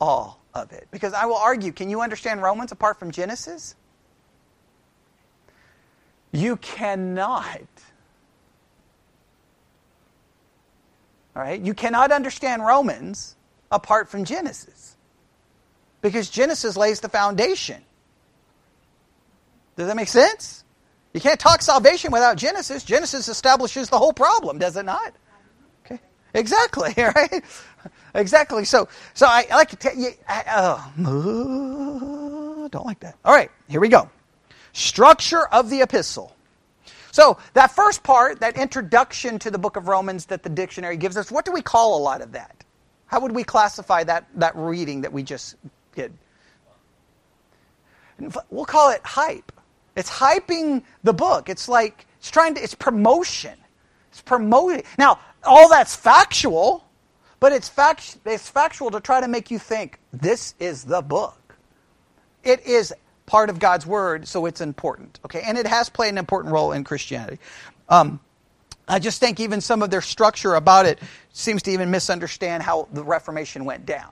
all 0.00 0.40
of 0.54 0.72
it. 0.72 0.88
Because 0.90 1.12
I 1.12 1.26
will 1.26 1.36
argue, 1.36 1.72
can 1.72 1.90
you 1.90 2.00
understand 2.00 2.42
Romans 2.42 2.72
apart 2.72 2.98
from 2.98 3.10
Genesis? 3.10 3.74
You 6.32 6.56
cannot. 6.56 7.60
All 11.36 11.42
right? 11.42 11.60
You 11.60 11.74
cannot 11.74 12.10
understand 12.10 12.64
Romans 12.64 13.36
apart 13.74 14.08
from 14.08 14.24
Genesis. 14.24 14.96
Because 16.00 16.30
Genesis 16.30 16.76
lays 16.76 17.00
the 17.00 17.08
foundation. 17.08 17.82
Does 19.76 19.88
that 19.88 19.96
make 19.96 20.08
sense? 20.08 20.64
You 21.12 21.20
can't 21.20 21.40
talk 21.40 21.62
salvation 21.62 22.12
without 22.12 22.36
Genesis. 22.36 22.84
Genesis 22.84 23.28
establishes 23.28 23.88
the 23.88 23.98
whole 23.98 24.12
problem, 24.12 24.58
does 24.58 24.76
it 24.76 24.84
not? 24.84 25.12
Okay. 25.84 26.00
Exactly, 26.34 26.92
right? 26.98 27.44
Exactly. 28.14 28.64
So, 28.64 28.88
so 29.14 29.26
I, 29.26 29.46
I 29.50 29.56
like 29.56 29.70
to 29.70 29.76
tell 29.76 29.96
you, 29.96 30.10
I, 30.28 30.44
oh, 30.98 32.64
uh, 32.64 32.68
don't 32.68 32.86
like 32.86 33.00
that. 33.00 33.16
All 33.24 33.34
right, 33.34 33.50
here 33.68 33.80
we 33.80 33.88
go. 33.88 34.08
Structure 34.72 35.46
of 35.46 35.70
the 35.70 35.82
epistle. 35.82 36.34
So, 37.12 37.38
that 37.52 37.70
first 37.70 38.02
part, 38.02 38.40
that 38.40 38.56
introduction 38.56 39.38
to 39.40 39.50
the 39.50 39.58
book 39.58 39.76
of 39.76 39.86
Romans 39.86 40.26
that 40.26 40.42
the 40.42 40.48
dictionary 40.48 40.96
gives 40.96 41.16
us, 41.16 41.30
what 41.30 41.44
do 41.44 41.52
we 41.52 41.62
call 41.62 41.96
a 41.96 42.02
lot 42.02 42.22
of 42.22 42.32
that? 42.32 42.63
How 43.06 43.20
would 43.20 43.32
we 43.32 43.44
classify 43.44 44.04
that, 44.04 44.26
that 44.36 44.56
reading 44.56 45.02
that 45.02 45.12
we 45.12 45.22
just 45.22 45.56
did? 45.94 46.12
We'll 48.50 48.64
call 48.64 48.90
it 48.90 49.00
hype. 49.04 49.52
It's 49.96 50.10
hyping 50.10 50.82
the 51.02 51.12
book. 51.12 51.48
It's 51.48 51.68
like 51.68 52.06
it's 52.18 52.30
trying 52.30 52.54
to 52.54 52.62
it's 52.62 52.74
promotion. 52.74 53.54
It's 54.10 54.22
promoting. 54.22 54.82
Now, 54.98 55.18
all 55.44 55.68
that's 55.68 55.94
factual, 55.94 56.84
but 57.40 57.52
it's 57.52 57.68
fact 57.68 58.18
it's 58.24 58.48
factual 58.48 58.90
to 58.92 59.00
try 59.00 59.20
to 59.20 59.28
make 59.28 59.50
you 59.50 59.58
think 59.58 60.00
this 60.12 60.54
is 60.58 60.84
the 60.84 61.02
book. 61.02 61.56
It 62.42 62.64
is 62.66 62.94
part 63.26 63.50
of 63.50 63.58
God's 63.58 63.86
word, 63.86 64.28
so 64.28 64.46
it's 64.46 64.60
important. 64.60 65.20
Okay, 65.24 65.42
and 65.44 65.58
it 65.58 65.66
has 65.66 65.88
played 65.88 66.10
an 66.10 66.18
important 66.18 66.52
role 66.52 66.72
in 66.72 66.84
Christianity. 66.84 67.38
Um, 67.88 68.20
I 68.86 68.98
just 68.98 69.20
think 69.20 69.40
even 69.40 69.60
some 69.60 69.82
of 69.82 69.90
their 69.90 70.02
structure 70.02 70.54
about 70.54 70.86
it 70.86 70.98
seems 71.32 71.62
to 71.62 71.70
even 71.70 71.90
misunderstand 71.90 72.62
how 72.62 72.88
the 72.92 73.02
Reformation 73.02 73.64
went 73.64 73.86
down. 73.86 74.10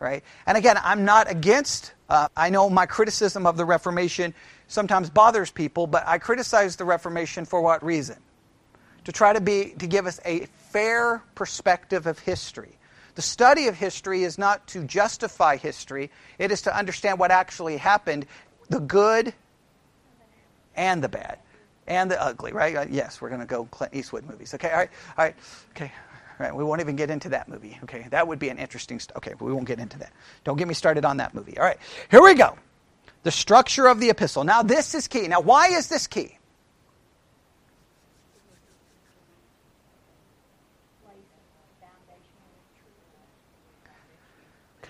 Right? 0.00 0.24
And 0.46 0.58
again, 0.58 0.76
I'm 0.82 1.04
not 1.04 1.30
against, 1.30 1.92
uh, 2.08 2.28
I 2.36 2.50
know 2.50 2.68
my 2.68 2.86
criticism 2.86 3.46
of 3.46 3.56
the 3.56 3.64
Reformation 3.64 4.34
sometimes 4.66 5.08
bothers 5.08 5.50
people, 5.50 5.86
but 5.86 6.06
I 6.06 6.18
criticize 6.18 6.76
the 6.76 6.84
Reformation 6.84 7.44
for 7.44 7.60
what 7.60 7.84
reason? 7.84 8.16
To 9.04 9.12
try 9.12 9.32
to 9.32 9.40
be 9.40 9.74
to 9.78 9.86
give 9.86 10.06
us 10.06 10.20
a 10.24 10.46
fair 10.70 11.22
perspective 11.34 12.06
of 12.06 12.18
history. 12.18 12.78
The 13.14 13.22
study 13.22 13.68
of 13.68 13.76
history 13.76 14.24
is 14.24 14.38
not 14.38 14.66
to 14.68 14.82
justify 14.84 15.56
history, 15.56 16.10
it 16.38 16.50
is 16.50 16.62
to 16.62 16.76
understand 16.76 17.18
what 17.18 17.30
actually 17.30 17.76
happened, 17.76 18.26
the 18.68 18.80
good 18.80 19.32
and 20.74 21.02
the 21.02 21.08
bad. 21.08 21.38
And 21.86 22.10
the 22.10 22.22
ugly, 22.22 22.52
right? 22.52 22.76
Uh, 22.76 22.86
yes, 22.90 23.20
we're 23.20 23.28
going 23.28 23.40
to 23.40 23.46
go 23.46 23.64
Clint 23.66 23.94
Eastwood 23.94 24.24
movies. 24.24 24.54
Okay, 24.54 24.70
all 24.70 24.78
right, 24.78 24.90
all 25.18 25.24
right, 25.24 25.36
okay. 25.70 25.92
All 26.40 26.46
right, 26.46 26.56
we 26.56 26.64
won't 26.64 26.80
even 26.80 26.96
get 26.96 27.10
into 27.10 27.28
that 27.28 27.48
movie. 27.48 27.78
Okay, 27.84 28.06
that 28.10 28.26
would 28.26 28.38
be 28.40 28.48
an 28.48 28.58
interesting. 28.58 28.98
St- 28.98 29.16
okay, 29.16 29.34
but 29.38 29.44
we 29.44 29.52
won't 29.52 29.68
get 29.68 29.78
into 29.78 29.98
that. 29.98 30.12
Don't 30.42 30.56
get 30.56 30.66
me 30.66 30.74
started 30.74 31.04
on 31.04 31.18
that 31.18 31.34
movie. 31.34 31.56
All 31.58 31.64
right, 31.64 31.78
here 32.10 32.22
we 32.22 32.34
go 32.34 32.56
the 33.24 33.30
structure 33.30 33.88
of 33.88 33.98
the 33.98 34.10
epistle. 34.10 34.44
Now, 34.44 34.62
this 34.62 34.94
is 34.94 35.08
key. 35.08 35.26
Now, 35.26 35.40
why 35.40 35.68
is 35.68 35.88
this 35.88 36.06
key? 36.06 36.38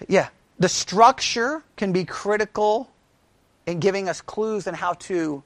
Yeah, 0.08 0.28
the 0.58 0.68
structure 0.68 1.62
can 1.76 1.92
be 1.92 2.04
critical 2.04 2.90
in 3.64 3.80
giving 3.80 4.08
us 4.08 4.20
clues 4.20 4.66
on 4.66 4.74
how 4.74 4.94
to 4.94 5.42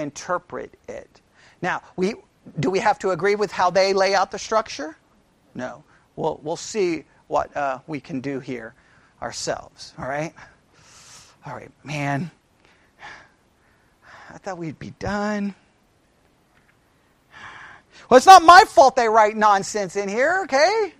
interpret 0.00 0.74
it. 0.88 1.20
Now, 1.62 1.82
we 1.96 2.14
do 2.58 2.70
we 2.70 2.78
have 2.80 2.98
to 3.00 3.10
agree 3.10 3.34
with 3.34 3.52
how 3.52 3.70
they 3.70 3.92
lay 3.92 4.14
out 4.14 4.30
the 4.30 4.38
structure? 4.38 4.96
No. 5.54 5.84
We'll, 6.16 6.40
we'll 6.42 6.56
see 6.56 7.04
what 7.28 7.54
uh, 7.56 7.78
we 7.86 8.00
can 8.00 8.20
do 8.20 8.40
here 8.40 8.74
ourselves. 9.22 9.92
All 9.98 10.08
right? 10.08 10.34
All 11.46 11.54
right, 11.54 11.70
man. 11.84 12.30
I 14.30 14.38
thought 14.38 14.58
we'd 14.58 14.78
be 14.78 14.90
done. 14.98 15.54
Well, 18.08 18.18
it's 18.18 18.26
not 18.26 18.42
my 18.42 18.64
fault 18.66 18.96
they 18.96 19.08
write 19.08 19.36
nonsense 19.36 19.96
in 19.96 20.08
here, 20.08 20.40
okay? 20.44 20.92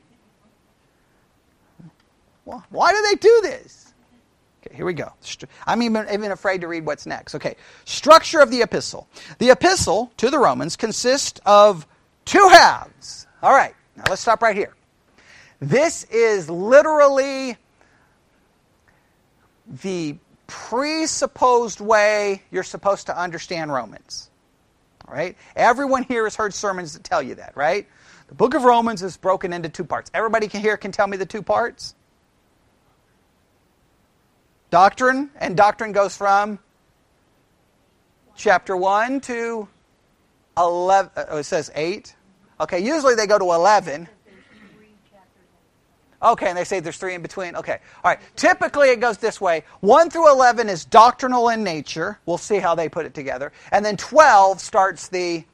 Well, 2.44 2.64
why 2.70 2.92
do 2.92 3.02
they 3.08 3.16
do 3.16 3.40
this? 3.42 3.89
Okay, 4.66 4.76
here 4.76 4.84
we 4.84 4.92
go. 4.92 5.12
I'm 5.66 5.82
even, 5.82 6.06
even 6.12 6.32
afraid 6.32 6.60
to 6.60 6.68
read 6.68 6.84
what's 6.84 7.06
next. 7.06 7.34
Okay, 7.34 7.56
structure 7.84 8.40
of 8.40 8.50
the 8.50 8.62
epistle. 8.62 9.08
The 9.38 9.50
epistle 9.50 10.12
to 10.18 10.30
the 10.30 10.38
Romans 10.38 10.76
consists 10.76 11.40
of 11.46 11.86
two 12.24 12.48
halves. 12.48 13.26
All 13.42 13.52
right, 13.52 13.74
now 13.96 14.04
let's 14.08 14.20
stop 14.20 14.42
right 14.42 14.56
here. 14.56 14.74
This 15.60 16.04
is 16.04 16.50
literally 16.50 17.56
the 19.82 20.16
presupposed 20.46 21.80
way 21.80 22.42
you're 22.50 22.62
supposed 22.62 23.06
to 23.06 23.18
understand 23.18 23.72
Romans. 23.72 24.30
All 25.06 25.14
right? 25.14 25.36
Everyone 25.56 26.02
here 26.02 26.24
has 26.24 26.34
heard 26.34 26.52
sermons 26.52 26.94
that 26.94 27.04
tell 27.04 27.22
you 27.22 27.36
that, 27.36 27.56
right? 27.56 27.86
The 28.28 28.34
book 28.34 28.54
of 28.54 28.64
Romans 28.64 29.02
is 29.02 29.16
broken 29.16 29.52
into 29.52 29.68
two 29.68 29.84
parts. 29.84 30.10
Everybody 30.14 30.48
can 30.48 30.60
here 30.60 30.76
can 30.76 30.92
tell 30.92 31.06
me 31.06 31.16
the 31.16 31.26
two 31.26 31.42
parts? 31.42 31.94
Doctrine, 34.70 35.30
and 35.36 35.56
doctrine 35.56 35.92
goes 35.92 36.16
from 36.16 36.60
chapter 38.36 38.76
1 38.76 39.20
to 39.22 39.68
11. 40.56 41.10
Oh, 41.28 41.38
it 41.38 41.44
says 41.44 41.70
8. 41.74 42.14
Okay, 42.60 42.78
usually 42.80 43.14
they 43.14 43.26
go 43.26 43.38
to 43.38 43.44
11. 43.44 44.08
Okay, 46.22 46.48
and 46.48 46.58
they 46.58 46.64
say 46.64 46.80
there's 46.80 46.98
three 46.98 47.14
in 47.14 47.22
between. 47.22 47.56
Okay, 47.56 47.78
all 48.04 48.10
right. 48.10 48.20
Typically 48.36 48.90
it 48.90 49.00
goes 49.00 49.16
this 49.18 49.40
way 49.40 49.64
1 49.80 50.10
through 50.10 50.30
11 50.30 50.68
is 50.68 50.84
doctrinal 50.84 51.48
in 51.48 51.64
nature. 51.64 52.18
We'll 52.26 52.38
see 52.38 52.58
how 52.58 52.74
they 52.74 52.88
put 52.88 53.06
it 53.06 53.14
together. 53.14 53.52
And 53.72 53.84
then 53.84 53.96
12 53.96 54.60
starts 54.60 55.08
the, 55.08 55.44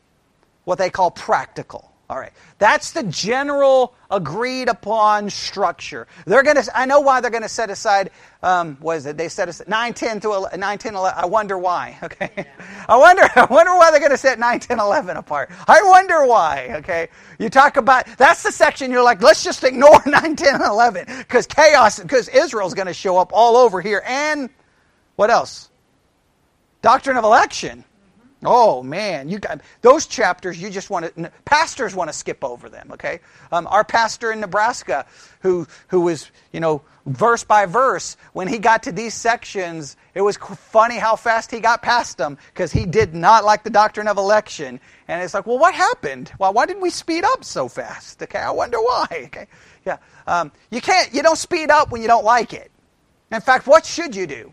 what 0.64 0.78
they 0.78 0.90
call 0.90 1.10
practical. 1.12 1.92
All 2.09 2.18
right. 2.18 2.32
That's 2.59 2.92
the 2.92 3.02
general 3.02 3.94
agreed 4.12 4.68
upon 4.68 5.28
structure. 5.28 6.07
They're 6.24 6.44
going 6.44 6.54
to, 6.54 6.78
I 6.78 6.86
know 6.86 7.00
why 7.00 7.20
they're 7.20 7.32
going 7.32 7.42
to 7.42 7.48
set 7.48 7.68
aside, 7.68 8.11
um, 8.44 8.76
what 8.80 8.98
is 8.98 9.07
it? 9.07 9.16
They 9.16 9.28
set 9.28 9.48
aside 9.48 9.66
9, 9.66 9.92
10 9.92 10.20
through 10.20 10.46
9, 10.57 10.78
10, 10.78 10.94
11. 10.94 11.18
I 11.20 11.26
wonder 11.26 11.59
why. 11.59 11.98
Okay. 12.07 12.30
Yeah. 12.36 12.44
I 12.88 12.96
wonder, 12.96 13.22
I 13.34 13.46
wonder 13.46 13.74
why 13.74 13.90
they're 13.90 13.98
going 13.98 14.12
to 14.12 14.16
set 14.18 14.38
9, 14.38 14.61
10, 14.61 14.78
11 14.78 15.16
apart. 15.16 15.50
I 15.66 15.82
wonder 15.82 16.24
why. 16.24 16.68
Okay. 16.76 17.09
You 17.40 17.50
talk 17.50 17.76
about, 17.76 18.07
that's 18.16 18.44
the 18.44 18.52
section 18.52 18.92
you're 18.92 19.02
like, 19.02 19.20
let's 19.20 19.42
just 19.42 19.64
ignore 19.64 20.00
9, 20.07 20.36
10, 20.36 20.62
11 20.62 21.07
because 21.18 21.46
chaos, 21.48 21.98
because 21.98 22.28
Israel's 22.28 22.74
going 22.74 22.86
to 22.86 22.94
show 22.94 23.18
up 23.18 23.32
all 23.32 23.57
over 23.57 23.80
here. 23.80 24.02
And 24.07 24.50
what 25.16 25.30
else? 25.30 25.68
Doctrine 26.82 27.16
of 27.16 27.24
election. 27.24 27.84
Oh 28.45 28.82
man, 28.82 29.28
you 29.28 29.39
got 29.39 29.62
those 29.80 30.07
chapters. 30.07 30.61
You 30.61 30.68
just 30.68 30.91
want 30.91 31.14
to 31.16 31.32
pastors 31.47 31.95
want 31.95 32.11
to 32.11 32.12
skip 32.12 32.45
over 32.45 32.68
them. 32.68 32.91
Okay, 32.93 33.20
um, 33.51 33.66
our 33.68 33.82
pastor 33.82 34.30
in 34.30 34.41
Nebraska, 34.41 35.07
who 35.41 35.66
who 35.89 36.03
was 36.03 36.30
you 36.53 36.61
know 36.61 36.82
verse 37.07 37.45
by 37.45 37.64
verse, 37.64 38.16
when 38.34 38.47
he 38.47 38.59
got 38.59 38.82
to 38.82 38.93
these 38.93 39.14
sections, 39.14 39.97
it 40.14 40.20
was 40.20 40.37
funny 40.37 40.99
how 40.99 41.16
fast 41.16 41.51
he 41.51 41.61
got 41.61 41.80
past 41.82 42.18
them 42.18 42.37
because 42.53 42.72
he 42.72 42.84
did 42.84 43.14
not 43.14 43.45
like 43.45 43.64
the 43.64 43.70
doctrine 43.70 44.09
of 44.09 44.18
election. 44.18 44.80
And 45.09 45.22
it's 45.22 45.32
like, 45.32 45.47
well, 45.47 45.59
what 45.59 45.74
happened? 45.74 46.30
Well, 46.39 46.53
why 46.53 46.66
didn't 46.66 46.82
we 46.82 46.91
speed 46.91 47.24
up 47.24 47.43
so 47.43 47.68
fast? 47.68 48.22
Okay, 48.22 48.39
I 48.39 48.51
wonder 48.51 48.78
why. 48.78 49.07
Okay, 49.26 49.47
yeah, 49.87 49.97
um, 50.26 50.53
you 50.70 50.80
can't 50.82 51.12
you 51.14 51.22
don't 51.22 51.39
speed 51.39 51.70
up 51.70 51.91
when 51.91 52.03
you 52.03 52.09
don't 52.09 52.24
like 52.24 52.53
it. 52.53 52.70
In 53.32 53.41
fact, 53.41 53.66
what 53.66 53.87
should 53.87 54.14
you 54.14 54.26
do? 54.26 54.53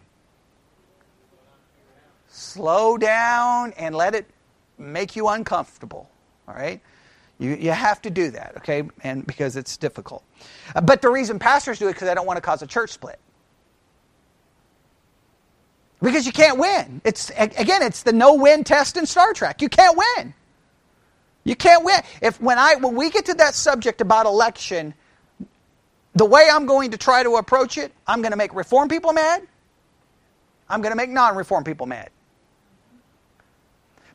Slow 2.44 2.98
down 2.98 3.74
and 3.78 3.96
let 3.96 4.16
it 4.16 4.26
make 4.78 5.16
you 5.16 5.28
uncomfortable. 5.28 6.10
All 6.48 6.56
right? 6.56 6.82
You, 7.40 7.56
you 7.56 7.72
have 7.72 8.02
to 8.04 8.10
do 8.10 8.32
that, 8.32 8.54
okay? 8.58 8.84
And 9.04 9.26
because 9.26 9.56
it's 9.56 9.76
difficult. 9.78 10.24
Uh, 10.76 10.82
but 10.82 11.02
the 11.02 11.10
reason 11.10 11.40
pastors 11.40 11.80
do 11.80 11.88
it 11.88 11.94
because 11.94 12.08
they 12.08 12.14
don't 12.14 12.28
want 12.28 12.38
to 12.38 12.42
cause 12.42 12.62
a 12.62 12.68
church 12.68 12.92
split. 12.92 13.20
Because 16.02 16.26
you 16.26 16.34
can't 16.34 16.60
win. 16.60 17.02
It's 17.06 17.32
again, 17.38 17.82
it's 17.82 18.04
the 18.04 18.12
no-win 18.12 18.66
test 18.66 18.98
in 18.98 19.06
Star 19.06 19.34
Trek. 19.34 19.62
You 19.62 19.70
can't 19.70 19.98
win. 19.98 20.34
You 21.46 21.56
can't 21.56 21.84
win. 21.86 22.02
If 22.22 22.42
when 22.42 22.60
I 22.60 22.76
when 22.76 22.96
we 22.96 23.10
get 23.10 23.26
to 23.26 23.34
that 23.36 23.56
subject 23.56 24.02
about 24.02 24.26
election, 24.26 24.94
the 26.14 26.26
way 26.26 26.48
I'm 26.52 26.66
going 26.66 26.92
to 26.92 26.98
try 26.98 27.24
to 27.24 27.38
approach 27.38 27.78
it, 27.78 27.94
I'm 28.06 28.22
going 28.22 28.32
to 28.32 28.38
make 28.38 28.54
reform 28.54 28.90
people 28.90 29.14
mad. 29.14 29.48
I'm 30.70 30.82
going 30.82 30.92
to 30.92 30.98
make 30.98 31.10
non-reform 31.10 31.64
people 31.64 31.86
mad. 31.88 32.10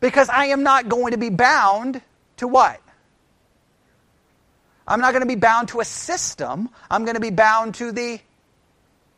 Because 0.01 0.29
I 0.29 0.47
am 0.47 0.63
not 0.63 0.89
going 0.89 1.13
to 1.13 1.19
be 1.19 1.31
bound 1.31 2.01
to 2.37 2.49
what? 2.49 2.81
I'm 4.87 5.01
not 5.01 5.13
going 5.13 5.23
to 5.23 5.29
be 5.29 5.35
bound 5.35 5.69
to 5.69 5.81
a 5.81 5.85
system. 5.85 6.71
I'm 6.91 7.05
going 7.05 7.17
to 7.17 7.21
be 7.21 7.31
bound 7.31 7.75
to 7.77 7.93
the 7.93 8.21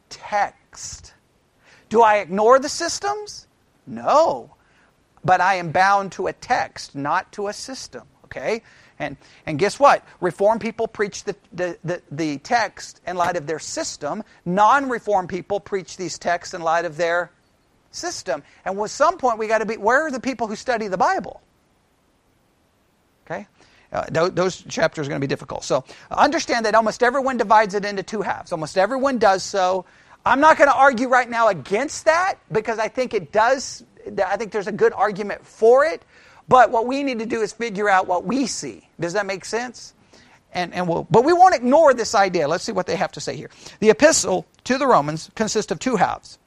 text. 0.09 1.15
Do 1.89 2.03
I 2.03 2.17
ignore 2.17 2.59
the 2.59 2.69
systems? 2.69 3.47
No. 3.87 4.55
But 5.25 5.41
I 5.41 5.57
am 5.57 5.71
bound 5.71 6.13
to 6.13 6.27
a 6.27 6.33
text, 6.33 6.95
not 6.95 7.31
to 7.33 7.49
a 7.49 7.53
system. 7.53 8.03
Okay? 8.25 8.63
And, 8.99 9.17
and 9.47 9.59
guess 9.59 9.79
what? 9.79 10.05
Reform 10.21 10.59
people 10.59 10.89
preach 10.89 11.25
the, 11.25 11.37
the, 11.53 11.79
the, 11.85 12.03
the 12.11 12.39
text 12.39 13.01
in 13.07 13.17
light 13.17 13.37
of 13.37 13.47
their 13.47 13.59
system. 13.59 14.25
Non 14.45 14.89
reform 14.89 15.27
people 15.27 15.61
preach 15.61 15.97
these 15.97 16.19
texts 16.19 16.55
in 16.55 16.63
light 16.63 16.85
of 16.85 16.97
their 16.97 17.31
system. 17.91 18.43
And 18.65 18.79
at 18.79 18.91
some 18.91 19.19
point, 19.19 19.39
we 19.39 19.47
got 19.47 19.59
to 19.59 19.67
be 19.67 19.77
where 19.77 20.07
are 20.07 20.11
the 20.11 20.21
people 20.21 20.47
who 20.47 20.57
study 20.57 20.89
the 20.89 20.99
Bible? 20.99 21.41
Okay? 23.27 23.47
Uh, 23.93 24.05
th- 24.07 24.33
those 24.33 24.63
chapters 24.63 25.07
are 25.07 25.11
going 25.11 25.21
to 25.21 25.25
be 25.25 25.29
difficult. 25.29 25.65
So 25.65 25.85
understand 26.11 26.67
that 26.67 26.75
almost 26.75 27.03
everyone 27.03 27.37
divides 27.37 27.75
it 27.75 27.85
into 27.85 28.03
two 28.03 28.23
halves. 28.23 28.53
Almost 28.53 28.79
everyone 28.79 29.19
does 29.19 29.43
so. 29.43 29.85
I'm 30.25 30.41
not 30.41 30.59
going 30.59 30.69
to 30.69 30.77
argue 30.77 31.09
right 31.09 31.29
now 31.29 31.49
against 31.49 32.05
that 32.05 32.35
because 32.53 32.79
I 32.79 32.89
think 32.89 33.15
it 33.15 33.33
does, 33.33 33.85
I 34.25 34.37
think 34.37 34.53
there's 34.53 34.67
a 34.67 34.73
good 34.73 34.93
argument 34.93 35.47
for 35.47 35.85
it. 35.85 36.03
But 36.47 36.71
what 36.71 36.87
we 36.87 37.03
need 37.03 37.21
to 37.21 37.27
do 37.27 37.43
is 37.43 37.53
figure 37.53 37.89
out 37.89 38.07
what 38.07 38.25
we 38.25 38.47
see. 38.47 38.89
Does 38.99 39.15
that 39.15 39.25
make 39.25 39.45
sense? 39.45 39.95
And, 40.53 40.75
and 40.75 40.89
we'll, 40.89 41.07
but 41.11 41.25
we 41.25 41.33
won't 41.33 41.55
ignore 41.55 41.95
this 41.95 42.15
idea. 42.15 42.49
Let's 42.49 42.65
see 42.65 42.73
what 42.73 42.87
they 42.87 42.97
have 42.97 43.13
to 43.13 43.21
say 43.21 43.37
here. 43.37 43.51
The 43.79 43.91
epistle 43.91 44.47
to 44.65 44.79
the 44.79 44.87
Romans 44.87 45.31
consists 45.37 45.71
of 45.71 45.79
two 45.79 45.97
halves 45.97 46.40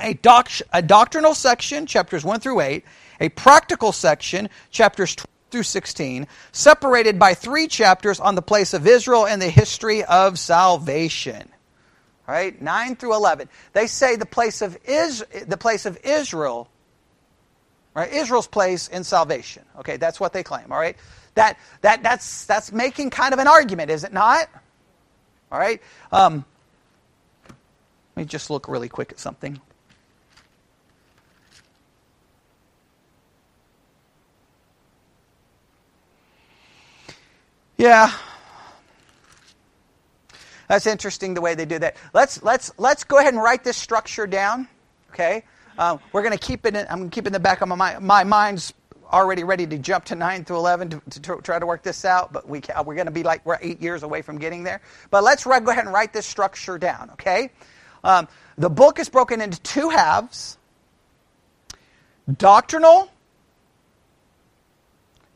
a, 0.00 0.14
doc, 0.14 0.50
a 0.72 0.82
doctrinal 0.82 1.34
section, 1.34 1.86
chapters 1.86 2.24
1 2.24 2.40
through 2.40 2.60
8, 2.60 2.84
a 3.20 3.28
practical 3.30 3.92
section, 3.92 4.48
chapters 4.70 5.14
12 5.14 5.26
through 5.50 5.62
16, 5.64 6.26
separated 6.52 7.18
by 7.18 7.34
three 7.34 7.66
chapters 7.66 8.20
on 8.20 8.34
the 8.34 8.42
place 8.42 8.72
of 8.72 8.86
Israel 8.86 9.26
and 9.26 9.42
the 9.42 9.48
history 9.48 10.04
of 10.04 10.38
salvation. 10.38 11.48
All 12.28 12.34
right, 12.34 12.60
9 12.60 12.96
through 12.96 13.14
11. 13.14 13.48
They 13.72 13.86
say 13.86 14.16
the 14.16 14.26
place 14.26 14.62
of, 14.62 14.78
Is, 14.84 15.24
the 15.46 15.56
place 15.56 15.86
of 15.86 15.98
Israel, 16.04 16.68
right, 17.94 18.12
Israel's 18.12 18.46
place 18.46 18.86
in 18.88 19.02
salvation. 19.02 19.64
Okay, 19.78 19.96
that's 19.96 20.20
what 20.20 20.32
they 20.32 20.44
claim, 20.44 20.70
all 20.70 20.78
right? 20.78 20.96
That, 21.34 21.58
that, 21.80 22.02
that's, 22.02 22.44
that's 22.44 22.72
making 22.72 23.10
kind 23.10 23.32
of 23.32 23.40
an 23.40 23.48
argument, 23.48 23.90
is 23.90 24.04
it 24.04 24.12
not? 24.12 24.48
All 25.50 25.58
right? 25.58 25.82
Um, 26.12 26.44
let 28.14 28.22
me 28.22 28.24
just 28.24 28.50
look 28.50 28.68
really 28.68 28.88
quick 28.88 29.12
at 29.12 29.18
something. 29.18 29.60
Yeah. 37.80 38.12
That's 40.68 40.86
interesting 40.86 41.32
the 41.32 41.40
way 41.40 41.54
they 41.54 41.64
do 41.64 41.78
that. 41.78 41.96
Let's, 42.12 42.42
let's, 42.42 42.70
let's 42.76 43.04
go 43.04 43.18
ahead 43.18 43.32
and 43.32 43.42
write 43.42 43.64
this 43.64 43.78
structure 43.78 44.26
down. 44.26 44.68
Okay? 45.10 45.44
Uh, 45.78 45.96
we're 46.12 46.20
going 46.20 46.36
to 46.36 46.46
keep 46.46 46.66
it 46.66 46.76
in, 46.76 46.86
I'm 46.90 46.98
going 46.98 47.08
to 47.08 47.14
keep 47.14 47.24
it 47.24 47.28
in 47.28 47.32
the 47.32 47.40
back 47.40 47.62
of 47.62 47.68
my 47.68 47.74
mind. 47.76 48.04
My 48.04 48.22
mind's 48.22 48.74
already 49.10 49.44
ready 49.44 49.66
to 49.66 49.78
jump 49.78 50.04
to 50.04 50.14
9 50.14 50.44
through 50.44 50.58
11 50.58 50.90
to, 50.90 51.20
to, 51.22 51.36
try 51.40 51.58
to 51.58 51.64
work 51.64 51.82
this 51.82 52.04
out, 52.04 52.34
but 52.34 52.46
we, 52.46 52.60
we're 52.84 52.96
going 52.96 53.06
to 53.06 53.12
be 53.12 53.22
like, 53.22 53.46
we're 53.46 53.56
eight 53.62 53.80
years 53.80 54.02
away 54.02 54.20
from 54.20 54.36
getting 54.36 54.62
there. 54.62 54.82
But 55.10 55.24
let's 55.24 55.44
go 55.44 55.54
ahead 55.54 55.84
and 55.84 55.92
write 55.92 56.12
this 56.12 56.26
structure 56.26 56.76
down, 56.76 57.08
okay? 57.12 57.50
Um, 58.04 58.28
the 58.58 58.68
book 58.68 58.98
is 58.98 59.08
broken 59.08 59.40
into 59.40 59.58
two 59.62 59.88
halves 59.88 60.58
doctrinal, 62.36 63.10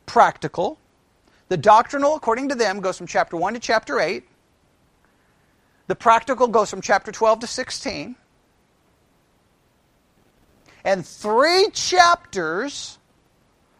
practical. 0.04 0.78
The 1.48 1.56
doctrinal, 1.56 2.16
according 2.16 2.48
to 2.50 2.54
them, 2.54 2.80
goes 2.80 2.96
from 2.96 3.06
chapter 3.06 3.36
1 3.36 3.54
to 3.54 3.60
chapter 3.60 4.00
8. 4.00 4.26
The 5.86 5.94
practical 5.94 6.48
goes 6.48 6.70
from 6.70 6.80
chapter 6.80 7.12
12 7.12 7.40
to 7.40 7.46
16. 7.46 8.16
And 10.84 11.06
three 11.06 11.68
chapters, 11.72 12.98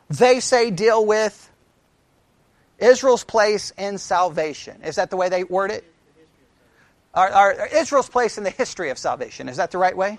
they 0.09 0.41
say, 0.41 0.71
deal 0.71 1.05
with 1.05 1.51
Israel's 2.79 3.25
place 3.25 3.73
in 3.79 3.99
salvation. 3.99 4.83
Is 4.83 4.97
that 4.97 5.11
the 5.11 5.17
way 5.17 5.29
they 5.29 5.45
word 5.45 5.71
it? 5.71 5.85
Our, 7.15 7.69
Israel's 7.69 8.09
place 8.09 8.39
in 8.39 8.45
the 8.45 8.51
history 8.51 8.91
of 8.91 8.99
salvation. 8.99 9.49
Is 9.49 9.59
that 9.59 9.71
the 9.71 9.79
right 9.79 9.97
way? 9.97 10.19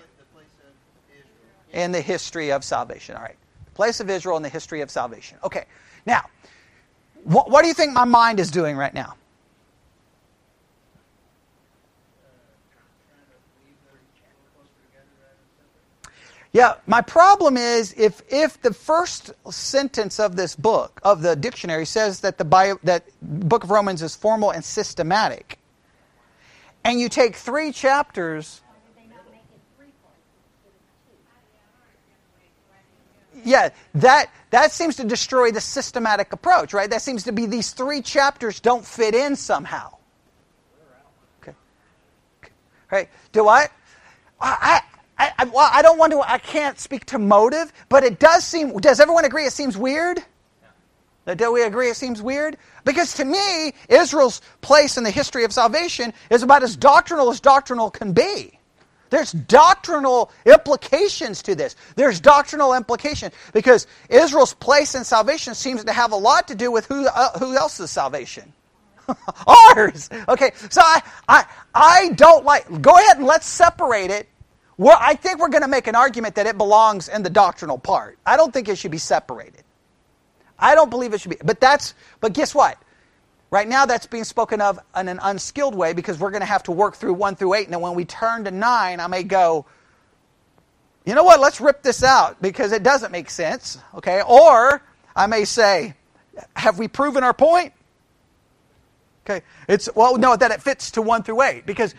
In 1.72 1.92
the 1.92 2.00
history 2.00 2.50
of 2.50 2.64
salvation. 2.64 3.16
All 3.16 3.22
right. 3.22 3.36
The 3.66 3.70
place 3.72 4.00
of 4.00 4.08
Israel 4.08 4.36
in 4.38 4.42
the 4.42 4.48
history 4.48 4.80
of 4.80 4.90
salvation. 4.90 5.36
Okay. 5.44 5.66
Now, 6.06 6.24
what, 7.26 7.50
what 7.50 7.62
do 7.62 7.68
you 7.68 7.74
think 7.74 7.92
my 7.92 8.04
mind 8.04 8.38
is 8.38 8.50
doing 8.50 8.76
right 8.76 8.94
now? 8.94 9.14
Yeah, 16.52 16.76
my 16.86 17.02
problem 17.02 17.58
is 17.58 17.92
if 17.98 18.22
if 18.30 18.62
the 18.62 18.72
first 18.72 19.32
sentence 19.50 20.18
of 20.18 20.36
this 20.36 20.56
book 20.56 21.00
of 21.02 21.20
the 21.20 21.36
dictionary 21.36 21.84
says 21.84 22.20
that 22.20 22.38
the 22.38 22.46
bio, 22.46 22.78
that 22.84 23.04
book 23.20 23.64
of 23.64 23.70
Romans 23.70 24.00
is 24.00 24.16
formal 24.16 24.52
and 24.52 24.64
systematic, 24.64 25.58
and 26.82 26.98
you 26.98 27.10
take 27.10 27.36
three 27.36 27.72
chapters 27.72 28.62
yeah, 33.46 33.70
that 33.94 34.30
that 34.56 34.72
seems 34.72 34.96
to 34.96 35.04
destroy 35.04 35.50
the 35.50 35.60
systematic 35.60 36.32
approach, 36.32 36.72
right? 36.72 36.88
That 36.88 37.02
seems 37.02 37.24
to 37.24 37.32
be 37.32 37.44
these 37.44 37.72
three 37.72 38.00
chapters 38.00 38.58
don't 38.58 38.86
fit 38.86 39.14
in 39.14 39.36
somehow. 39.36 39.98
Okay. 41.42 41.54
Right? 42.90 43.10
Do 43.32 43.48
I? 43.48 43.68
I, 44.40 44.80
I, 45.18 45.32
I, 45.38 45.44
well, 45.44 45.68
I 45.70 45.82
don't 45.82 45.98
want 45.98 46.12
to. 46.12 46.20
I 46.20 46.38
can't 46.38 46.78
speak 46.78 47.04
to 47.06 47.18
motive, 47.18 47.70
but 47.90 48.02
it 48.02 48.18
does 48.18 48.46
seem. 48.46 48.74
Does 48.78 48.98
everyone 48.98 49.26
agree? 49.26 49.44
It 49.44 49.52
seems 49.52 49.76
weird. 49.76 50.24
Do 51.36 51.52
we 51.52 51.62
agree 51.62 51.90
it 51.90 51.96
seems 51.96 52.22
weird? 52.22 52.56
Because 52.84 53.12
to 53.14 53.26
me, 53.26 53.74
Israel's 53.90 54.40
place 54.62 54.96
in 54.96 55.04
the 55.04 55.10
history 55.10 55.44
of 55.44 55.52
salvation 55.52 56.14
is 56.30 56.42
about 56.42 56.62
as 56.62 56.76
doctrinal 56.76 57.28
as 57.28 57.40
doctrinal 57.40 57.90
can 57.90 58.14
be. 58.14 58.55
There's 59.10 59.32
doctrinal 59.32 60.30
implications 60.44 61.42
to 61.42 61.54
this. 61.54 61.76
There's 61.94 62.20
doctrinal 62.20 62.74
implication 62.74 63.32
because 63.52 63.86
Israel's 64.08 64.54
place 64.54 64.94
in 64.94 65.04
salvation 65.04 65.54
seems 65.54 65.84
to 65.84 65.92
have 65.92 66.12
a 66.12 66.16
lot 66.16 66.48
to 66.48 66.54
do 66.54 66.70
with 66.70 66.86
who, 66.86 67.06
uh, 67.06 67.38
who 67.38 67.56
else's 67.56 67.90
salvation. 67.90 68.52
Ours. 69.46 70.10
Okay, 70.28 70.52
so 70.70 70.80
I, 70.82 71.02
I, 71.28 71.44
I 71.74 72.08
don't 72.10 72.44
like, 72.44 72.82
go 72.82 72.92
ahead 72.92 73.18
and 73.18 73.26
let's 73.26 73.46
separate 73.46 74.10
it. 74.10 74.28
Well, 74.78 74.98
I 75.00 75.14
think 75.14 75.38
we're 75.38 75.48
going 75.48 75.62
to 75.62 75.68
make 75.68 75.86
an 75.86 75.94
argument 75.94 76.34
that 76.34 76.46
it 76.46 76.58
belongs 76.58 77.08
in 77.08 77.22
the 77.22 77.30
doctrinal 77.30 77.78
part. 77.78 78.18
I 78.26 78.36
don't 78.36 78.52
think 78.52 78.68
it 78.68 78.76
should 78.76 78.90
be 78.90 78.98
separated. 78.98 79.62
I 80.58 80.74
don't 80.74 80.90
believe 80.90 81.14
it 81.14 81.20
should 81.20 81.30
be. 81.30 81.38
But 81.42 81.60
that's, 81.60 81.94
but 82.20 82.32
guess 82.32 82.54
what? 82.54 82.78
Right 83.50 83.68
now, 83.68 83.86
that's 83.86 84.06
being 84.06 84.24
spoken 84.24 84.60
of 84.60 84.78
in 84.96 85.08
an 85.08 85.20
unskilled 85.22 85.74
way 85.74 85.92
because 85.92 86.18
we're 86.18 86.30
going 86.30 86.40
to 86.40 86.46
have 86.46 86.64
to 86.64 86.72
work 86.72 86.96
through 86.96 87.14
1 87.14 87.36
through 87.36 87.54
8. 87.54 87.64
And 87.64 87.74
then 87.74 87.80
when 87.80 87.94
we 87.94 88.04
turn 88.04 88.44
to 88.44 88.50
9, 88.50 89.00
I 89.00 89.06
may 89.06 89.22
go, 89.22 89.66
you 91.04 91.14
know 91.14 91.22
what, 91.22 91.38
let's 91.38 91.60
rip 91.60 91.82
this 91.82 92.02
out 92.02 92.42
because 92.42 92.72
it 92.72 92.82
doesn't 92.82 93.12
make 93.12 93.30
sense. 93.30 93.78
Okay? 93.94 94.20
Or 94.26 94.82
I 95.14 95.28
may 95.28 95.44
say, 95.44 95.94
have 96.56 96.78
we 96.78 96.88
proven 96.88 97.22
our 97.22 97.32
point? 97.32 97.72
Okay. 99.24 99.44
It's, 99.68 99.88
well, 99.94 100.16
no, 100.18 100.36
that 100.36 100.50
it 100.50 100.60
fits 100.62 100.90
to 100.92 101.02
1 101.02 101.22
through 101.22 101.42
8 101.42 101.66
because 101.66 101.94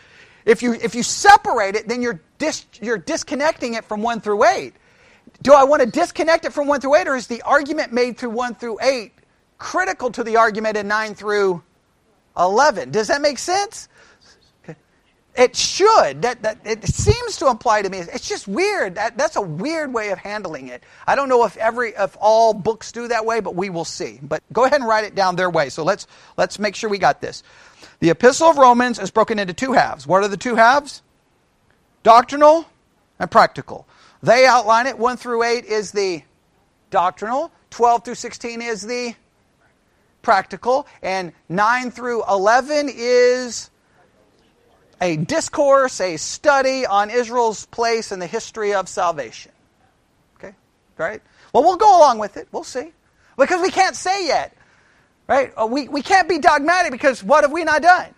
if 0.45 0.61
you, 0.61 0.73
if 0.73 0.95
you 0.95 1.03
separate 1.03 1.75
it, 1.75 1.87
then 1.87 2.01
you're, 2.01 2.21
dis, 2.39 2.65
you're 2.81 2.97
disconnecting 2.97 3.75
it 3.75 3.85
from 3.85 4.01
1 4.01 4.19
through 4.19 4.43
8. 4.43 4.73
Do 5.41 5.53
I 5.53 5.63
want 5.63 5.81
to 5.81 5.89
disconnect 5.89 6.45
it 6.45 6.51
from 6.51 6.67
1 6.67 6.81
through 6.81 6.95
8, 6.95 7.07
or 7.07 7.15
is 7.15 7.27
the 7.27 7.41
argument 7.43 7.93
made 7.93 8.17
through 8.17 8.31
1 8.31 8.55
through 8.55 8.79
8 8.81 9.13
critical 9.57 10.11
to 10.11 10.23
the 10.23 10.37
argument 10.37 10.77
in 10.77 10.87
9 10.87 11.15
through 11.15 11.63
11? 12.37 12.91
Does 12.91 13.07
that 13.07 13.21
make 13.21 13.37
sense? 13.37 13.89
It 15.37 15.55
should. 15.55 16.23
That, 16.23 16.41
that 16.41 16.57
it 16.65 16.83
seems 16.87 17.37
to 17.37 17.47
imply 17.47 17.83
to 17.83 17.89
me. 17.89 17.99
It's 17.99 18.27
just 18.27 18.47
weird. 18.47 18.95
That, 18.95 19.19
that's 19.19 19.35
a 19.35 19.41
weird 19.41 19.93
way 19.93 20.09
of 20.09 20.17
handling 20.17 20.67
it. 20.69 20.83
I 21.05 21.15
don't 21.15 21.29
know 21.29 21.45
if 21.45 21.55
every 21.57 21.91
if 21.91 22.17
all 22.19 22.55
books 22.55 22.91
do 22.91 23.07
that 23.07 23.23
way, 23.23 23.39
but 23.39 23.53
we 23.53 23.69
will 23.69 23.85
see. 23.85 24.19
But 24.23 24.41
go 24.51 24.65
ahead 24.65 24.81
and 24.81 24.89
write 24.89 25.03
it 25.03 25.13
down 25.13 25.35
their 25.35 25.51
way. 25.51 25.69
So 25.69 25.83
let's 25.83 26.07
let's 26.37 26.57
make 26.57 26.73
sure 26.73 26.89
we 26.89 26.97
got 26.97 27.21
this. 27.21 27.43
The 27.99 28.09
Epistle 28.09 28.47
of 28.47 28.57
Romans 28.57 28.97
is 28.97 29.11
broken 29.11 29.37
into 29.37 29.53
two 29.53 29.73
halves. 29.73 30.07
What 30.07 30.23
are 30.23 30.27
the 30.27 30.37
two 30.37 30.55
halves? 30.55 31.03
Doctrinal 32.01 32.65
and 33.19 33.29
practical. 33.29 33.87
They 34.23 34.47
outline 34.47 34.87
it. 34.87 34.97
1 34.97 35.17
through 35.17 35.43
8 35.43 35.65
is 35.65 35.91
the 35.91 36.23
doctrinal, 36.89 37.51
12 37.69 38.05
through 38.05 38.15
16 38.15 38.61
is 38.61 38.81
the 38.81 39.13
practical, 40.27 40.85
and 41.01 41.31
9 41.47 41.89
through 41.89 42.21
11 42.25 42.89
is 42.93 43.69
a 44.99 45.15
discourse, 45.15 46.01
a 46.01 46.17
study 46.17 46.85
on 46.85 47.09
Israel's 47.09 47.65
place 47.67 48.11
in 48.11 48.19
the 48.19 48.27
history 48.27 48.73
of 48.73 48.89
salvation. 48.89 49.53
Okay? 50.35 50.53
Right? 50.97 51.21
Well, 51.53 51.63
we'll 51.63 51.77
go 51.77 51.97
along 51.97 52.19
with 52.19 52.35
it. 52.35 52.49
We'll 52.51 52.65
see. 52.65 52.91
Because 53.37 53.61
we 53.61 53.71
can't 53.71 53.95
say 53.95 54.27
yet. 54.27 54.53
Right? 55.27 55.53
Uh, 55.55 55.65
we, 55.65 55.87
we 55.87 56.01
can't 56.01 56.27
be 56.27 56.39
dogmatic 56.39 56.91
because 56.91 57.23
what 57.23 57.45
have 57.45 57.53
we 57.53 57.63
not 57.63 57.81
done? 57.81 58.13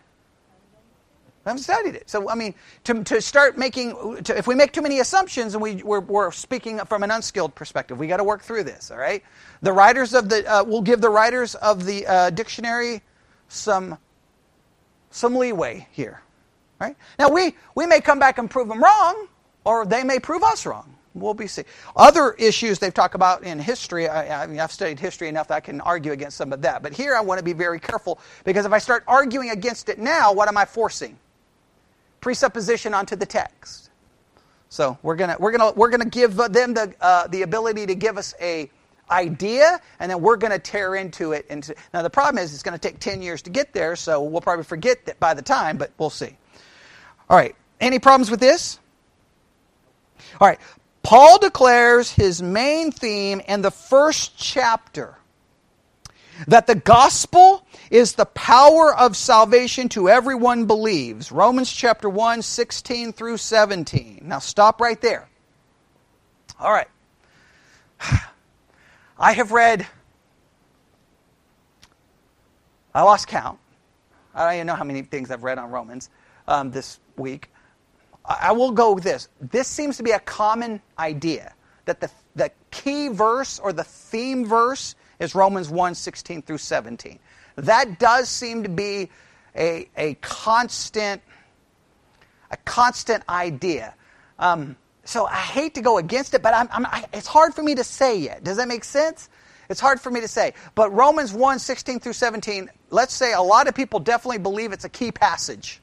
I 1.50 1.52
haven't 1.52 1.64
studied 1.64 1.95
it. 1.95 2.08
So, 2.10 2.30
I 2.30 2.36
mean, 2.36 2.54
to, 2.84 3.04
to 3.06 3.20
start 3.22 3.58
making, 3.58 4.22
to, 4.24 4.38
if 4.38 4.45
we 4.45 4.54
make 4.54 4.72
too 4.72 4.84
many 4.84 5.00
assumptions 5.00 5.56
and 5.56 5.64
we, 5.64 5.78
we're, 5.78 6.00
we're 6.00 6.32
speaking 6.32 6.78
from 6.86 7.02
an 7.02 7.10
unskilled 7.10 7.56
perspective, 7.56 7.97
we 7.97 8.06
got 8.06 8.18
to 8.18 8.24
work 8.24 8.43
through 8.43 8.66
this, 8.66 8.91
all 8.91 8.97
right? 8.97 9.24
The 9.64 9.74
writers 9.74 10.14
of 10.14 10.30
the, 10.30 10.47
uh, 10.47 10.64
we'll 10.64 10.84
give 10.84 11.02
the 11.02 11.10
writers 11.10 11.56
of 11.56 11.86
the 11.86 12.06
uh, 12.06 12.30
dictionary 12.30 13.02
some, 13.47 13.97
some 15.10 15.36
leeway 15.36 15.88
here, 15.91 16.22
right? 16.80 16.95
Now, 17.18 17.30
we, 17.30 17.56
we 17.74 17.88
may 17.88 18.00
come 18.00 18.20
back 18.20 18.38
and 18.38 18.47
prove 18.47 18.68
them 18.68 18.84
wrong, 18.84 19.28
or 19.66 19.88
they 19.88 20.04
may 20.04 20.20
prove 20.20 20.43
us 20.43 20.68
wrong. 20.68 20.95
We'll 21.16 21.34
be 21.34 21.47
see. 21.47 21.64
Other 21.95 22.34
issues 22.34 22.78
they've 22.78 22.93
talked 22.93 23.16
about 23.16 23.43
in 23.43 23.58
history, 23.58 24.08
I, 24.08 24.43
I 24.43 24.45
mean, 24.45 24.60
I've 24.60 24.72
studied 24.72 25.00
history 25.00 25.28
enough 25.28 25.47
that 25.47 25.56
I 25.56 25.60
can 25.62 25.82
argue 25.82 26.12
against 26.12 26.38
some 26.38 26.54
of 26.54 26.62
that. 26.62 26.84
But 26.84 26.93
here 26.93 27.16
I 27.16 27.22
want 27.22 27.39
to 27.39 27.43
be 27.43 27.54
very 27.54 27.80
careful 27.80 28.20
because 28.43 28.68
if 28.68 28.72
I 28.72 28.78
start 28.78 29.04
arguing 29.08 29.50
against 29.50 29.89
it 29.89 29.97
now, 29.97 30.32
what 30.32 30.47
am 30.47 30.58
I 30.58 30.66
forcing? 30.66 31.18
Presupposition 32.22 32.93
onto 32.93 33.15
the 33.15 33.26
text. 33.26 33.89
So 34.70 34.97
we're 35.01 35.15
gonna 35.15 35.36
we're 35.39 35.51
gonna 35.51 35.72
we're 35.74 35.89
gonna 35.89 36.05
give 36.05 36.36
them 36.36 36.74
the 36.74 36.93
uh, 37.01 37.28
the 37.28 37.41
ability 37.41 37.88
to 37.88 37.95
give 37.95 38.17
us 38.17 38.36
a 38.39 38.70
idea, 39.09 39.82
and 39.99 40.11
then 40.11 40.22
we're 40.22 40.38
gonna 40.38 40.59
tear 40.59 40.95
into 40.95 41.32
it. 41.32 41.47
Into 41.49 41.76
now 41.93 42.03
the 42.03 42.09
problem 42.09 42.43
is 42.43 42.53
it's 42.53 42.63
gonna 42.63 42.78
take 42.78 42.99
ten 42.99 43.22
years 43.22 43.41
to 43.43 43.49
get 43.49 43.74
there, 43.74 43.95
so 43.95 44.22
we'll 44.22 44.41
probably 44.41 44.65
forget 44.65 45.05
that 45.07 45.20
by 45.20 45.34
the 45.34 45.41
time, 45.41 45.78
but 45.78 45.91
we'll 45.97 46.11
see. 46.11 46.38
All 47.30 47.38
right, 47.38 47.55
any 47.82 47.97
problems 47.97 48.30
with 48.30 48.39
this? 48.39 48.80
All 50.39 50.47
right, 50.47 50.59
Paul 51.01 51.39
declares 51.39 52.11
his 52.11 52.41
main 52.41 52.91
theme 52.91 53.41
in 53.47 53.63
the 53.63 53.72
first 53.72 54.38
chapter 54.38 55.15
that 56.47 56.67
the 56.67 56.76
gospel 56.76 57.65
is 57.90 58.14
the 58.14 58.26
power 58.26 58.96
of 58.96 59.16
salvation 59.16 59.90
to 59.90 60.10
everyone 60.10 60.66
believes. 60.66 61.32
Romans 61.32 61.72
chapter 61.72 62.10
1, 62.10 62.42
16 62.42 63.14
through 63.14 63.38
17. 63.38 64.22
Now 64.24 64.40
stop 64.40 64.80
right 64.80 65.00
there. 65.02 65.28
All 66.60 66.72
right. 66.72 66.88
I 69.20 69.34
have 69.34 69.52
read, 69.52 69.86
I 72.94 73.02
lost 73.02 73.28
count. 73.28 73.60
I 74.34 74.46
don't 74.46 74.54
even 74.56 74.68
know 74.68 74.76
how 74.76 74.84
many 74.84 75.02
things 75.02 75.32
I've 75.32 75.44
read 75.44 75.58
on 75.58 75.72
Romans 75.72 76.10
um, 76.48 76.72
this 76.72 77.00
week. 77.18 77.50
I 78.24 78.52
will 78.52 78.72
go 78.72 78.94
with 78.94 79.04
this. 79.04 79.28
This 79.42 79.68
seems 79.68 79.98
to 79.98 80.04
be 80.04 80.12
a 80.12 80.20
common 80.20 80.82
idea 81.00 81.54
that 81.86 82.00
the, 82.00 82.12
the 82.36 82.52
key 82.70 83.08
verse 83.08 83.58
or 83.60 83.74
the 83.74 83.84
theme 83.84 84.46
verse 84.46 84.96
is 85.20 85.34
Romans 85.34 85.70
1 85.70 85.96
16 85.96 86.44
through 86.44 86.60
17. 86.60 87.20
That 87.62 87.99
does 87.99 88.30
seem 88.30 88.64
to 88.64 88.70
be 88.70 89.10
a, 89.55 89.89
a 89.97 90.16
constant 90.16 91.22
a 92.51 92.57
constant 92.57 93.24
idea. 93.30 93.93
Um, 94.39 94.76
so 95.03 95.26
I 95.26 95.36
hate 95.36 95.76
to 95.76 95.82
go 95.82 95.97
against 95.97 96.34
it, 96.34 96.41
but 96.41 96.53
I'm, 96.53 96.68
I'm, 96.72 96.86
I, 96.86 97.05
it's 97.14 97.28
hard 97.28 97.53
for 97.53 97.62
me 97.62 97.76
to 97.76 97.84
say 97.84 98.18
yet. 98.18 98.43
Does 98.43 98.57
that 98.57 98.68
make 98.68 98.84
sense? 98.84 99.30
It's 99.70 99.80
hard 99.80 100.01
for 100.01 100.10
me 100.10 100.22
to 100.22 100.28
say. 100.28 100.53
But 100.76 100.91
Romans 100.91 101.32
1 101.32 101.60
16 101.60 101.99
through 101.99 102.14
17, 102.14 102.70
let's 102.89 103.14
say 103.14 103.34
a 103.34 103.41
lot 103.41 103.68
of 103.68 103.76
people 103.76 103.99
definitely 103.99 104.39
believe 104.39 104.72
it's 104.72 104.86
a 104.86 104.89
key 104.89 105.12
passage. 105.12 105.80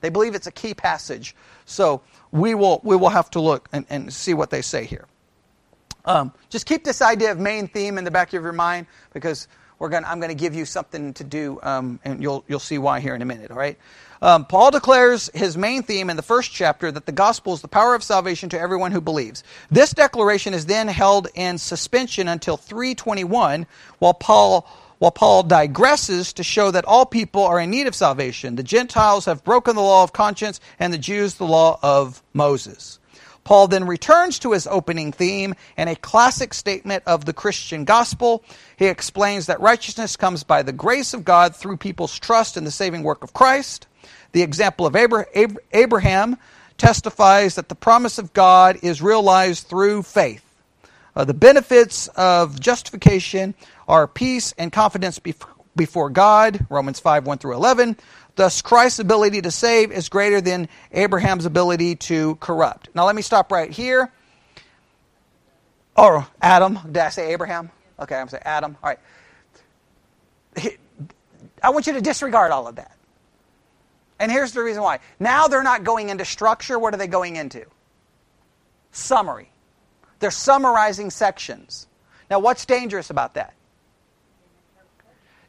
They 0.00 0.08
believe 0.08 0.34
it's 0.34 0.48
a 0.48 0.52
key 0.52 0.74
passage. 0.74 1.36
So 1.64 2.02
we 2.32 2.54
will, 2.54 2.80
we 2.82 2.96
will 2.96 3.10
have 3.10 3.30
to 3.30 3.40
look 3.40 3.68
and, 3.72 3.86
and 3.88 4.12
see 4.12 4.34
what 4.34 4.50
they 4.50 4.62
say 4.62 4.84
here. 4.84 5.06
Um, 6.04 6.32
just 6.50 6.66
keep 6.66 6.82
this 6.82 7.00
idea 7.00 7.30
of 7.30 7.38
main 7.38 7.68
theme 7.68 7.96
in 7.96 8.04
the 8.04 8.10
back 8.10 8.32
of 8.32 8.42
your 8.42 8.52
mind 8.52 8.86
because 9.12 9.46
we're 9.82 9.88
going 9.88 10.04
I'm 10.04 10.20
going 10.20 10.28
to 10.28 10.36
give 10.36 10.54
you 10.54 10.64
something 10.64 11.12
to 11.14 11.24
do, 11.24 11.58
um, 11.60 11.98
and 12.04 12.22
you'll, 12.22 12.44
you'll 12.46 12.60
see 12.60 12.78
why 12.78 13.00
here 13.00 13.16
in 13.16 13.20
a 13.20 13.24
minute, 13.24 13.50
all 13.50 13.56
right? 13.56 13.76
Um, 14.22 14.44
Paul 14.44 14.70
declares 14.70 15.28
his 15.34 15.56
main 15.58 15.82
theme 15.82 16.08
in 16.08 16.14
the 16.14 16.22
first 16.22 16.52
chapter 16.52 16.92
that 16.92 17.04
the 17.04 17.10
gospel 17.10 17.52
is 17.52 17.62
the 17.62 17.68
power 17.68 17.96
of 17.96 18.04
salvation 18.04 18.48
to 18.50 18.60
everyone 18.60 18.92
who 18.92 19.00
believes. 19.00 19.42
This 19.72 19.90
declaration 19.90 20.54
is 20.54 20.66
then 20.66 20.86
held 20.86 21.26
in 21.34 21.58
suspension 21.58 22.28
until 22.28 22.56
321, 22.56 23.66
while 23.98 24.14
Paul 24.14 24.68
while 25.00 25.10
Paul 25.10 25.42
digresses 25.42 26.32
to 26.34 26.44
show 26.44 26.70
that 26.70 26.84
all 26.84 27.04
people 27.04 27.42
are 27.42 27.58
in 27.58 27.70
need 27.70 27.88
of 27.88 27.96
salvation. 27.96 28.54
The 28.54 28.62
Gentiles 28.62 29.24
have 29.24 29.42
broken 29.42 29.74
the 29.74 29.82
law 29.82 30.04
of 30.04 30.12
conscience, 30.12 30.60
and 30.78 30.92
the 30.92 30.98
Jews 30.98 31.34
the 31.34 31.44
law 31.44 31.80
of 31.82 32.22
Moses. 32.32 33.00
Paul 33.44 33.68
then 33.68 33.86
returns 33.86 34.38
to 34.40 34.52
his 34.52 34.66
opening 34.66 35.12
theme 35.12 35.54
and 35.76 35.88
a 35.88 35.96
classic 35.96 36.54
statement 36.54 37.02
of 37.06 37.24
the 37.24 37.32
Christian 37.32 37.84
gospel. 37.84 38.44
He 38.76 38.86
explains 38.86 39.46
that 39.46 39.60
righteousness 39.60 40.16
comes 40.16 40.44
by 40.44 40.62
the 40.62 40.72
grace 40.72 41.12
of 41.14 41.24
God 41.24 41.56
through 41.56 41.78
people's 41.78 42.18
trust 42.18 42.56
in 42.56 42.64
the 42.64 42.70
saving 42.70 43.02
work 43.02 43.24
of 43.24 43.32
Christ. 43.32 43.86
The 44.32 44.42
example 44.42 44.86
of 44.86 44.96
Abraham 44.96 46.36
testifies 46.78 47.56
that 47.56 47.68
the 47.68 47.74
promise 47.74 48.18
of 48.18 48.32
God 48.32 48.78
is 48.82 49.02
realized 49.02 49.66
through 49.66 50.02
faith. 50.02 50.44
Uh, 51.14 51.24
the 51.24 51.34
benefits 51.34 52.08
of 52.08 52.58
justification 52.58 53.54
are 53.86 54.06
peace 54.06 54.54
and 54.56 54.72
confidence 54.72 55.20
before 55.76 56.10
God, 56.10 56.66
Romans 56.70 57.00
5 57.00 57.26
1 57.26 57.38
through 57.38 57.54
11. 57.54 57.96
Thus, 58.34 58.62
Christ's 58.62 58.98
ability 58.98 59.42
to 59.42 59.50
save 59.50 59.92
is 59.92 60.08
greater 60.08 60.40
than 60.40 60.68
Abraham's 60.92 61.44
ability 61.44 61.96
to 61.96 62.36
corrupt. 62.36 62.88
Now, 62.94 63.04
let 63.04 63.14
me 63.14 63.22
stop 63.22 63.52
right 63.52 63.70
here. 63.70 64.10
Or 65.96 66.26
Adam. 66.40 66.78
Did 66.86 66.96
I 66.96 67.10
say 67.10 67.32
Abraham? 67.32 67.70
Okay, 68.00 68.16
I'm 68.16 68.28
saying 68.28 68.42
Adam. 68.46 68.76
All 68.82 68.90
right. 68.90 68.98
I 71.62 71.70
want 71.70 71.86
you 71.86 71.92
to 71.92 72.00
disregard 72.00 72.50
all 72.50 72.66
of 72.66 72.76
that. 72.76 72.96
And 74.18 74.32
here's 74.32 74.52
the 74.52 74.62
reason 74.62 74.82
why. 74.82 75.00
Now 75.20 75.48
they're 75.48 75.62
not 75.62 75.84
going 75.84 76.08
into 76.08 76.24
structure. 76.24 76.78
What 76.78 76.94
are 76.94 76.96
they 76.96 77.06
going 77.06 77.36
into? 77.36 77.66
Summary. 78.92 79.50
They're 80.20 80.30
summarizing 80.30 81.10
sections. 81.10 81.86
Now, 82.30 82.38
what's 82.38 82.64
dangerous 82.64 83.10
about 83.10 83.34
that? 83.34 83.54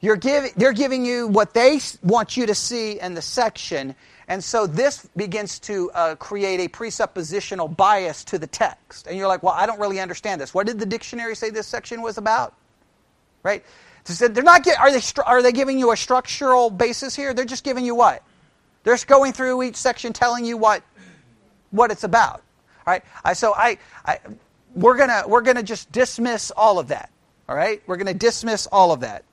You're 0.04 0.18
they're 0.18 0.74
giving 0.74 1.06
you 1.06 1.30
what 1.30 1.54
they 1.54 1.80
want 2.02 2.36
you 2.36 2.46
to 2.48 2.54
see 2.54 3.00
in 3.00 3.14
the 3.14 3.22
section, 3.22 3.96
and 4.28 4.44
so 4.44 4.68
this 4.68 5.08
begins 5.16 5.60
to 5.60 5.92
uh, 5.92 6.16
create 6.16 6.60
a 6.60 6.68
presuppositional 6.68 7.74
bias 7.74 8.26
to 8.26 8.38
the 8.38 8.46
text. 8.46 9.08
And 9.08 9.18
you're 9.18 9.30
like, 9.30 9.44
well, 9.44 9.54
I 9.54 9.66
don't 9.66 9.80
really 9.80 10.02
understand 10.02 10.42
this. 10.42 10.54
What 10.54 10.68
did 10.68 10.78
the 10.78 10.86
dictionary 10.86 11.38
say 11.38 11.52
this 11.52 11.68
section 11.68 12.02
was 12.02 12.18
about? 12.18 12.54
Right? 13.44 13.64
So 14.04 14.28
they're 14.28 14.44
not 14.44 14.64
get, 14.64 14.78
are, 14.78 14.92
they, 14.92 15.00
are 15.26 15.42
they 15.42 15.54
giving 15.54 15.80
you 15.80 15.94
a 15.94 15.96
structural 15.96 16.70
basis 16.70 17.16
here? 17.16 17.34
They're 17.34 17.46
just 17.46 17.64
giving 17.64 17.86
you 17.86 17.96
what? 17.96 18.24
They're 18.84 18.96
just 18.96 19.08
going 19.08 19.32
through 19.32 19.64
each 19.64 19.78
section 19.78 20.12
telling 20.12 20.44
you 20.44 20.58
what, 20.58 20.84
what 21.72 21.92
it's 21.92 22.04
about. 22.04 22.44
All 22.86 22.92
right? 22.92 23.04
I, 23.24 23.32
so 23.32 23.54
I, 23.56 23.78
I, 24.06 24.20
we're 24.76 24.98
gonna 24.98 25.24
we're 25.30 25.44
gonna 25.44 25.64
just 25.64 25.94
dismiss 25.94 26.52
all 26.52 26.78
of 26.78 26.90
that. 26.90 27.10
All 27.48 27.56
right, 27.56 27.82
we're 27.88 27.98
gonna 27.98 28.14
dismiss 28.14 28.68
all 28.68 28.92
of 28.92 29.00
that. 29.00 29.24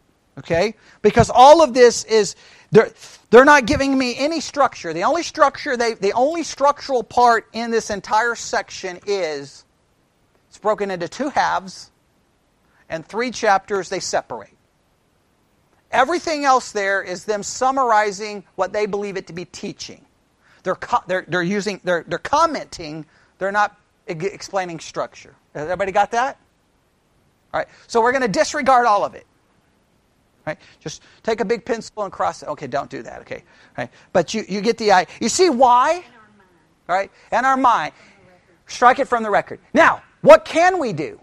Okay, 0.40 0.74
because 1.02 1.30
all 1.32 1.62
of 1.62 1.74
this 1.74 2.04
is 2.04 2.36
they're 2.70 2.90
they're 3.30 3.44
not 3.44 3.66
giving 3.66 3.96
me 3.96 4.16
any 4.18 4.40
structure. 4.40 4.92
The 4.92 5.04
only 5.04 5.22
structure 5.22 5.76
they 5.76 5.94
the 5.94 6.12
only 6.14 6.42
structural 6.44 7.02
part 7.02 7.46
in 7.52 7.70
this 7.70 7.90
entire 7.90 8.34
section 8.34 9.00
is 9.06 9.64
it's 10.48 10.58
broken 10.58 10.90
into 10.90 11.08
two 11.08 11.28
halves, 11.28 11.90
and 12.88 13.06
three 13.06 13.30
chapters 13.30 13.88
they 13.90 14.00
separate. 14.00 14.56
Everything 15.92 16.44
else 16.44 16.72
there 16.72 17.02
is 17.02 17.24
them 17.24 17.42
summarizing 17.42 18.44
what 18.54 18.72
they 18.72 18.86
believe 18.86 19.16
it 19.16 19.26
to 19.26 19.32
be 19.32 19.44
teaching. 19.44 20.04
They're, 20.62 20.78
they're, 21.06 21.24
they're 21.28 21.42
using 21.42 21.80
they're, 21.84 22.04
they're 22.06 22.18
commenting. 22.18 23.06
They're 23.38 23.52
not 23.52 23.76
explaining 24.06 24.80
structure. 24.80 25.34
Everybody 25.54 25.92
got 25.92 26.12
that? 26.12 26.38
All 27.52 27.60
right. 27.60 27.68
So 27.88 28.00
we're 28.00 28.12
going 28.12 28.22
to 28.22 28.28
disregard 28.28 28.86
all 28.86 29.04
of 29.04 29.14
it. 29.14 29.26
Right? 30.46 30.58
Just 30.80 31.02
take 31.22 31.40
a 31.40 31.44
big 31.44 31.64
pencil 31.64 32.02
and 32.02 32.12
cross 32.12 32.42
it. 32.42 32.48
Okay, 32.48 32.66
don't 32.66 32.90
do 32.90 33.02
that. 33.02 33.20
Okay. 33.22 33.44
Right? 33.76 33.90
But 34.12 34.34
you, 34.34 34.44
you 34.48 34.60
get 34.60 34.78
the 34.78 34.92
idea. 34.92 35.14
You 35.20 35.28
see 35.28 35.50
why? 35.50 36.04
Right? 36.86 37.10
And 37.30 37.46
our 37.46 37.56
mind. 37.56 37.92
Strike 38.66 39.00
it 39.00 39.08
from 39.08 39.22
the 39.22 39.30
record. 39.30 39.60
Now, 39.74 40.02
what 40.22 40.44
can 40.44 40.78
we 40.78 40.92
do? 40.92 41.20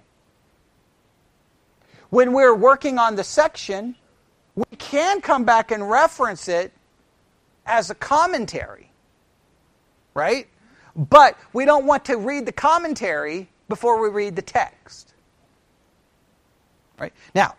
When 2.10 2.32
we're 2.34 2.56
working 2.56 2.98
on 3.00 3.16
the 3.16 3.24
section, 3.24 3.96
we 4.56 4.78
can 4.78 5.22
come 5.22 5.44
back 5.46 5.72
and 5.72 5.90
reference 5.90 6.48
it 6.48 6.72
as 7.66 7.90
a 7.90 7.96
commentary. 7.96 8.92
Right? 10.14 10.48
But 10.96 11.38
we 11.54 11.66
don't 11.66 11.86
want 11.86 12.06
to 12.06 12.18
read 12.18 12.46
the 12.46 12.52
commentary 12.52 13.50
before 13.70 14.02
we 14.02 14.10
read 14.10 14.36
the 14.36 14.42
text. 14.42 15.14
Right? 17.00 17.14
Now, 17.36 17.56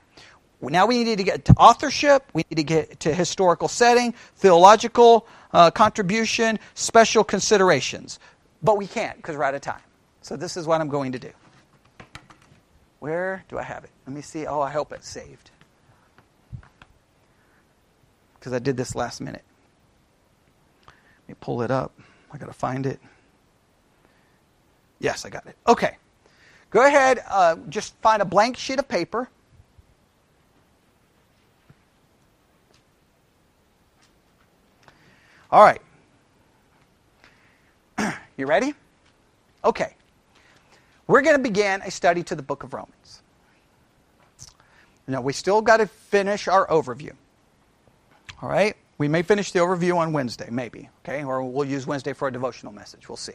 now 0.61 0.87
we 0.87 1.05
need 1.05 1.19
to 1.19 1.25
get 1.25 1.45
to 1.47 1.53
authorship, 1.53 2.29
we 2.33 2.45
need 2.51 2.57
to 2.57 2.65
get 2.65 3.01
to 3.01 3.15
historical 3.15 3.69
setting, 3.69 4.13
theological 4.37 5.27
uh, 5.53 5.71
contribution, 5.71 6.59
special 6.75 7.23
considerations. 7.23 8.19
But 8.63 8.77
we 8.77 8.87
can't 8.87 9.17
because 9.17 9.37
we're 9.37 9.45
out 9.45 9.55
of 9.55 9.61
time. 9.61 9.81
So 10.21 10.37
this 10.37 10.57
is 10.57 10.67
what 10.67 10.81
I'm 10.81 10.89
going 10.89 11.13
to 11.13 11.19
do. 11.19 11.31
Where 12.99 13.45
do 13.49 13.59
I 13.59 13.63
have 13.63 13.85
it? 13.85 13.91
Let 14.07 14.15
me 14.15 14.23
see. 14.23 14.47
Oh, 14.47 14.61
I 14.61 14.71
hope 14.71 14.93
it's 14.93 15.09
saved. 15.09 15.51
Because 18.35 18.53
I 18.53 18.59
did 18.59 18.77
this 18.77 18.97
last 18.97 19.21
minute. 19.21 19.45
Let 20.87 21.29
me 21.29 21.35
pull 21.41 21.63
it 21.63 21.71
up. 21.71 21.93
I 22.33 22.39
got 22.39 22.47
to 22.47 22.53
find 22.53 22.85
it. 22.85 22.99
Yes, 24.99 25.25
I 25.25 25.31
got 25.31 25.47
it. 25.47 25.57
Okay. 25.67 25.97
Go 26.71 26.87
ahead, 26.87 27.21
uh, 27.29 27.57
just 27.69 27.95
find 28.03 28.21
a 28.21 28.27
blank 28.27 28.57
sheet 28.59 28.79
of 28.79 28.89
paper. 28.89 29.31
All 35.51 35.63
right. 35.63 35.81
you 38.37 38.47
ready? 38.47 38.75
Okay. 39.65 39.95
We're 41.07 41.23
going 41.23 41.37
to 41.37 41.43
begin 41.43 41.81
a 41.83 41.91
study 41.91 42.23
to 42.25 42.35
the 42.35 42.43
book 42.43 42.63
of 42.63 42.75
Romans. 42.75 43.23
Now, 45.07 45.23
we 45.23 45.33
still 45.33 45.63
got 45.63 45.79
to 45.79 45.87
finish 45.87 46.49
our 46.49 46.67
overview. 46.67 47.13
All 48.43 48.49
right? 48.51 48.77
We 48.99 49.09
may 49.09 49.23
finish 49.23 49.53
the 49.53 49.61
overview 49.61 49.97
on 49.97 50.13
Wednesday, 50.13 50.49
maybe, 50.51 50.91
okay? 51.03 51.25
Or 51.25 51.43
we'll 51.43 51.67
use 51.67 51.87
Wednesday 51.87 52.13
for 52.13 52.29
a 52.29 52.33
devotional 52.33 52.73
message. 52.73 53.09
We'll 53.09 53.17
see. 53.17 53.33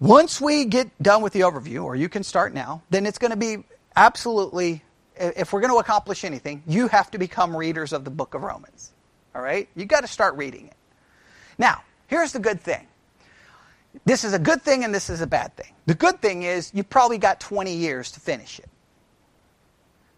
Once 0.00 0.40
we 0.40 0.64
get 0.64 0.90
done 1.02 1.20
with 1.20 1.34
the 1.34 1.40
overview, 1.40 1.84
or 1.84 1.94
you 1.94 2.08
can 2.08 2.22
start 2.22 2.54
now, 2.54 2.82
then 2.88 3.04
it's 3.04 3.18
going 3.18 3.32
to 3.32 3.36
be 3.36 3.64
absolutely, 3.96 4.82
if 5.16 5.52
we're 5.52 5.60
going 5.60 5.72
to 5.72 5.78
accomplish 5.78 6.24
anything, 6.24 6.62
you 6.66 6.88
have 6.88 7.10
to 7.10 7.18
become 7.18 7.54
readers 7.54 7.92
of 7.92 8.04
the 8.04 8.10
book 8.10 8.34
of 8.34 8.42
Romans. 8.42 8.93
All 9.34 9.42
right? 9.42 9.68
You've 9.74 9.88
got 9.88 10.02
to 10.02 10.06
start 10.06 10.36
reading 10.36 10.68
it. 10.68 10.76
Now, 11.58 11.82
here's 12.06 12.32
the 12.32 12.38
good 12.38 12.60
thing. 12.60 12.86
This 14.04 14.24
is 14.24 14.32
a 14.32 14.38
good 14.38 14.62
thing 14.62 14.84
and 14.84 14.94
this 14.94 15.08
is 15.08 15.20
a 15.20 15.26
bad 15.26 15.56
thing. 15.56 15.72
The 15.86 15.94
good 15.94 16.20
thing 16.20 16.42
is 16.42 16.70
you've 16.74 16.90
probably 16.90 17.18
got 17.18 17.40
20 17.40 17.74
years 17.74 18.10
to 18.12 18.20
finish 18.20 18.58
it. 18.58 18.68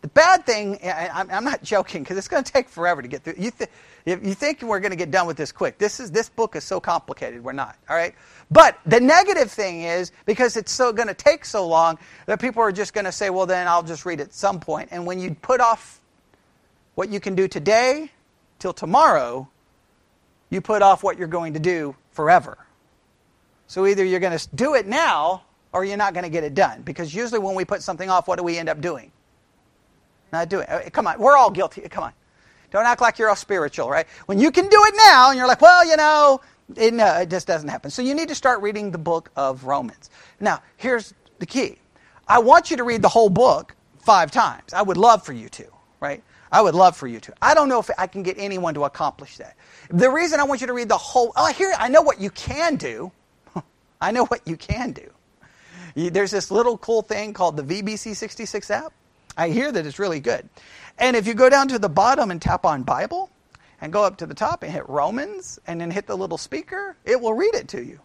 The 0.02 0.08
bad 0.08 0.46
thing, 0.46 0.78
I'm 0.84 1.42
not 1.42 1.62
joking 1.62 2.02
because 2.02 2.16
it's 2.16 2.28
going 2.28 2.44
to 2.44 2.52
take 2.52 2.68
forever 2.68 3.02
to 3.02 3.08
get 3.08 3.24
through. 3.24 3.34
You, 3.38 3.50
th- 3.50 3.70
you 4.06 4.34
think 4.34 4.62
we're 4.62 4.78
going 4.78 4.92
to 4.92 4.96
get 4.96 5.10
done 5.10 5.26
with 5.26 5.36
this 5.36 5.50
quick. 5.50 5.78
This, 5.78 5.98
is, 5.98 6.12
this 6.12 6.28
book 6.28 6.54
is 6.54 6.62
so 6.62 6.78
complicated. 6.78 7.42
We're 7.42 7.52
not. 7.52 7.76
All 7.90 7.96
right? 7.96 8.14
But 8.50 8.78
the 8.86 9.00
negative 9.00 9.50
thing 9.50 9.82
is 9.82 10.12
because 10.24 10.56
it's 10.56 10.70
so 10.70 10.92
going 10.92 11.08
to 11.08 11.14
take 11.14 11.44
so 11.44 11.66
long 11.66 11.98
that 12.26 12.40
people 12.40 12.62
are 12.62 12.70
just 12.70 12.94
going 12.94 13.06
to 13.06 13.10
say, 13.10 13.30
well, 13.30 13.46
then 13.46 13.66
I'll 13.66 13.82
just 13.82 14.06
read 14.06 14.20
it 14.20 14.28
at 14.28 14.34
some 14.34 14.60
point. 14.60 14.90
And 14.92 15.06
when 15.06 15.18
you 15.18 15.34
put 15.34 15.60
off 15.60 16.00
what 16.94 17.08
you 17.08 17.18
can 17.18 17.34
do 17.34 17.48
today 17.48 18.12
till 18.58 18.72
tomorrow, 18.72 19.48
you 20.50 20.60
put 20.60 20.82
off 20.82 21.02
what 21.02 21.18
you're 21.18 21.28
going 21.28 21.54
to 21.54 21.60
do 21.60 21.96
forever. 22.12 22.58
So 23.66 23.86
either 23.86 24.04
you're 24.04 24.20
going 24.20 24.36
to 24.36 24.48
do 24.54 24.74
it 24.74 24.86
now 24.86 25.42
or 25.72 25.84
you're 25.84 25.96
not 25.96 26.14
going 26.14 26.24
to 26.24 26.30
get 26.30 26.44
it 26.44 26.54
done. 26.54 26.82
Because 26.82 27.14
usually 27.14 27.40
when 27.40 27.54
we 27.54 27.64
put 27.64 27.82
something 27.82 28.08
off, 28.08 28.28
what 28.28 28.38
do 28.38 28.44
we 28.44 28.58
end 28.58 28.68
up 28.68 28.80
doing? 28.80 29.10
Not 30.32 30.48
doing 30.48 30.66
it. 30.68 30.92
Come 30.92 31.06
on, 31.06 31.18
we're 31.18 31.36
all 31.36 31.50
guilty. 31.50 31.82
Come 31.82 32.04
on. 32.04 32.12
Don't 32.70 32.84
act 32.84 33.00
like 33.00 33.18
you're 33.18 33.28
all 33.28 33.36
spiritual, 33.36 33.88
right? 33.88 34.06
When 34.26 34.38
you 34.38 34.50
can 34.50 34.68
do 34.68 34.78
it 34.86 34.94
now 34.96 35.30
and 35.30 35.38
you're 35.38 35.46
like, 35.46 35.60
well, 35.60 35.86
you 35.86 35.96
know, 35.96 36.40
it, 36.74 36.92
no, 36.94 37.20
it 37.20 37.30
just 37.30 37.46
doesn't 37.46 37.68
happen. 37.68 37.90
So 37.90 38.02
you 38.02 38.14
need 38.14 38.28
to 38.28 38.34
start 38.34 38.60
reading 38.60 38.90
the 38.90 38.98
book 38.98 39.30
of 39.36 39.64
Romans. 39.64 40.10
Now, 40.40 40.62
here's 40.76 41.14
the 41.38 41.46
key. 41.46 41.78
I 42.26 42.40
want 42.40 42.70
you 42.70 42.76
to 42.76 42.84
read 42.84 43.02
the 43.02 43.08
whole 43.08 43.30
book 43.30 43.74
five 44.00 44.30
times. 44.30 44.72
I 44.72 44.82
would 44.82 44.96
love 44.96 45.24
for 45.24 45.32
you 45.32 45.48
to, 45.50 45.66
right? 46.00 46.22
I 46.56 46.62
would 46.62 46.74
love 46.74 46.96
for 46.96 47.06
you 47.06 47.20
to. 47.20 47.34
I 47.42 47.52
don't 47.52 47.68
know 47.68 47.80
if 47.80 47.90
I 47.98 48.06
can 48.06 48.22
get 48.22 48.38
anyone 48.38 48.72
to 48.74 48.84
accomplish 48.84 49.36
that. 49.36 49.58
The 49.90 50.08
reason 50.08 50.40
I 50.40 50.44
want 50.44 50.62
you 50.62 50.66
to 50.68 50.72
read 50.72 50.88
the 50.88 50.96
whole, 50.96 51.34
oh, 51.36 51.52
here, 51.52 51.74
I 51.78 51.88
know 51.88 52.00
what 52.00 52.18
you 52.18 52.30
can 52.30 52.76
do. 52.76 53.12
I 54.00 54.10
know 54.10 54.24
what 54.24 54.40
you 54.48 54.56
can 54.56 54.92
do. 54.92 55.10
There's 55.94 56.30
this 56.30 56.50
little 56.50 56.78
cool 56.78 57.02
thing 57.02 57.34
called 57.34 57.58
the 57.58 57.62
VBC 57.62 58.16
66 58.16 58.70
app. 58.70 58.94
I 59.36 59.50
hear 59.50 59.70
that 59.70 59.84
it's 59.84 59.98
really 59.98 60.18
good. 60.18 60.48
And 60.98 61.14
if 61.14 61.26
you 61.26 61.34
go 61.34 61.50
down 61.50 61.68
to 61.68 61.78
the 61.78 61.90
bottom 61.90 62.30
and 62.30 62.40
tap 62.40 62.64
on 62.64 62.84
Bible 62.84 63.28
and 63.82 63.92
go 63.92 64.02
up 64.02 64.16
to 64.16 64.26
the 64.26 64.32
top 64.32 64.62
and 64.62 64.72
hit 64.72 64.88
Romans 64.88 65.58
and 65.66 65.78
then 65.78 65.90
hit 65.90 66.06
the 66.06 66.16
little 66.16 66.38
speaker, 66.38 66.96
it 67.04 67.20
will 67.20 67.34
read 67.34 67.54
it 67.54 67.68
to 67.68 67.84
you. 67.84 68.00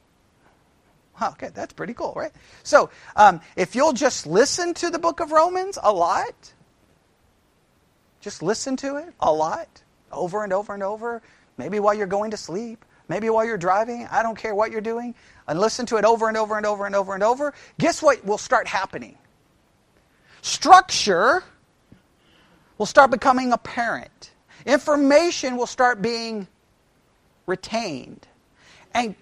Okay, 1.21 1.51
that's 1.53 1.71
pretty 1.71 1.93
cool, 1.93 2.11
right? 2.17 2.33
So 2.63 2.89
um, 3.15 3.39
if 3.55 3.75
you'll 3.75 3.93
just 3.93 4.27
listen 4.27 4.73
to 4.73 4.89
the 4.89 4.99
book 4.99 5.21
of 5.21 5.31
Romans 5.31 5.77
a 5.81 5.93
lot, 5.93 6.53
just 8.21 8.41
listen 8.43 8.77
to 8.77 8.97
it 8.97 9.13
a 9.19 9.31
lot, 9.31 9.67
over 10.11 10.43
and 10.43 10.53
over 10.53 10.73
and 10.73 10.83
over, 10.83 11.21
maybe 11.57 11.79
while 11.79 11.93
you're 11.93 12.07
going 12.07 12.31
to 12.31 12.37
sleep, 12.37 12.85
maybe 13.07 13.29
while 13.29 13.43
you're 13.43 13.57
driving, 13.57 14.07
I 14.09 14.23
don't 14.23 14.37
care 14.37 14.55
what 14.55 14.71
you're 14.71 14.79
doing, 14.79 15.15
and 15.47 15.59
listen 15.59 15.85
to 15.87 15.97
it 15.97 16.05
over 16.05 16.27
and 16.27 16.37
over 16.37 16.55
and 16.55 16.65
over 16.65 16.85
and 16.85 16.95
over 16.95 17.13
and 17.13 17.23
over, 17.23 17.53
guess 17.79 18.01
what 18.01 18.23
will 18.23 18.37
start 18.37 18.67
happening? 18.67 19.17
Structure 20.41 21.43
will 22.77 22.85
start 22.85 23.11
becoming 23.11 23.51
apparent. 23.51 24.31
Information 24.65 25.57
will 25.57 25.67
start 25.67 26.01
being 26.01 26.47
retained. 27.47 28.27
And, 28.93 29.15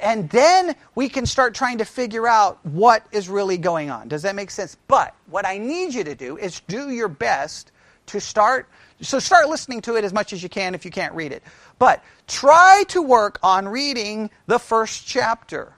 and 0.00 0.28
then 0.30 0.76
we 0.94 1.08
can 1.08 1.26
start 1.26 1.54
trying 1.54 1.78
to 1.78 1.84
figure 1.84 2.26
out 2.26 2.64
what 2.64 3.06
is 3.12 3.28
really 3.28 3.58
going 3.58 3.90
on. 3.90 4.08
Does 4.08 4.22
that 4.22 4.34
make 4.34 4.50
sense? 4.50 4.76
But 4.88 5.14
what 5.26 5.46
I 5.46 5.58
need 5.58 5.94
you 5.94 6.04
to 6.04 6.14
do 6.14 6.36
is 6.36 6.60
do 6.60 6.90
your 6.90 7.08
best 7.08 7.72
to 8.06 8.20
start. 8.20 8.68
So 9.00 9.18
start 9.18 9.48
listening 9.48 9.82
to 9.82 9.96
it 9.96 10.04
as 10.04 10.12
much 10.12 10.32
as 10.32 10.42
you 10.42 10.48
can 10.48 10.74
if 10.74 10.84
you 10.84 10.90
can't 10.90 11.14
read 11.14 11.32
it. 11.32 11.42
But 11.78 12.02
try 12.26 12.84
to 12.88 13.02
work 13.02 13.38
on 13.42 13.68
reading 13.68 14.30
the 14.46 14.58
first 14.58 15.06
chapter. 15.06 15.74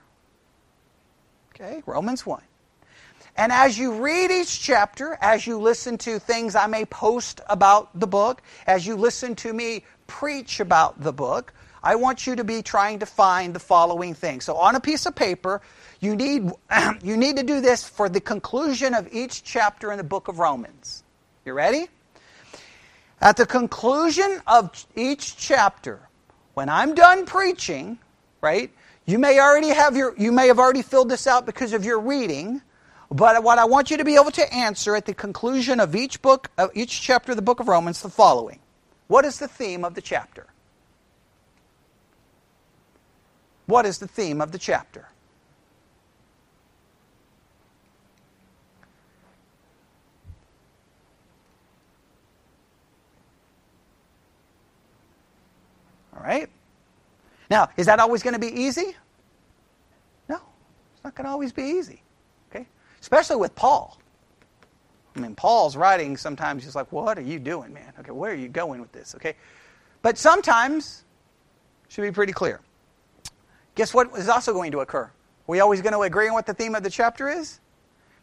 Okay, 1.53 1.83
Romans 1.85 2.25
1. 2.25 2.41
And 3.35 3.51
as 3.51 3.77
you 3.77 3.93
read 4.03 4.31
each 4.31 4.61
chapter, 4.61 5.17
as 5.21 5.47
you 5.47 5.59
listen 5.59 5.97
to 5.99 6.19
things 6.19 6.55
I 6.55 6.67
may 6.67 6.85
post 6.85 7.41
about 7.49 7.97
the 7.97 8.07
book, 8.07 8.41
as 8.67 8.85
you 8.85 8.95
listen 8.95 9.35
to 9.35 9.53
me 9.53 9.83
preach 10.07 10.59
about 10.59 11.01
the 11.01 11.13
book, 11.13 11.53
I 11.81 11.95
want 11.95 12.27
you 12.27 12.35
to 12.35 12.43
be 12.43 12.61
trying 12.61 12.99
to 12.99 13.05
find 13.05 13.53
the 13.53 13.59
following 13.59 14.13
things. 14.13 14.43
So 14.43 14.57
on 14.57 14.75
a 14.75 14.79
piece 14.79 15.05
of 15.05 15.15
paper, 15.15 15.61
you 15.99 16.15
need, 16.15 16.51
you 17.03 17.15
need 17.15 17.37
to 17.37 17.43
do 17.43 17.61
this 17.61 17.87
for 17.87 18.09
the 18.09 18.19
conclusion 18.19 18.93
of 18.93 19.07
each 19.13 19.43
chapter 19.43 19.91
in 19.91 19.97
the 19.97 20.03
book 20.03 20.27
of 20.27 20.39
Romans. 20.39 21.03
You 21.45 21.53
ready? 21.53 21.87
At 23.21 23.37
the 23.37 23.45
conclusion 23.45 24.41
of 24.47 24.85
each 24.95 25.35
chapter, 25.35 25.99
when 26.53 26.69
I'm 26.69 26.95
done 26.95 27.25
preaching, 27.25 27.99
right? 28.41 28.71
You 29.05 29.19
may 29.19 29.39
already 29.39 29.69
have 29.69 29.97
your 29.97 30.13
you 30.17 30.31
may 30.31 30.47
have 30.47 30.59
already 30.59 30.81
filled 30.81 31.09
this 31.09 31.27
out 31.27 31.45
because 31.45 31.73
of 31.73 31.83
your 31.83 31.99
reading, 31.99 32.61
but 33.11 33.43
what 33.43 33.57
I 33.57 33.65
want 33.65 33.91
you 33.91 33.97
to 33.97 34.05
be 34.05 34.15
able 34.15 34.31
to 34.31 34.53
answer 34.53 34.95
at 34.95 35.05
the 35.05 35.13
conclusion 35.13 35.79
of 35.79 35.95
each 35.95 36.21
book 36.21 36.49
of 36.57 36.71
each 36.73 37.01
chapter 37.01 37.31
of 37.33 37.35
the 37.35 37.41
book 37.41 37.59
of 37.59 37.67
Romans 37.67 38.01
the 38.01 38.09
following. 38.09 38.59
What 39.07 39.25
is 39.25 39.39
the 39.39 39.47
theme 39.47 39.83
of 39.83 39.95
the 39.95 40.01
chapter? 40.01 40.47
What 43.65 43.85
is 43.85 43.97
the 43.97 44.07
theme 44.07 44.41
of 44.41 44.51
the 44.51 44.59
chapter? 44.59 45.09
All 56.19 56.25
right? 56.25 56.49
Now, 57.49 57.69
is 57.77 57.85
that 57.87 57.99
always 57.99 58.21
going 58.21 58.33
to 58.33 58.39
be 58.39 58.47
easy? 58.47 58.95
No, 60.27 60.39
it's 60.93 61.03
not 61.03 61.15
going 61.15 61.25
to 61.25 61.31
always 61.31 61.51
be 61.51 61.63
easy. 61.63 62.01
Okay? 62.49 62.67
Especially 63.01 63.37
with 63.37 63.55
Paul. 63.55 63.97
I 65.15 65.19
mean, 65.19 65.35
Paul's 65.35 65.75
writing 65.75 66.17
sometimes 66.17 66.63
he's 66.63 66.75
like, 66.75 66.91
What 66.91 67.17
are 67.17 67.21
you 67.21 67.39
doing, 67.39 67.73
man? 67.73 67.93
Okay, 67.99 68.11
where 68.11 68.31
are 68.31 68.35
you 68.35 68.49
going 68.49 68.81
with 68.81 68.91
this? 68.91 69.15
Okay? 69.15 69.35
But 70.01 70.17
sometimes, 70.17 71.03
should 71.87 72.03
be 72.03 72.11
pretty 72.11 72.33
clear. 72.33 72.61
Guess 73.75 73.93
what 73.93 74.15
is 74.17 74.29
also 74.29 74.53
going 74.53 74.71
to 74.71 74.79
occur? 74.79 75.03
Are 75.03 75.13
we 75.47 75.59
always 75.59 75.81
going 75.81 75.93
to 75.93 76.01
agree 76.01 76.27
on 76.27 76.33
what 76.33 76.45
the 76.45 76.53
theme 76.53 76.75
of 76.75 76.83
the 76.83 76.89
chapter 76.89 77.27
is? 77.27 77.59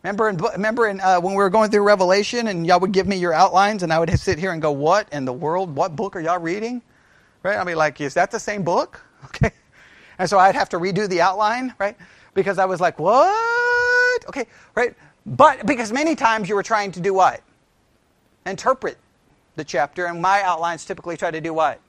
Remember, 0.03 0.29
in, 0.29 0.37
remember 0.37 0.87
in, 0.87 1.01
uh, 1.01 1.19
when 1.21 1.33
we 1.33 1.39
were 1.39 1.51
going 1.51 1.71
through 1.71 1.83
Revelation 1.83 2.47
and 2.47 2.65
y'all 2.67 2.79
would 2.79 2.93
give 2.93 3.09
me 3.09 3.17
your 3.17 3.33
outlines 3.33 3.83
and 3.83 3.93
I 3.93 3.99
would 3.99 4.17
sit 4.21 4.39
here 4.39 4.53
and 4.53 4.63
go, 4.63 4.71
What 4.71 5.09
in 5.13 5.25
the 5.25 5.33
world? 5.33 5.75
What 5.75 5.97
book 5.97 6.15
are 6.15 6.21
y'all 6.21 6.39
reading? 6.39 6.83
Right? 7.47 7.59
I'd 7.59 7.67
be 7.67 7.77
like, 7.77 8.01
Is 8.01 8.15
that 8.15 8.31
the 8.31 8.41
same 8.41 8.63
book? 8.63 9.03
Okay. 9.25 9.51
And 10.19 10.31
so 10.31 10.39
I'd 10.39 10.55
have 10.55 10.69
to 10.69 10.79
redo 10.79 11.09
the 11.09 11.21
outline, 11.21 11.75
right? 11.79 11.97
Because 12.35 12.59
I 12.59 12.65
was 12.67 12.81
like, 12.81 12.99
What? 12.99 14.25
Okay, 14.29 14.47
right? 14.75 14.95
But 15.25 15.67
because 15.67 15.93
many 15.93 16.15
times 16.17 16.49
you 16.49 16.55
were 16.55 16.63
trying 16.63 16.93
to 16.93 17.01
do 17.01 17.15
what? 17.15 17.41
Interpret 18.45 18.99
the 19.57 19.65
chapter, 19.65 20.07
and 20.07 20.21
my 20.21 20.43
outlines 20.43 20.85
typically 20.85 21.17
try 21.17 21.31
to 21.31 21.41
do 21.41 21.53
what? 21.53 21.81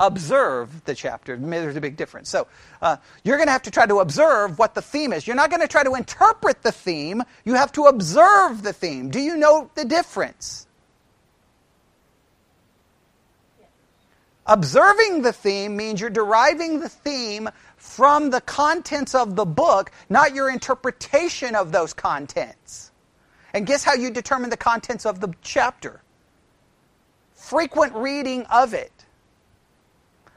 Observe 0.00 0.84
the 0.84 0.94
chapter. 0.94 1.36
There's 1.36 1.76
a 1.76 1.80
big 1.80 1.96
difference. 1.96 2.28
So 2.28 2.46
uh, 2.80 2.96
you're 3.24 3.36
going 3.36 3.48
to 3.48 3.52
have 3.52 3.62
to 3.62 3.70
try 3.70 3.86
to 3.86 3.98
observe 4.00 4.58
what 4.58 4.74
the 4.74 4.82
theme 4.82 5.12
is. 5.12 5.26
You're 5.26 5.36
not 5.36 5.50
going 5.50 5.62
to 5.62 5.68
try 5.68 5.84
to 5.84 5.94
interpret 5.94 6.62
the 6.62 6.72
theme. 6.72 7.22
You 7.44 7.54
have 7.54 7.72
to 7.72 7.84
observe 7.84 8.62
the 8.62 8.72
theme. 8.72 9.10
Do 9.10 9.20
you 9.20 9.36
know 9.36 9.70
the 9.74 9.84
difference? 9.84 10.66
Observing 14.46 15.22
the 15.22 15.32
theme 15.32 15.76
means 15.76 16.00
you're 16.00 16.10
deriving 16.10 16.80
the 16.80 16.88
theme 16.88 17.48
from 17.76 18.30
the 18.30 18.40
contents 18.40 19.14
of 19.14 19.36
the 19.36 19.44
book, 19.44 19.92
not 20.08 20.34
your 20.34 20.50
interpretation 20.50 21.54
of 21.54 21.70
those 21.70 21.92
contents. 21.92 22.90
And 23.54 23.66
guess 23.66 23.84
how 23.84 23.94
you 23.94 24.10
determine 24.10 24.50
the 24.50 24.56
contents 24.56 25.06
of 25.06 25.20
the 25.20 25.32
chapter? 25.42 26.02
Frequent 27.34 27.94
reading 27.94 28.44
of 28.46 28.74
it. 28.74 28.92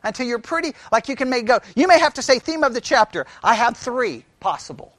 Until 0.03 0.28
you're 0.28 0.38
pretty, 0.39 0.74
like 0.91 1.10
you 1.10 1.16
can 1.16 1.30
make 1.32 1.47
go. 1.47 1.60
You 1.76 1.88
may 1.88 1.97
have 1.97 2.14
to 2.16 2.22
say, 2.22 2.38
theme 2.38 2.64
of 2.64 2.76
the 2.76 2.82
chapter. 2.82 3.26
I 3.43 3.56
have 3.56 3.76
three 3.76 4.24
possible. 4.39 4.95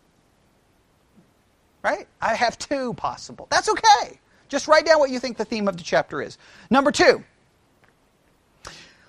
Right? 1.82 2.08
I 2.20 2.34
have 2.34 2.58
two 2.58 2.94
possible. 2.94 3.46
That's 3.50 3.68
okay. 3.68 4.18
Just 4.48 4.66
write 4.66 4.84
down 4.84 4.98
what 4.98 5.10
you 5.10 5.20
think 5.20 5.36
the 5.36 5.44
theme 5.44 5.68
of 5.68 5.76
the 5.76 5.84
chapter 5.84 6.20
is. 6.20 6.38
Number 6.70 6.90
two 6.90 7.22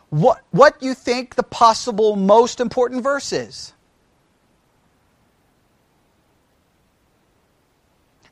what, 0.10 0.42
what 0.52 0.82
you 0.82 0.94
think 0.94 1.36
the 1.36 1.44
possible 1.44 2.16
most 2.16 2.60
important 2.60 3.04
verse 3.04 3.34
is. 3.34 3.74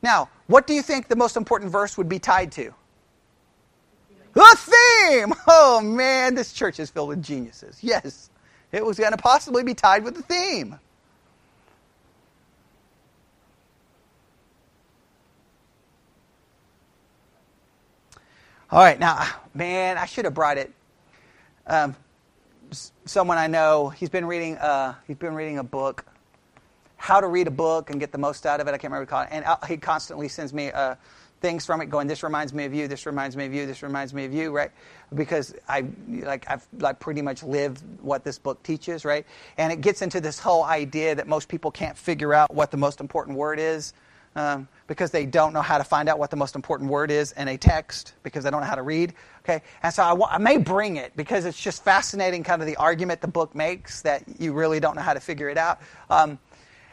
Now, 0.02 0.30
what 0.46 0.66
do 0.66 0.74
you 0.74 0.82
think 0.82 1.08
the 1.08 1.16
most 1.16 1.36
important 1.36 1.72
verse 1.72 1.98
would 1.98 2.08
be 2.08 2.18
tied 2.18 2.52
to? 2.52 2.72
The 4.34 4.56
theme! 4.58 5.32
Oh 5.46 5.80
man, 5.82 6.34
this 6.34 6.52
church 6.52 6.78
is 6.78 6.90
filled 6.90 7.08
with 7.08 7.22
geniuses. 7.22 7.78
Yes, 7.80 8.30
it 8.70 8.84
was 8.84 8.98
going 8.98 9.12
to 9.12 9.16
possibly 9.16 9.62
be 9.62 9.74
tied 9.74 10.04
with 10.04 10.14
the 10.14 10.22
theme. 10.22 10.78
All 18.70 18.80
right, 18.80 18.98
now, 18.98 19.26
man, 19.54 19.96
I 19.96 20.06
should 20.06 20.24
have 20.24 20.34
brought 20.34 20.58
it 20.58 20.72
um, 21.66 21.96
someone 23.04 23.38
I 23.38 23.46
know, 23.46 23.88
he's 23.88 24.08
been 24.08 24.26
reading. 24.26 24.56
Uh, 24.56 24.94
he's 25.06 25.16
been 25.16 25.34
reading 25.34 25.58
a 25.58 25.64
book, 25.64 26.04
how 26.96 27.20
to 27.20 27.26
read 27.26 27.46
a 27.46 27.52
book 27.52 27.90
and 27.90 28.00
get 28.00 28.12
the 28.12 28.18
most 28.18 28.46
out 28.46 28.60
of 28.60 28.68
it. 28.68 28.70
I 28.70 28.78
can't 28.78 28.92
remember 28.92 29.12
what 29.12 29.24
it. 29.24 29.28
And 29.32 29.44
uh, 29.44 29.56
he 29.66 29.76
constantly 29.76 30.28
sends 30.28 30.52
me 30.52 30.70
uh, 30.70 30.96
things 31.40 31.66
from 31.66 31.80
it, 31.80 31.86
going, 31.86 32.06
"This 32.06 32.22
reminds 32.22 32.52
me 32.52 32.64
of 32.64 32.74
you. 32.74 32.88
This 32.88 33.06
reminds 33.06 33.36
me 33.36 33.46
of 33.46 33.54
you. 33.54 33.66
This 33.66 33.82
reminds 33.82 34.14
me 34.14 34.24
of 34.24 34.32
you." 34.32 34.52
Right? 34.52 34.70
Because 35.14 35.54
I 35.68 35.86
like 36.08 36.48
I've 36.48 36.66
like 36.78 36.98
pretty 36.98 37.22
much 37.22 37.42
lived 37.42 37.82
what 38.00 38.24
this 38.24 38.38
book 38.38 38.62
teaches. 38.62 39.04
Right? 39.04 39.26
And 39.58 39.72
it 39.72 39.80
gets 39.80 40.02
into 40.02 40.20
this 40.20 40.38
whole 40.38 40.64
idea 40.64 41.14
that 41.14 41.26
most 41.26 41.48
people 41.48 41.70
can't 41.70 41.96
figure 41.96 42.32
out 42.32 42.54
what 42.54 42.70
the 42.70 42.76
most 42.76 43.00
important 43.00 43.36
word 43.36 43.58
is. 43.58 43.92
Um, 44.36 44.68
because 44.86 45.10
they 45.10 45.26
don't 45.26 45.52
know 45.52 45.62
how 45.62 45.78
to 45.78 45.84
find 45.84 46.08
out 46.08 46.18
what 46.18 46.30
the 46.30 46.36
most 46.36 46.54
important 46.54 46.90
word 46.90 47.10
is 47.10 47.32
in 47.32 47.48
a 47.48 47.56
text 47.56 48.12
because 48.22 48.44
they 48.44 48.50
don't 48.50 48.60
know 48.60 48.66
how 48.66 48.74
to 48.74 48.82
read. 48.82 49.14
Okay, 49.42 49.62
and 49.82 49.92
so 49.92 50.02
I, 50.02 50.34
I 50.34 50.38
may 50.38 50.58
bring 50.58 50.96
it 50.96 51.16
because 51.16 51.44
it's 51.46 51.60
just 51.60 51.82
fascinating, 51.82 52.44
kind 52.44 52.60
of 52.60 52.68
the 52.68 52.76
argument 52.76 53.22
the 53.22 53.28
book 53.28 53.54
makes 53.54 54.02
that 54.02 54.22
you 54.38 54.52
really 54.52 54.78
don't 54.78 54.94
know 54.94 55.02
how 55.02 55.14
to 55.14 55.20
figure 55.20 55.48
it 55.48 55.58
out. 55.58 55.80
Um, 56.10 56.38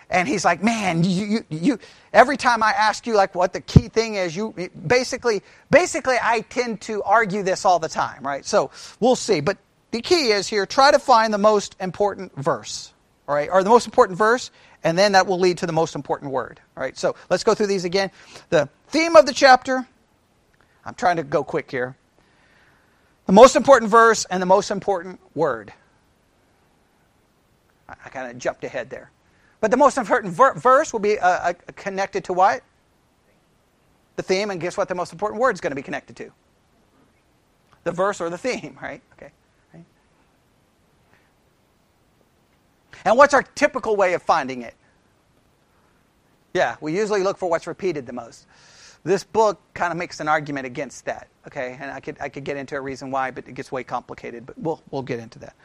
and 0.10 0.28
he's 0.28 0.46
like, 0.46 0.64
man, 0.64 1.04
you, 1.04 1.26
you, 1.26 1.46
you, 1.50 1.80
every 2.14 2.38
time 2.38 2.62
I 2.62 2.72
ask 2.72 3.08
you 3.08 3.16
like 3.16 3.36
what 3.36 3.52
the 3.52 3.62
key 3.62 3.90
thing 3.90 4.16
is, 4.16 4.36
you 4.36 4.54
basically, 4.88 5.42
basically, 5.72 6.18
I 6.22 6.42
tend 6.42 6.82
to 6.82 7.02
argue 7.04 7.44
this 7.44 7.66
all 7.66 7.80
the 7.80 7.90
time, 7.90 8.26
right? 8.26 8.46
So 8.46 8.72
we'll 9.00 9.16
see. 9.16 9.42
But 9.42 9.58
the 9.92 10.02
key 10.02 10.30
is 10.30 10.48
here: 10.48 10.66
try 10.66 10.92
to 10.92 11.00
find 11.00 11.34
the 11.34 11.40
most 11.40 11.76
important 11.80 12.36
verse, 12.36 12.94
all 13.28 13.36
right, 13.36 13.50
or 13.52 13.64
the 13.64 13.70
most 13.70 13.86
important 13.86 14.18
verse, 14.18 14.52
and 14.84 14.98
then 14.98 15.14
that 15.14 15.26
will 15.28 15.40
lead 15.40 15.58
to 15.60 15.66
the 15.66 15.74
most 15.74 15.96
important 15.96 16.32
word. 16.32 16.60
All 16.76 16.84
right, 16.84 16.98
so 16.98 17.16
let's 17.30 17.44
go 17.44 17.54
through 17.54 17.68
these 17.68 17.86
again. 17.86 18.12
The 18.50 18.70
theme 18.88 19.16
of 19.16 19.26
the 19.26 19.34
chapter, 19.34 19.88
I'm 20.86 20.96
trying 20.96 21.18
to 21.18 21.24
go 21.24 21.44
quick 21.44 21.72
here. 21.72 21.96
The 23.26 23.34
most 23.34 23.56
important 23.56 23.90
verse 23.90 24.26
and 24.26 24.42
the 24.42 24.46
most 24.46 24.70
important 24.70 25.20
word. 25.34 25.74
I, 27.88 28.10
kind 28.10 28.30
of 28.30 28.38
jumped 28.38 28.64
ahead 28.64 28.90
there. 28.90 29.12
But 29.62 29.72
the 29.72 29.78
most 29.78 29.98
important 29.98 30.34
ver- 30.34 30.56
verse 30.56 30.92
will 30.92 31.00
be 31.00 31.20
uh, 31.20 31.28
uh, 31.28 31.54
connected 31.76 32.26
to 32.26 32.34
what? 32.34 32.64
The 34.16 34.24
theme, 34.24 34.52
and 34.52 34.60
guess 34.60 34.78
what 34.78 34.90
the 34.90 34.96
most 34.96 35.14
important 35.14 35.42
word 35.42 35.56
is 35.56 35.62
going 35.62 35.72
to 35.72 35.76
be 35.76 35.82
connected 35.82 36.16
to? 36.18 36.32
The 37.84 37.92
verse 37.92 38.20
or 38.20 38.30
the 38.30 38.38
theme, 38.38 38.78
right? 38.82 39.02
Okay. 39.14 39.32
And 43.06 43.18
what's 43.18 43.34
our 43.34 43.44
typical 43.44 43.96
way 43.96 44.14
of 44.14 44.22
finding 44.22 44.62
it? 44.62 44.76
Yeah, 46.54 46.76
we 46.82 46.96
usually 46.96 47.24
look 47.24 47.38
for 47.38 47.50
what's 47.50 47.68
repeated 47.68 48.06
the 48.06 48.14
most. 48.14 48.46
This 49.04 49.24
book 49.24 49.60
kind 49.74 49.92
of 49.92 49.98
makes 49.98 50.20
an 50.20 50.28
argument 50.28 50.66
against 50.66 51.06
that, 51.06 51.28
okay? 51.48 51.78
And 51.80 51.92
I 51.92 52.00
could, 52.00 52.18
I 52.22 52.30
could 52.30 52.44
get 52.46 52.56
into 52.56 52.76
a 52.76 52.82
reason 52.82 53.12
why, 53.12 53.32
but 53.32 53.48
it 53.48 53.54
gets 53.54 53.72
way 53.72 53.84
complicated, 53.84 54.46
but 54.46 54.58
we'll, 54.58 54.82
we'll 54.92 55.02
get 55.02 55.20
into 55.20 55.40
that. 55.40 55.56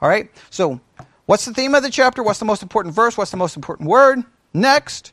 All 0.00 0.08
right? 0.08 0.30
So, 0.50 0.80
what's 1.26 1.44
the 1.44 1.54
theme 1.54 1.74
of 1.74 1.82
the 1.82 1.90
chapter? 1.90 2.22
What's 2.22 2.40
the 2.40 2.44
most 2.44 2.62
important 2.62 2.94
verse? 2.94 3.16
What's 3.16 3.30
the 3.30 3.36
most 3.36 3.56
important 3.56 3.88
word? 3.88 4.24
Next, 4.52 5.12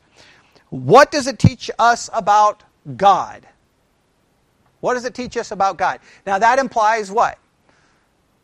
what 0.70 1.12
does 1.12 1.28
it 1.28 1.38
teach 1.38 1.70
us 1.78 2.10
about 2.12 2.64
God? 2.96 3.46
What 4.80 4.94
does 4.94 5.04
it 5.04 5.14
teach 5.14 5.36
us 5.36 5.52
about 5.52 5.76
God? 5.76 6.00
Now, 6.26 6.38
that 6.38 6.58
implies 6.58 7.10
what? 7.10 7.38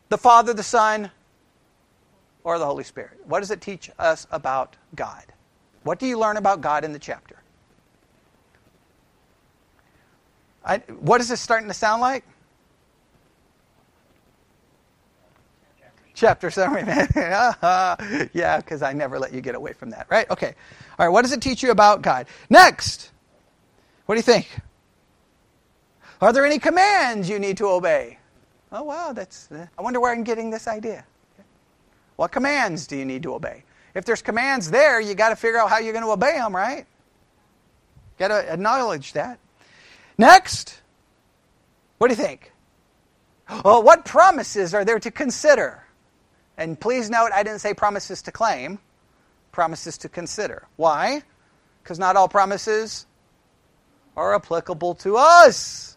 The 0.09 0.19
Father, 0.19 0.53
the 0.53 0.63
Son, 0.63 1.11
or 2.45 2.59
the 2.59 2.67
Holy 2.67 2.85
Spirit? 2.85 3.19
What 3.25 3.41
does 3.41 3.51
it 3.51 3.61
teach 3.61 3.91
us 3.99 4.27
about 4.31 4.77
God? 4.95 5.25
What 5.83 5.99
do 5.99 6.07
you 6.07 6.19
learn 6.19 6.37
about 6.37 6.61
God 6.61 6.85
in 6.85 6.93
the 6.93 6.99
chapter? 6.99 7.37
I, 10.65 10.79
what 11.01 11.21
is 11.21 11.29
this 11.29 11.41
starting 11.41 11.69
to 11.69 11.75
sound 11.75 12.01
like? 12.01 12.25
chapter 16.23 16.51
summary, 16.51 16.85
man. 16.85 17.09
yeah, 18.33 18.59
because 18.59 18.81
I 18.81 18.93
never 18.93 19.19
let 19.19 19.33
you 19.33 19.41
get 19.41 19.57
away 19.57 19.73
from 19.73 19.91
that, 19.91 20.07
right? 20.09 20.31
Okay. 20.31 20.55
All 20.99 21.07
right, 21.07 21.13
what 21.13 21.23
does 21.23 21.33
it 21.33 21.43
teach 21.43 21.63
you 21.63 21.73
about 21.73 22.01
God? 22.01 22.27
Next, 22.49 23.11
what 24.07 24.15
do 24.15 24.19
you 24.19 24.23
think? 24.23 24.49
Are 26.21 26.33
there 26.33 26.47
any 26.47 26.61
commands 26.61 27.29
you 27.29 27.41
need 27.41 27.57
to 27.57 27.67
obey? 27.67 28.19
Oh, 28.71 28.85
wow, 28.85 29.13
that's, 29.13 29.51
uh, 29.51 29.67
I 29.77 29.83
wonder 29.83 29.99
where 30.01 30.13
I'm 30.13 30.23
getting 30.23 30.51
this 30.51 30.69
idea. 30.69 31.05
What 32.17 32.33
commands 32.33 32.87
do 32.87 32.97
you 32.97 33.05
need 33.05 33.23
to 33.25 33.35
obey? 33.35 33.65
If 33.95 34.05
there's 34.05 34.23
commands 34.23 34.71
there, 34.71 35.01
you 35.01 35.15
got 35.15 35.31
to 35.31 35.37
figure 35.37 35.59
out 35.59 35.71
how 35.71 35.79
you're 35.79 35.93
going 35.93 36.05
to 36.05 36.11
obey 36.11 36.33
them, 36.33 36.55
right? 36.55 36.87
Got 38.19 38.29
to 38.29 38.53
acknowledge 38.53 39.13
that. 39.13 39.39
Next, 40.17 40.81
what 41.99 42.09
do 42.09 42.15
you 42.15 42.23
think? 42.23 42.53
Well, 43.65 43.83
what 43.83 44.05
promises 44.05 44.75
are 44.75 44.85
there 44.85 44.99
to 45.01 45.11
consider? 45.11 45.85
And 46.57 46.79
please 46.79 47.11
note, 47.11 47.31
I 47.35 47.43
didn't 47.43 47.61
say 47.61 47.75
promises 47.75 48.23
to 48.23 48.33
claim, 48.33 48.79
promises 49.51 49.99
to 49.99 50.09
consider. 50.09 50.67
Why? 50.77 51.23
Because 51.83 51.99
not 51.99 52.17
all 52.17 52.29
promises 52.29 53.07
are 54.17 54.35
applicable 54.35 54.95
to 54.97 55.17
us. 55.17 55.97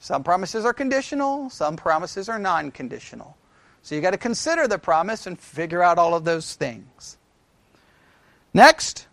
Some 0.00 0.22
promises 0.22 0.64
are 0.64 0.74
conditional, 0.74 1.48
some 1.50 1.76
promises 1.76 2.28
are 2.28 2.38
non 2.38 2.70
conditional. 2.70 3.36
So 3.84 3.94
you 3.94 4.00
got 4.00 4.12
to 4.12 4.18
consider 4.18 4.66
the 4.66 4.78
promise 4.78 5.26
and 5.26 5.38
figure 5.38 5.82
out 5.82 5.98
all 5.98 6.14
of 6.14 6.24
those 6.24 6.54
things. 6.54 7.18
Next, 8.54 9.06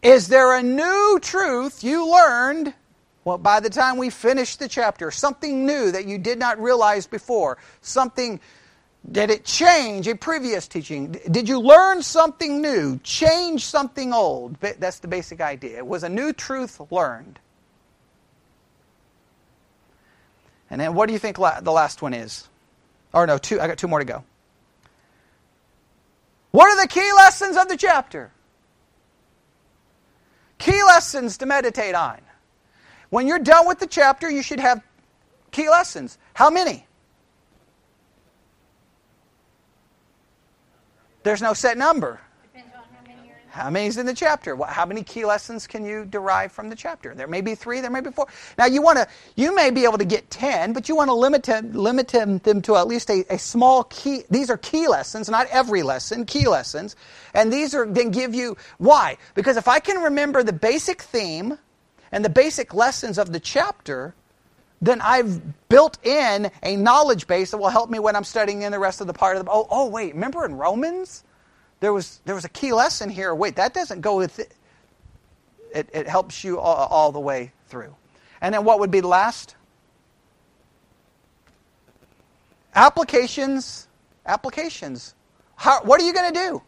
is 0.00 0.28
there 0.28 0.56
a 0.56 0.62
new 0.62 1.18
truth 1.20 1.82
you 1.82 2.08
learned 2.08 2.72
well, 3.24 3.38
by 3.38 3.58
the 3.58 3.68
time 3.68 3.98
we 3.98 4.10
finish 4.10 4.54
the 4.56 4.68
chapter? 4.68 5.10
Something 5.10 5.66
new 5.66 5.90
that 5.90 6.06
you 6.06 6.18
did 6.18 6.38
not 6.38 6.60
realize 6.60 7.08
before? 7.08 7.58
Something, 7.80 8.38
did 9.10 9.28
it 9.30 9.44
change 9.44 10.06
a 10.06 10.14
previous 10.14 10.68
teaching? 10.68 11.10
Did 11.28 11.48
you 11.48 11.58
learn 11.58 12.02
something 12.02 12.62
new? 12.62 13.00
Change 13.02 13.64
something 13.64 14.12
old? 14.12 14.56
That's 14.60 15.00
the 15.00 15.08
basic 15.08 15.40
idea. 15.40 15.84
Was 15.84 16.04
a 16.04 16.08
new 16.08 16.32
truth 16.32 16.80
learned. 16.92 17.40
And 20.70 20.80
then 20.80 20.94
what 20.94 21.06
do 21.06 21.12
you 21.12 21.18
think 21.18 21.38
the 21.38 21.72
last 21.72 22.02
one 22.02 22.14
is? 22.14 22.48
Or 23.12 23.26
no, 23.26 23.38
two. 23.38 23.60
I 23.60 23.66
got 23.66 23.78
two 23.78 23.88
more 23.88 23.98
to 23.98 24.04
go. 24.04 24.24
What 26.50 26.70
are 26.70 26.80
the 26.82 26.88
key 26.88 27.10
lessons 27.16 27.56
of 27.56 27.68
the 27.68 27.76
chapter? 27.76 28.30
Key 30.58 30.82
lessons 30.84 31.38
to 31.38 31.46
meditate 31.46 31.94
on. 31.94 32.20
When 33.10 33.26
you're 33.26 33.38
done 33.38 33.66
with 33.66 33.78
the 33.78 33.86
chapter, 33.86 34.30
you 34.30 34.42
should 34.42 34.60
have 34.60 34.82
key 35.50 35.68
lessons. 35.68 36.18
How 36.34 36.50
many? 36.50 36.86
There's 41.22 41.42
no 41.42 41.52
set 41.52 41.76
number. 41.78 42.20
How 43.52 43.68
many 43.68 43.86
is 43.86 43.98
in 43.98 44.06
the 44.06 44.14
chapter? 44.14 44.56
How 44.64 44.86
many 44.86 45.02
key 45.02 45.26
lessons 45.26 45.66
can 45.66 45.84
you 45.84 46.06
derive 46.06 46.52
from 46.52 46.70
the 46.70 46.74
chapter? 46.74 47.14
There 47.14 47.26
may 47.26 47.42
be 47.42 47.54
three, 47.54 47.82
there 47.82 47.90
may 47.90 48.00
be 48.00 48.10
four. 48.10 48.26
Now 48.56 48.64
you 48.64 48.80
want 48.80 48.96
to, 48.96 49.06
you 49.36 49.54
may 49.54 49.70
be 49.70 49.84
able 49.84 49.98
to 49.98 50.06
get 50.06 50.30
ten, 50.30 50.72
but 50.72 50.88
you 50.88 50.96
want 50.96 51.08
to 51.08 51.14
limit 51.14 51.42
them, 51.42 51.70
limit 51.74 52.08
them, 52.08 52.40
to 52.40 52.76
at 52.76 52.86
least 52.86 53.10
a, 53.10 53.26
a 53.28 53.38
small 53.38 53.84
key. 53.84 54.22
These 54.30 54.48
are 54.48 54.56
key 54.56 54.88
lessons, 54.88 55.28
not 55.28 55.48
every 55.50 55.82
lesson, 55.82 56.24
key 56.24 56.48
lessons, 56.48 56.96
and 57.34 57.52
these 57.52 57.74
are 57.74 57.84
then 57.84 58.10
give 58.10 58.34
you 58.34 58.56
why? 58.78 59.18
Because 59.34 59.58
if 59.58 59.68
I 59.68 59.80
can 59.80 59.98
remember 59.98 60.42
the 60.42 60.54
basic 60.54 61.02
theme 61.02 61.58
and 62.10 62.24
the 62.24 62.30
basic 62.30 62.72
lessons 62.72 63.18
of 63.18 63.34
the 63.34 63.40
chapter, 63.40 64.14
then 64.80 65.02
I've 65.02 65.68
built 65.68 65.98
in 66.06 66.50
a 66.62 66.76
knowledge 66.76 67.26
base 67.26 67.50
that 67.50 67.58
will 67.58 67.68
help 67.68 67.90
me 67.90 67.98
when 67.98 68.16
I'm 68.16 68.24
studying 68.24 68.62
in 68.62 68.72
the 68.72 68.78
rest 68.78 69.02
of 69.02 69.08
the 69.08 69.12
part 69.12 69.36
of 69.36 69.44
the. 69.44 69.50
Oh, 69.50 69.66
oh 69.70 69.88
wait, 69.88 70.14
remember 70.14 70.46
in 70.46 70.54
Romans? 70.54 71.22
There 71.82 71.92
was 71.92 72.20
there 72.24 72.36
was 72.36 72.44
a 72.44 72.48
key 72.48 72.72
lesson 72.72 73.10
here. 73.10 73.34
Wait, 73.34 73.56
that 73.56 73.74
doesn't 73.74 74.02
go 74.02 74.16
with 74.16 74.38
it. 74.38 74.54
It, 75.74 75.88
it 75.92 76.06
helps 76.06 76.44
you 76.44 76.60
all, 76.60 76.86
all 76.86 77.10
the 77.10 77.18
way 77.18 77.50
through. 77.66 77.96
And 78.40 78.54
then 78.54 78.64
what 78.64 78.78
would 78.78 78.92
be 78.92 79.00
last? 79.00 79.56
Applications. 82.72 83.88
Applications. 84.24 85.14
How, 85.56 85.82
what 85.82 86.00
are 86.00 86.04
you 86.04 86.12
going 86.12 86.32
to 86.32 86.38
do? 86.38 86.62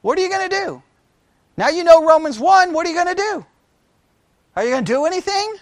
What 0.00 0.18
are 0.18 0.22
you 0.22 0.30
going 0.30 0.48
to 0.48 0.56
do? 0.64 0.82
Now 1.58 1.68
you 1.68 1.84
know 1.84 2.02
Romans 2.06 2.38
1. 2.40 2.72
What 2.72 2.86
are 2.86 2.88
you 2.88 2.94
going 2.94 3.14
to 3.14 3.22
do? 3.22 3.46
Are 4.56 4.64
you 4.64 4.70
going 4.70 4.84
to 4.86 4.92
do 4.92 5.04
anything? 5.04 5.56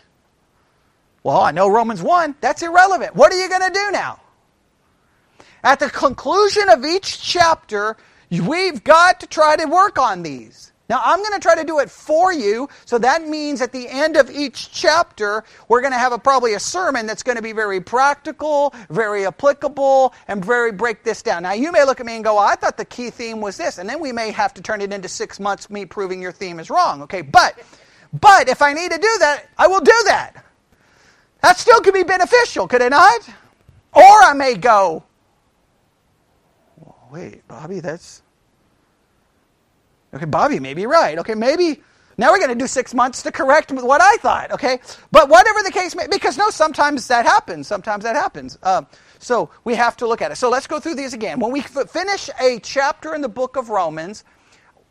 Well, 1.24 1.40
I 1.40 1.50
know 1.50 1.68
Romans 1.68 2.02
1. 2.02 2.36
That's 2.40 2.62
irrelevant. 2.62 3.16
What 3.16 3.32
are 3.32 3.36
you 3.36 3.48
going 3.48 3.62
to 3.62 3.72
do 3.72 3.90
now? 3.90 4.20
At 5.64 5.80
the 5.80 5.90
conclusion 5.90 6.68
of 6.68 6.84
each 6.84 7.20
chapter, 7.20 7.96
We've 8.30 8.82
got 8.84 9.20
to 9.20 9.26
try 9.26 9.56
to 9.56 9.66
work 9.66 9.98
on 9.98 10.22
these. 10.22 10.70
Now, 10.88 11.00
I'm 11.04 11.20
going 11.20 11.34
to 11.34 11.38
try 11.38 11.54
to 11.54 11.62
do 11.62 11.78
it 11.78 11.88
for 11.88 12.32
you. 12.32 12.68
So 12.84 12.98
that 12.98 13.22
means 13.22 13.60
at 13.60 13.70
the 13.70 13.88
end 13.88 14.16
of 14.16 14.28
each 14.28 14.72
chapter, 14.72 15.44
we're 15.68 15.80
going 15.80 15.92
to 15.92 15.98
have 15.98 16.10
a, 16.12 16.18
probably 16.18 16.54
a 16.54 16.60
sermon 16.60 17.06
that's 17.06 17.22
going 17.22 17.36
to 17.36 17.42
be 17.42 17.52
very 17.52 17.80
practical, 17.80 18.74
very 18.88 19.24
applicable, 19.24 20.12
and 20.26 20.44
very 20.44 20.72
break 20.72 21.04
this 21.04 21.22
down. 21.22 21.44
Now, 21.44 21.52
you 21.52 21.70
may 21.70 21.84
look 21.84 22.00
at 22.00 22.06
me 22.06 22.16
and 22.16 22.24
go, 22.24 22.34
well, 22.34 22.44
I 22.44 22.56
thought 22.56 22.76
the 22.76 22.84
key 22.84 23.10
theme 23.10 23.40
was 23.40 23.56
this. 23.56 23.78
And 23.78 23.88
then 23.88 24.00
we 24.00 24.10
may 24.10 24.32
have 24.32 24.52
to 24.54 24.62
turn 24.62 24.80
it 24.80 24.92
into 24.92 25.08
six 25.08 25.38
months, 25.38 25.70
me 25.70 25.86
proving 25.86 26.20
your 26.20 26.32
theme 26.32 26.58
is 26.58 26.70
wrong. 26.70 27.02
Okay, 27.02 27.22
but, 27.22 27.56
but 28.12 28.48
if 28.48 28.60
I 28.60 28.72
need 28.72 28.90
to 28.90 28.98
do 28.98 29.16
that, 29.20 29.44
I 29.56 29.68
will 29.68 29.80
do 29.80 30.02
that. 30.06 30.44
That 31.42 31.56
still 31.56 31.80
could 31.82 31.94
be 31.94 32.02
beneficial, 32.02 32.66
could 32.66 32.82
it 32.82 32.90
not? 32.90 33.28
Or 33.92 34.02
I 34.02 34.32
may 34.34 34.56
go, 34.56 35.04
wait, 37.12 37.46
Bobby, 37.48 37.80
that's. 37.80 38.22
Okay, 40.12 40.24
Bobby 40.24 40.58
may 40.58 40.74
be 40.74 40.86
right. 40.86 41.18
Okay, 41.18 41.34
maybe 41.34 41.80
now 42.18 42.32
we're 42.32 42.38
going 42.38 42.50
to 42.50 42.54
do 42.54 42.66
six 42.66 42.92
months 42.92 43.22
to 43.22 43.32
correct 43.32 43.70
what 43.72 44.00
I 44.02 44.16
thought. 44.16 44.50
Okay, 44.50 44.80
but 45.11 45.28
whatever 45.28 45.62
the 45.62 45.70
case 45.70 45.94
may, 45.94 46.06
because 46.06 46.36
no, 46.36 46.50
sometimes 46.50 47.08
that 47.08 47.24
happens. 47.24 47.66
Sometimes 47.66 48.04
that 48.04 48.16
happens. 48.16 48.58
Um, 48.62 48.86
so 49.18 49.50
we 49.64 49.74
have 49.76 49.96
to 49.98 50.06
look 50.06 50.20
at 50.20 50.32
it. 50.32 50.36
So 50.36 50.50
let's 50.50 50.66
go 50.66 50.80
through 50.80 50.96
these 50.96 51.14
again. 51.14 51.38
When 51.40 51.52
we 51.52 51.61
f- 51.61 51.90
finish 51.90 52.28
a 52.40 52.58
chapter 52.61 53.14
in 53.14 53.20
the 53.20 53.28
book 53.28 53.56
of 53.56 53.70
Romans, 53.70 54.24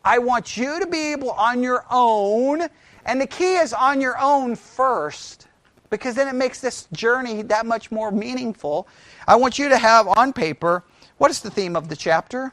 I 0.04 0.18
want 0.18 0.56
you 0.56 0.80
to 0.80 0.86
be 0.86 1.12
able 1.12 1.30
on 1.32 1.62
your 1.62 1.84
own, 1.90 2.62
and 3.04 3.20
the 3.20 3.26
key 3.26 3.56
is 3.56 3.72
on 3.72 4.00
your 4.00 4.18
own 4.18 4.56
first, 4.56 5.46
because 5.90 6.14
then 6.14 6.28
it 6.28 6.34
makes 6.34 6.60
this 6.60 6.88
journey 6.92 7.42
that 7.42 7.66
much 7.66 7.92
more 7.92 8.10
meaningful. 8.10 8.88
I 9.28 9.36
want 9.36 9.58
you 9.58 9.68
to 9.68 9.76
have 9.76 10.08
on 10.08 10.32
paper 10.32 10.84
what 11.20 11.30
is 11.30 11.40
the 11.42 11.50
theme 11.50 11.76
of 11.76 11.90
the 11.90 11.96
chapter? 11.96 12.50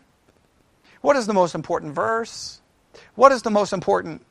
What 1.00 1.16
is 1.16 1.26
the 1.26 1.34
most 1.34 1.56
important 1.56 1.96
verse? 1.96 2.60
What 3.16 3.32
is 3.32 3.42
the 3.42 3.50
most 3.50 3.72
important 3.72 4.26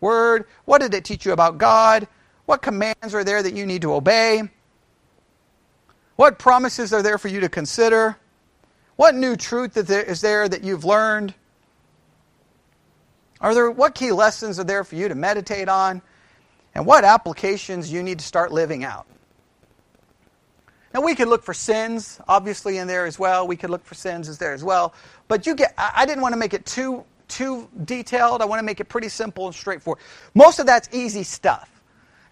word? 0.00 0.46
What 0.64 0.80
did 0.80 0.94
it 0.94 1.04
teach 1.04 1.26
you 1.26 1.32
about 1.32 1.58
God? 1.58 2.08
What 2.46 2.62
commands 2.62 3.12
are 3.12 3.22
there 3.22 3.42
that 3.42 3.52
you 3.52 3.66
need 3.66 3.82
to 3.82 3.92
obey? 3.92 4.44
What 6.16 6.38
promises 6.38 6.94
are 6.94 7.02
there 7.02 7.18
for 7.18 7.28
you 7.28 7.40
to 7.40 7.50
consider? 7.50 8.16
What 8.96 9.14
new 9.14 9.36
truth 9.36 9.76
is 9.76 10.20
there 10.22 10.48
that 10.48 10.64
you've 10.64 10.86
learned? 10.86 11.34
Are 13.42 13.52
there 13.52 13.70
what 13.70 13.94
key 13.94 14.10
lessons 14.10 14.58
are 14.58 14.64
there 14.64 14.84
for 14.84 14.94
you 14.94 15.06
to 15.08 15.14
meditate 15.14 15.68
on? 15.68 16.00
And 16.74 16.86
what 16.86 17.04
applications 17.04 17.92
you 17.92 18.02
need 18.02 18.20
to 18.20 18.24
start 18.24 18.52
living 18.52 18.84
out? 18.84 19.06
Now, 20.96 21.02
we 21.02 21.14
could 21.14 21.28
look 21.28 21.42
for 21.42 21.52
sins, 21.52 22.18
obviously, 22.26 22.78
in 22.78 22.86
there 22.86 23.04
as 23.04 23.18
well. 23.18 23.46
We 23.46 23.54
could 23.54 23.68
look 23.68 23.84
for 23.84 23.94
sins 23.94 24.30
as 24.30 24.38
there 24.38 24.54
as 24.54 24.64
well. 24.64 24.94
But 25.28 25.46
you 25.46 25.54
get, 25.54 25.74
I 25.76 26.06
didn't 26.06 26.22
want 26.22 26.32
to 26.32 26.38
make 26.38 26.54
it 26.54 26.64
too, 26.64 27.04
too 27.28 27.68
detailed. 27.84 28.40
I 28.40 28.46
want 28.46 28.60
to 28.60 28.64
make 28.64 28.80
it 28.80 28.86
pretty 28.86 29.10
simple 29.10 29.44
and 29.44 29.54
straightforward. 29.54 30.02
Most 30.32 30.58
of 30.58 30.64
that's 30.64 30.88
easy 30.94 31.22
stuff. 31.22 31.82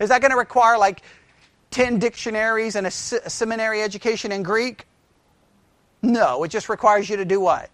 Is 0.00 0.08
that 0.08 0.22
going 0.22 0.30
to 0.30 0.38
require 0.38 0.78
like 0.78 1.02
10 1.72 1.98
dictionaries 1.98 2.74
and 2.74 2.86
a, 2.86 2.88
a 2.88 3.28
seminary 3.28 3.82
education 3.82 4.32
in 4.32 4.42
Greek? 4.42 4.86
No, 6.00 6.42
it 6.42 6.48
just 6.48 6.70
requires 6.70 7.10
you 7.10 7.18
to 7.18 7.26
do 7.26 7.40
what? 7.40 7.68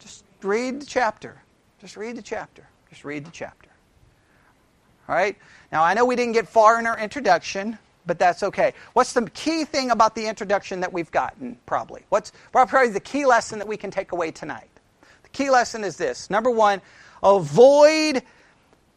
Just 0.00 0.24
read 0.42 0.80
the 0.80 0.86
chapter. 0.86 1.40
Just 1.80 1.96
read 1.96 2.16
the 2.16 2.22
chapter. 2.22 2.66
Just 2.90 3.04
read 3.04 3.24
the 3.24 3.30
chapter. 3.30 3.70
All 5.08 5.14
right? 5.14 5.36
Now, 5.70 5.84
I 5.84 5.94
know 5.94 6.04
we 6.04 6.16
didn't 6.16 6.32
get 6.32 6.48
far 6.48 6.80
in 6.80 6.88
our 6.88 6.98
introduction 6.98 7.78
but 8.06 8.18
that's 8.18 8.42
okay. 8.42 8.74
What's 8.92 9.12
the 9.12 9.28
key 9.30 9.64
thing 9.64 9.90
about 9.90 10.14
the 10.14 10.26
introduction 10.26 10.80
that 10.80 10.92
we've 10.92 11.10
gotten, 11.10 11.58
probably? 11.66 12.02
What's 12.08 12.32
probably 12.50 12.88
the 12.88 13.00
key 13.00 13.26
lesson 13.26 13.58
that 13.58 13.68
we 13.68 13.76
can 13.76 13.90
take 13.90 14.12
away 14.12 14.30
tonight? 14.30 14.70
The 15.22 15.28
key 15.30 15.50
lesson 15.50 15.84
is 15.84 15.96
this 15.96 16.30
number 16.30 16.50
one, 16.50 16.80
avoid 17.22 18.22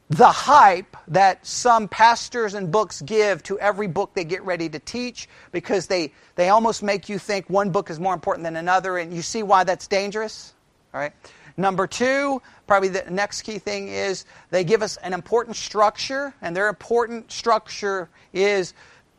the 0.09 0.27
hype 0.27 0.95
that 1.07 1.45
some 1.45 1.87
pastors 1.87 2.53
and 2.53 2.71
books 2.71 3.01
give 3.01 3.41
to 3.43 3.59
every 3.59 3.87
book 3.87 4.13
they 4.13 4.23
get 4.23 4.43
ready 4.43 4.69
to 4.69 4.79
teach 4.79 5.27
because 5.51 5.87
they, 5.87 6.13
they 6.35 6.49
almost 6.49 6.83
make 6.83 7.09
you 7.09 7.17
think 7.17 7.49
one 7.49 7.71
book 7.71 7.89
is 7.89 7.99
more 7.99 8.13
important 8.13 8.43
than 8.43 8.55
another, 8.55 8.97
and 8.97 9.11
you 9.11 9.21
see 9.23 9.41
why 9.41 9.63
that's 9.63 9.87
dangerous? 9.87 10.53
All 10.93 10.99
right. 10.99 11.13
Number 11.57 11.87
two, 11.87 12.41
probably 12.67 12.89
the 12.89 13.05
next 13.09 13.43
key 13.43 13.59
thing 13.59 13.87
is 13.87 14.25
they 14.49 14.63
give 14.63 14.81
us 14.81 14.97
an 14.97 15.13
important 15.13 15.55
structure, 15.55 16.33
and 16.41 16.55
their 16.55 16.67
important 16.67 17.31
structure 17.31 18.09
is 18.33 18.73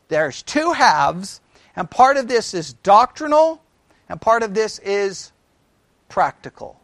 there's 0.08 0.42
two 0.42 0.72
halves, 0.72 1.40
and 1.74 1.90
part 1.90 2.16
of 2.16 2.28
this 2.28 2.54
is 2.54 2.72
doctrinal 2.72 3.62
and 4.08 4.20
part 4.20 4.42
of 4.42 4.54
this 4.54 4.78
is 4.78 5.32
practical. 6.08 6.80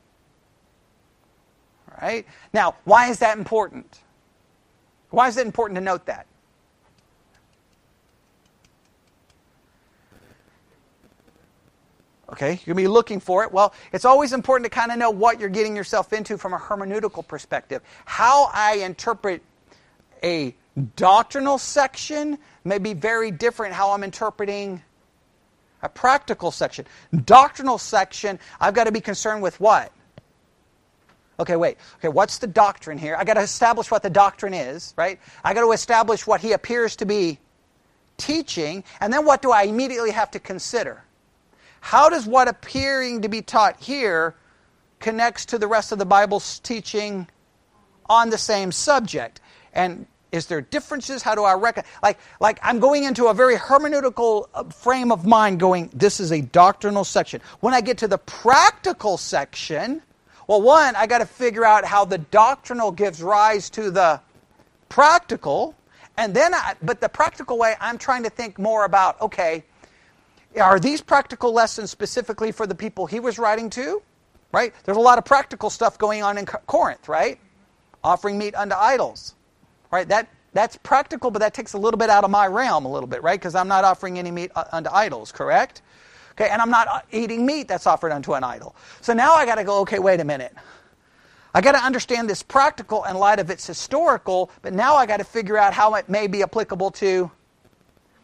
All 1.91 1.99
right? 2.03 2.27
Now, 2.53 2.77
why 2.85 3.09
is 3.09 3.21
that 3.21 3.39
important? 3.39 4.01
Why 5.11 5.29
is 5.29 5.37
it 5.37 5.47
important 5.47 5.77
to 5.77 5.85
note 5.85 6.07
that? 6.07 6.27
Okay, 12.33 12.53
you're 12.65 12.75
going 12.75 12.85
to 12.85 12.89
be 12.89 12.89
looking 12.89 13.21
for 13.21 13.45
it. 13.45 13.53
Well, 13.53 13.75
it's 13.93 14.07
always 14.07 14.33
important 14.33 14.65
to 14.65 14.71
kind 14.71 14.91
of 14.91 14.97
know 14.97 15.11
what 15.11 15.39
you're 15.39 15.51
getting 15.51 15.77
yourself 15.77 16.15
into 16.15 16.39
from 16.39 16.55
a 16.55 16.59
hermeneutical 16.59 17.29
perspective. 17.29 17.83
How 18.07 18.49
I 18.55 18.77
interpret 18.77 19.43
a 20.23 20.55
doctrinal 20.97 21.59
section 21.59 22.39
may 22.65 22.79
be 22.79 22.95
very 22.95 23.31
different 23.31 23.75
how 23.75 23.93
I'm 23.93 24.05
interpreting 24.05 24.83
a 25.83 25.89
practical 25.89 26.51
section. 26.51 26.87
Doctrinal 27.25 27.79
section, 27.79 28.39
I've 28.61 28.75
got 28.75 28.85
to 28.85 28.93
be 28.93 29.01
concerned 29.01 29.43
with 29.43 29.59
what? 29.61 29.93
Okay, 31.41 31.57
wait. 31.57 31.79
Okay, 31.97 32.09
what's 32.09 32.39
the 32.39 32.47
doctrine 32.47 32.99
here? 32.99 33.17
I 33.17 33.25
got 33.25 33.35
to 33.35 33.41
establish 33.41 33.91
what 33.91 34.03
the 34.03 34.11
doctrine 34.11 34.55
is, 34.55 34.95
right? 34.97 35.19
I 35.43 35.55
got 35.55 35.63
to 35.63 35.73
establish 35.73 36.27
what 36.27 36.41
he 36.41 36.53
appears 36.53 36.97
to 36.97 37.07
be 37.07 37.39
teaching, 38.17 38.85
and 39.01 39.13
then 39.13 39.25
what 39.25 39.43
do 39.43 39.51
I 39.51 39.65
immediately 39.65 40.13
have 40.13 40.31
to 40.33 40.39
consider? 40.39 41.03
How 41.81 42.09
does 42.09 42.27
what 42.27 42.47
appearing 42.47 43.23
to 43.23 43.29
be 43.29 43.43
taught 43.43 43.81
here 43.81 44.37
connects 45.01 45.47
to 45.47 45.59
the 45.59 45.67
rest 45.67 45.91
of 45.91 45.99
the 45.99 46.07
Bible's 46.07 46.61
teaching 46.61 47.27
on 48.07 48.31
the 48.31 48.39
same 48.39 48.71
subject? 48.71 49.41
And 49.73 50.07
is 50.33 50.47
there 50.47 50.63
differences? 50.63 51.23
How 51.23 51.35
do 51.35 51.45
I 51.45 51.55
reckon? 51.55 51.85
Like, 52.03 52.19
like 52.41 52.59
I'm 52.63 52.81
going 52.81 53.05
into 53.05 53.27
a 53.27 53.35
very 53.35 53.57
hermeneutical 53.57 54.49
uh, 54.55 54.65
frame 54.65 55.13
of 55.13 55.27
mind 55.27 55.61
going, 55.61 55.91
this 55.93 56.19
is 56.19 56.33
a 56.33 56.41
doctrinal 56.41 57.05
section. 57.05 57.43
When 57.61 57.75
I 57.75 57.83
get 57.83 57.99
to 57.99 58.09
the 58.09 58.19
practical 58.19 59.19
section, 59.19 60.03
well, 60.49 60.63
one, 60.63 60.97
I 60.97 61.07
got 61.07 61.19
to 61.19 61.27
figure 61.27 61.65
out 61.65 61.85
how 61.85 62.07
the 62.07 62.19
doctrinal 62.19 62.91
gives 62.91 63.23
rise 63.23 63.71
to 63.71 63.91
the 63.91 64.21
practical. 64.89 65.75
And 66.17 66.35
then, 66.35 66.55
I, 66.55 66.75
but 66.83 67.01
the 67.01 67.09
practical 67.09 67.59
way, 67.59 67.75
I'm 67.79 67.99
trying 67.99 68.25
to 68.25 68.31
think 68.31 68.59
more 68.59 68.85
about, 68.85 69.21
okay, 69.21 69.65
are 70.61 70.81
these 70.81 71.01
practical 71.01 71.53
lessons 71.53 71.91
specifically 71.91 72.53
for 72.53 72.67
the 72.67 72.75
people 72.75 73.07
he 73.07 73.21
was 73.21 73.39
writing 73.39 73.71
to? 73.71 74.03
Right? 74.51 74.75
There's 74.85 74.99
a 74.99 75.01
lot 75.01 75.19
of 75.19 75.25
practical 75.25 75.71
stuff 75.71 75.97
going 75.97 76.23
on 76.23 76.37
in 76.37 76.45
Corinth, 76.45 77.09
right? 77.09 77.39
Offering 78.05 78.37
meat 78.37 78.55
unto 78.55 78.75
idols. 78.75 79.35
Right? 79.93 80.09
That 80.09 80.29
that's 80.55 80.77
practical, 80.77 81.31
but 81.31 81.39
that 81.39 81.55
takes 81.55 81.73
a 81.73 81.79
little 81.79 81.99
bit 81.99 82.11
out 82.11 82.25
of 82.25 82.31
my 82.31 82.47
realm 82.47 82.85
a 82.85 82.93
little 82.93 83.07
bit, 83.07 83.23
right? 83.23 83.39
Because 83.39 83.55
I'm 83.55 83.69
not 83.69 83.85
offering 83.85 84.19
any 84.19 84.31
meat 84.31 84.51
uh, 84.55 84.65
unto 84.73 84.91
idols, 84.91 85.33
correct? 85.33 85.83
Okay, 86.33 86.49
and 86.49 86.61
I'm 86.61 86.71
not 86.71 86.89
uh, 86.89 87.01
eating 87.11 87.47
meat 87.47 87.69
that's 87.69 87.87
offered 87.87 88.13
unto 88.13 88.35
an 88.35 88.45
idol. 88.45 88.75
So 89.01 89.13
now 89.13 89.33
I 89.35 89.47
got 89.47 89.55
to 89.57 89.65
go, 89.65 89.81
okay, 89.81 89.99
wait 89.99 90.21
a 90.21 90.25
minute. 90.25 90.55
I 91.55 91.61
got 91.61 91.73
to 91.73 91.79
understand 91.79 92.29
this 92.29 92.43
practical 92.43 93.05
in 93.05 93.17
light 93.17 93.39
of 93.39 93.51
its 93.51 93.67
historical, 93.67 94.51
but 94.63 94.73
now 94.73 94.95
I 94.95 95.07
got 95.07 95.19
to 95.19 95.25
figure 95.25 95.57
out 95.57 95.73
how 95.75 95.95
it 95.95 96.09
may 96.09 96.27
be 96.27 96.43
applicable 96.43 96.91
to 96.93 97.31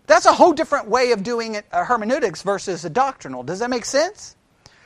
that's 0.08 0.24
a 0.24 0.32
whole 0.32 0.54
different 0.54 0.88
way 0.88 1.12
of 1.12 1.22
doing 1.22 1.54
it, 1.54 1.66
uh, 1.70 1.84
hermeneutics 1.84 2.42
versus 2.42 2.84
a 2.84 2.90
doctrinal. 2.90 3.42
Does 3.42 3.58
that 3.58 3.68
make 3.68 3.84
sense? 3.84 4.36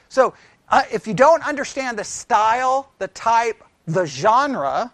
So, 0.09 0.35
uh, 0.69 0.83
if 0.93 1.07
you 1.07 1.15
don't 1.15 1.47
understand 1.47 1.97
the 1.97 2.05
style, 2.05 2.91
the 2.99 3.07
type, 3.07 3.63
the 3.87 4.05
genre, 4.05 4.93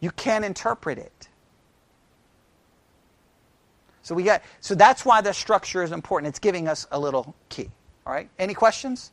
you 0.00 0.10
can't 0.10 0.44
interpret 0.44 0.98
it. 0.98 1.28
So 4.02 4.14
we 4.14 4.22
got 4.22 4.42
so 4.60 4.74
that's 4.74 5.04
why 5.04 5.20
the 5.20 5.32
structure 5.32 5.82
is 5.82 5.92
important. 5.92 6.28
It's 6.28 6.38
giving 6.38 6.68
us 6.68 6.86
a 6.92 6.98
little 6.98 7.34
key. 7.48 7.70
All 8.06 8.12
right? 8.12 8.28
Any 8.38 8.54
questions? 8.54 9.10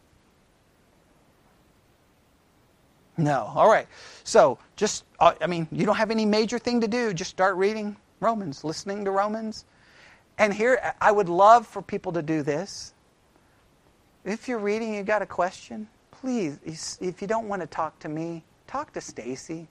No. 3.18 3.52
All 3.56 3.70
right. 3.70 3.88
So, 4.24 4.58
just 4.76 5.04
uh, 5.20 5.34
I 5.42 5.48
mean, 5.48 5.68
you 5.72 5.86
don't 5.86 5.96
have 5.96 6.12
any 6.12 6.26
major 6.26 6.60
thing 6.60 6.82
to 6.82 6.88
do. 6.88 7.14
Just 7.14 7.32
start 7.32 7.56
reading 7.56 7.96
Romans, 8.20 8.64
listening 8.64 9.06
to 9.06 9.12
Romans. 9.12 9.66
And 10.38 10.54
here, 10.54 10.94
I 11.00 11.12
would 11.12 11.30
love 11.30 11.68
for 11.68 11.82
people 11.82 12.12
to 12.14 12.22
do 12.22 12.42
this. 12.42 12.94
If 14.26 14.48
you're 14.48 14.60
reading, 14.60 14.96
you 14.96 15.04
got 15.04 15.22
a 15.22 15.28
question, 15.28 15.88
please, 16.12 16.98
if 17.02 17.22
you 17.22 17.28
don't 17.28 17.48
want 17.48 17.62
to 17.62 17.68
talk 17.68 18.00
to 18.00 18.10
me, 18.10 18.44
talk 18.68 18.94
to 18.94 19.02
Stacy, 19.02 19.68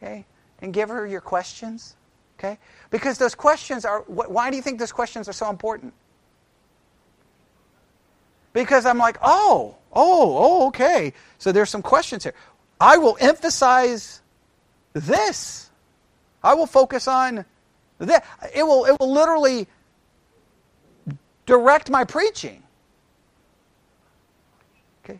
okay? 0.00 0.24
And 0.60 0.72
give 0.72 0.88
her 0.88 1.06
your 1.06 1.20
questions, 1.20 1.96
okay? 2.38 2.58
Because 2.90 3.18
those 3.18 3.34
questions 3.34 3.84
are, 3.84 4.00
why 4.06 4.50
do 4.50 4.56
you 4.56 4.62
think 4.62 4.78
those 4.78 4.92
questions 4.92 5.28
are 5.28 5.32
so 5.32 5.48
important? 5.50 5.94
Because 8.52 8.86
I'm 8.86 8.98
like, 8.98 9.18
oh, 9.22 9.76
oh, 9.92 10.36
oh, 10.36 10.66
okay. 10.68 11.12
So 11.38 11.52
there's 11.52 11.70
some 11.70 11.82
questions 11.82 12.24
here. 12.24 12.34
I 12.80 12.96
will 12.96 13.16
emphasize 13.20 14.20
this. 14.92 15.70
I 16.42 16.54
will 16.54 16.66
focus 16.66 17.06
on 17.08 17.44
that. 17.98 18.24
it 18.54 18.62
will, 18.62 18.84
it 18.84 18.96
will 18.98 19.12
literally 19.12 19.66
direct 21.46 21.90
my 21.90 22.04
preaching. 22.04 22.62
Okay. 25.04 25.18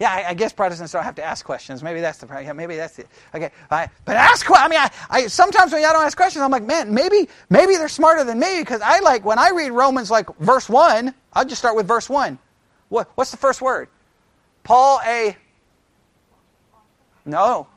Yeah, 0.00 0.10
I, 0.10 0.30
I, 0.30 0.34
guess 0.34 0.52
Protestants 0.52 0.92
don't 0.92 1.04
have 1.04 1.14
to 1.16 1.22
ask 1.22 1.44
questions. 1.44 1.82
Maybe 1.82 2.00
that's 2.00 2.18
the 2.18 2.26
problem. 2.26 2.56
Maybe 2.56 2.74
that's 2.74 2.98
it. 2.98 3.06
Okay. 3.34 3.50
I, 3.70 3.88
but 4.06 4.16
ask. 4.16 4.50
I 4.50 4.66
mean, 4.66 4.80
I, 4.80 4.90
I 5.10 5.26
sometimes 5.26 5.72
when 5.72 5.84
I 5.84 5.92
don't 5.92 6.02
ask 6.02 6.16
questions, 6.16 6.42
I'm 6.42 6.50
like, 6.50 6.64
man, 6.64 6.92
maybe 6.92 7.28
maybe 7.50 7.76
they're 7.76 7.88
smarter 7.88 8.24
than 8.24 8.38
me 8.38 8.60
because 8.60 8.80
I 8.80 9.00
like 9.00 9.26
when 9.26 9.38
I 9.38 9.50
read 9.50 9.70
Romans 9.70 10.10
like 10.10 10.34
verse 10.38 10.68
one. 10.68 11.14
I'll 11.34 11.44
just 11.44 11.60
start 11.60 11.76
with 11.76 11.86
verse 11.86 12.08
one. 12.08 12.38
What, 12.88 13.10
what's 13.14 13.30
the 13.30 13.36
first 13.36 13.60
word? 13.60 13.88
Paul 14.64 15.00
a 15.06 15.36
no 17.26 17.68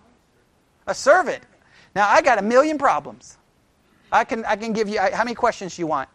a 0.87 0.95
servant. 0.95 1.43
Now 1.95 2.07
I 2.09 2.21
got 2.21 2.39
a 2.39 2.41
million 2.41 2.77
problems. 2.77 3.37
I 4.13 4.23
can, 4.23 4.45
I 4.45 4.55
can 4.55 4.73
give 4.73 4.87
you, 4.87 4.99
how 4.99 5.23
many 5.23 5.33
questions 5.33 5.77
you 5.79 5.87
want? 5.87 6.07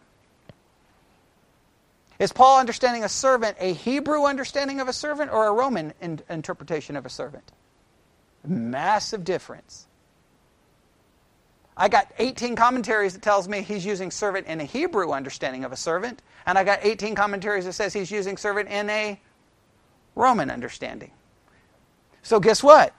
Is 2.19 2.33
Paul 2.33 2.59
understanding 2.59 3.03
a 3.03 3.09
servant 3.09 3.57
a 3.59 3.73
Hebrew 3.73 4.25
understanding 4.25 4.79
of 4.79 4.87
a 4.87 4.93
servant 4.93 5.31
or 5.31 5.47
a 5.47 5.53
Roman 5.53 5.93
in, 6.01 6.19
interpretation 6.29 6.95
of 6.95 7.05
a 7.05 7.09
servant? 7.09 7.51
Massive 8.45 9.23
difference. 9.23 9.87
I 11.75 11.87
got 11.87 12.11
18 12.19 12.57
commentaries 12.57 13.13
that 13.13 13.21
tells 13.21 13.47
me 13.47 13.61
he's 13.61 13.85
using 13.85 14.11
servant 14.11 14.47
in 14.47 14.59
a 14.59 14.65
Hebrew 14.65 15.11
understanding 15.11 15.63
of 15.63 15.71
a 15.71 15.77
servant, 15.77 16.21
and 16.45 16.57
I 16.57 16.65
got 16.65 16.79
18 16.83 17.15
commentaries 17.15 17.65
that 17.65 17.73
says 17.73 17.93
he's 17.93 18.11
using 18.11 18.35
servant 18.35 18.67
in 18.67 18.89
a 18.89 19.19
Roman 20.15 20.51
understanding. 20.51 21.11
So 22.21 22.41
guess 22.41 22.61
what? 22.61 22.93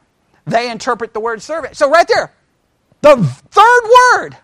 They 0.47 0.71
interpret 0.71 1.13
the 1.13 1.21
word 1.21 1.43
servant. 1.43 1.77
So 1.77 1.91
right 1.91 2.09
there, 2.09 2.33
the 3.03 3.17
third 3.17 3.83
word 3.85 4.37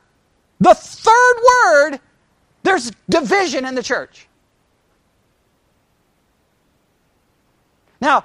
the 0.60 0.74
third 0.74 1.34
word, 1.64 2.00
there's 2.62 2.90
division 3.08 3.64
in 3.64 3.74
the 3.74 3.82
church. 3.82 4.25
Now, 8.00 8.24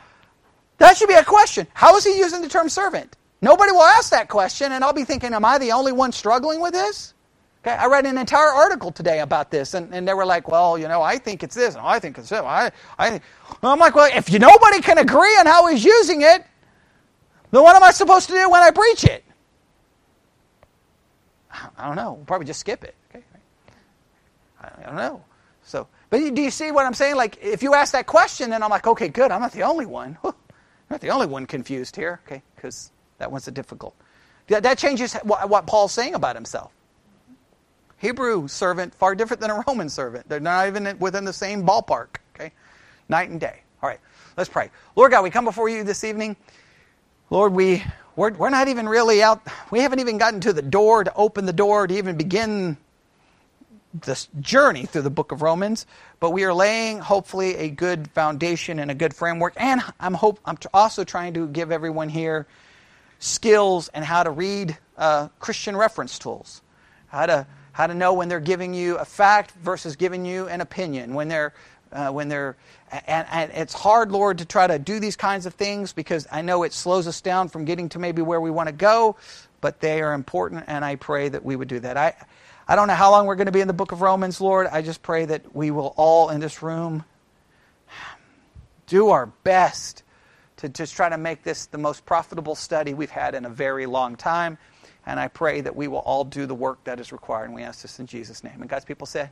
that 0.78 0.98
should 0.98 1.08
be 1.08 1.16
a 1.16 1.24
question. 1.24 1.68
How 1.74 1.96
is 1.98 2.04
he 2.04 2.18
using 2.18 2.42
the 2.42 2.50
term 2.50 2.70
servant? 2.70 3.16
Nobody 3.42 3.72
will 3.72 3.84
ask 3.84 4.12
that 4.12 4.30
question, 4.30 4.72
and 4.72 4.84
I'll 4.84 4.94
be 4.94 5.04
thinking, 5.04 5.34
am 5.34 5.46
I 5.46 5.58
the 5.58 5.72
only 5.72 5.92
one 5.92 6.12
struggling 6.12 6.60
with 6.60 6.74
this? 6.74 7.14
Okay, 7.64 7.76
I 7.76 7.86
read 7.86 8.06
an 8.06 8.18
entire 8.18 8.50
article 8.50 8.92
today 8.92 9.20
about 9.20 9.52
this, 9.52 9.76
and, 9.76 9.94
and 9.94 10.08
they 10.08 10.14
were 10.16 10.26
like, 10.26 10.48
well, 10.48 10.78
you 10.78 10.88
know, 10.88 11.02
I 11.02 11.18
think 11.18 11.44
it's 11.44 11.56
this, 11.56 11.76
and 11.76 11.86
I 11.86 12.00
think 12.00 12.18
it's 12.18 12.30
that. 12.30 12.44
I, 12.44 12.72
I, 12.98 13.22
I'm 13.62 13.80
like, 13.80 13.94
well, 13.94 14.10
if 14.16 14.32
you, 14.32 14.40
nobody 14.40 14.82
can 14.82 14.98
agree 14.98 15.38
on 15.40 15.46
how 15.46 15.68
he's 15.68 15.84
using 15.84 16.22
it, 16.22 16.44
then 17.52 17.64
what 17.64 17.76
am 17.76 17.84
I 17.84 17.92
supposed 17.92 18.28
to 18.28 18.34
do 18.34 18.50
when 18.50 18.64
I 18.64 18.72
preach 18.72 19.04
it? 19.04 19.24
I 21.78 21.86
don't 21.86 21.96
know. 21.96 22.14
We'll 22.14 22.26
probably 22.26 22.48
just 22.48 22.62
skip 22.62 22.84
it. 22.84 22.96
Okay. 23.10 23.24
I 24.62 24.84
don't 24.84 24.96
know. 24.96 25.24
So, 25.64 25.88
but 26.12 26.36
do 26.36 26.42
you 26.42 26.52
see 26.52 26.72
what 26.72 26.86
I'm 26.86 26.94
saying? 26.94 27.16
Like, 27.16 27.40
if 27.42 27.64
you 27.64 27.74
ask 27.74 27.94
that 27.94 28.06
question, 28.06 28.50
then 28.50 28.62
I'm 28.62 28.70
like, 28.70 28.86
okay, 28.86 29.08
good. 29.08 29.32
I'm 29.32 29.40
not 29.40 29.54
the 29.54 29.64
only 29.64 29.86
one. 29.86 30.18
I'm 30.24 30.34
not 30.90 31.00
the 31.00 31.10
only 31.10 31.26
one 31.26 31.46
confused 31.46 31.96
here. 31.96 32.20
Okay, 32.28 32.44
because 32.56 32.92
that 33.18 33.32
one's 33.32 33.48
a 33.48 33.52
difficult. 33.52 33.96
That 34.48 34.78
changes 34.78 35.14
what 35.24 35.66
Paul's 35.66 35.94
saying 35.94 36.14
about 36.14 36.36
himself. 36.36 36.74
Hebrew 37.98 38.50
servant 38.50 38.94
far 38.94 39.16
different 39.16 39.40
than 39.40 39.52
a 39.52 39.64
Roman 39.66 39.88
servant. 39.88 40.28
They're 40.28 40.42
not 40.42 40.68
even 40.68 40.98
within 41.00 41.24
the 41.24 41.32
same 41.32 41.66
ballpark. 41.66 42.18
Okay, 42.36 42.52
night 43.08 43.30
and 43.30 43.40
day. 43.40 43.62
All 43.82 43.88
right, 43.88 44.00
let's 44.36 44.50
pray. 44.50 44.70
Lord 44.98 45.12
God, 45.12 45.24
we 45.24 45.30
come 45.30 45.46
before 45.46 45.70
you 45.70 45.86
this 45.86 46.04
evening. 46.04 46.36
Lord, 47.30 47.54
we 47.54 47.84
we're, 48.18 48.32
we're 48.32 48.50
not 48.50 48.68
even 48.68 48.90
really 48.90 49.24
out, 49.24 49.42
we 49.72 49.80
haven't 49.80 50.02
even 50.02 50.18
gotten 50.18 50.42
to 50.42 50.52
the 50.52 50.62
door 50.62 51.06
to 51.06 51.14
open 51.16 51.46
the 51.46 51.54
door 51.54 51.88
to 51.88 51.98
even 51.98 52.18
begin 52.18 52.76
this 53.94 54.28
journey 54.40 54.86
through 54.86 55.02
the 55.02 55.10
book 55.10 55.32
of 55.32 55.42
Romans, 55.42 55.86
but 56.20 56.32
we 56.32 56.44
are 56.44 56.54
laying 56.54 57.00
hopefully 57.00 57.56
a 57.58 57.70
good 57.70 58.10
foundation 58.12 58.80
and 58.80 58.90
a 58.90 58.96
good 58.96 59.16
framework. 59.16 59.54
And 59.58 59.82
I'm 60.00 60.14
hope 60.14 60.40
I'm 60.46 60.58
also 60.74 61.04
trying 61.04 61.34
to 61.34 61.48
give 61.48 61.72
everyone 61.72 62.10
here 62.10 62.48
skills 63.20 63.90
and 63.90 64.04
how 64.04 64.24
to 64.24 64.32
read 64.32 64.78
uh, 64.98 65.28
Christian 65.40 65.76
reference 65.76 66.20
tools, 66.20 66.62
how 67.08 67.26
to 67.26 67.48
how 67.74 67.88
to 67.88 67.94
know 67.94 68.14
when 68.14 68.28
they're 68.28 68.42
giving 68.42 68.74
you 68.74 68.98
a 68.98 69.06
fact 69.06 69.52
versus 69.52 69.96
giving 69.96 70.26
you 70.26 70.48
an 70.48 70.60
opinion, 70.60 71.14
when 71.14 71.30
they're 71.30 71.54
uh, 71.92 72.10
when 72.10 72.30
they're, 72.30 72.56
and, 73.08 73.28
and 73.32 73.52
it's 73.54 73.74
hard, 73.74 74.12
Lord, 74.12 74.40
to 74.40 74.46
try 74.46 74.68
to 74.68 74.80
do 74.80 75.00
these 75.00 75.16
kinds 75.16 75.46
of 75.46 75.54
things 75.54 75.94
because 75.94 76.28
I 76.32 76.42
know 76.42 76.64
it 76.64 76.74
slows 76.74 77.08
us 77.08 77.22
down 77.22 77.50
from 77.50 77.66
getting 77.66 77.90
to 77.90 78.00
maybe 78.00 78.22
where 78.22 78.42
we 78.42 78.52
want 78.52 78.68
to 78.68 78.74
go, 78.74 79.18
but 79.60 79.80
they 79.80 80.02
are 80.02 80.14
important, 80.14 80.64
and 80.68 80.84
I 80.84 80.96
pray 80.96 81.30
that 81.30 81.44
we 81.44 81.56
would 81.56 81.68
do 81.68 81.80
that. 81.82 81.98
I, 81.98 82.16
I 82.68 82.76
don't 82.76 82.88
know 82.88 82.94
how 82.94 83.12
long 83.12 83.26
we're 83.26 83.36
going 83.36 83.48
to 83.48 83.52
be 83.52 83.62
in 83.62 83.68
the 83.68 83.74
book 83.74 83.92
of 83.92 84.02
Romans, 84.02 84.40
Lord. 84.40 84.68
I 84.68 84.82
just 84.82 85.02
pray 85.02 85.26
that 85.26 85.56
we 85.56 85.72
will 85.72 85.94
all 85.98 86.30
in 86.30 86.40
this 86.40 86.62
room 86.62 87.04
um, 87.88 88.30
do 88.88 89.10
our 89.10 89.26
best 89.44 90.04
to 90.58 90.70
just 90.70 90.96
try 90.96 91.10
to 91.10 91.18
make 91.18 91.44
this 91.44 91.66
the 91.66 91.78
most 91.78 92.06
profitable 92.06 92.56
study 92.56 92.94
we've 92.94 93.10
had 93.10 93.34
in 93.34 93.46
a 93.46 93.50
very 93.50 93.86
long 93.88 94.16
time. 94.16 94.58
And 95.06 95.20
I 95.20 95.28
pray 95.28 95.62
that 95.62 95.76
we 95.76 95.88
will 95.88 96.00
all 96.00 96.24
do 96.24 96.46
the 96.46 96.54
work 96.54 96.84
that 96.84 97.00
is 97.00 97.12
required. 97.12 97.46
And 97.46 97.56
we 97.56 97.64
ask 97.64 97.82
this 97.82 98.00
in 98.00 98.06
Jesus' 98.06 98.44
name. 98.44 98.62
And 98.62 98.70
God's 98.70 98.86
people 98.86 99.08
say, 99.08 99.32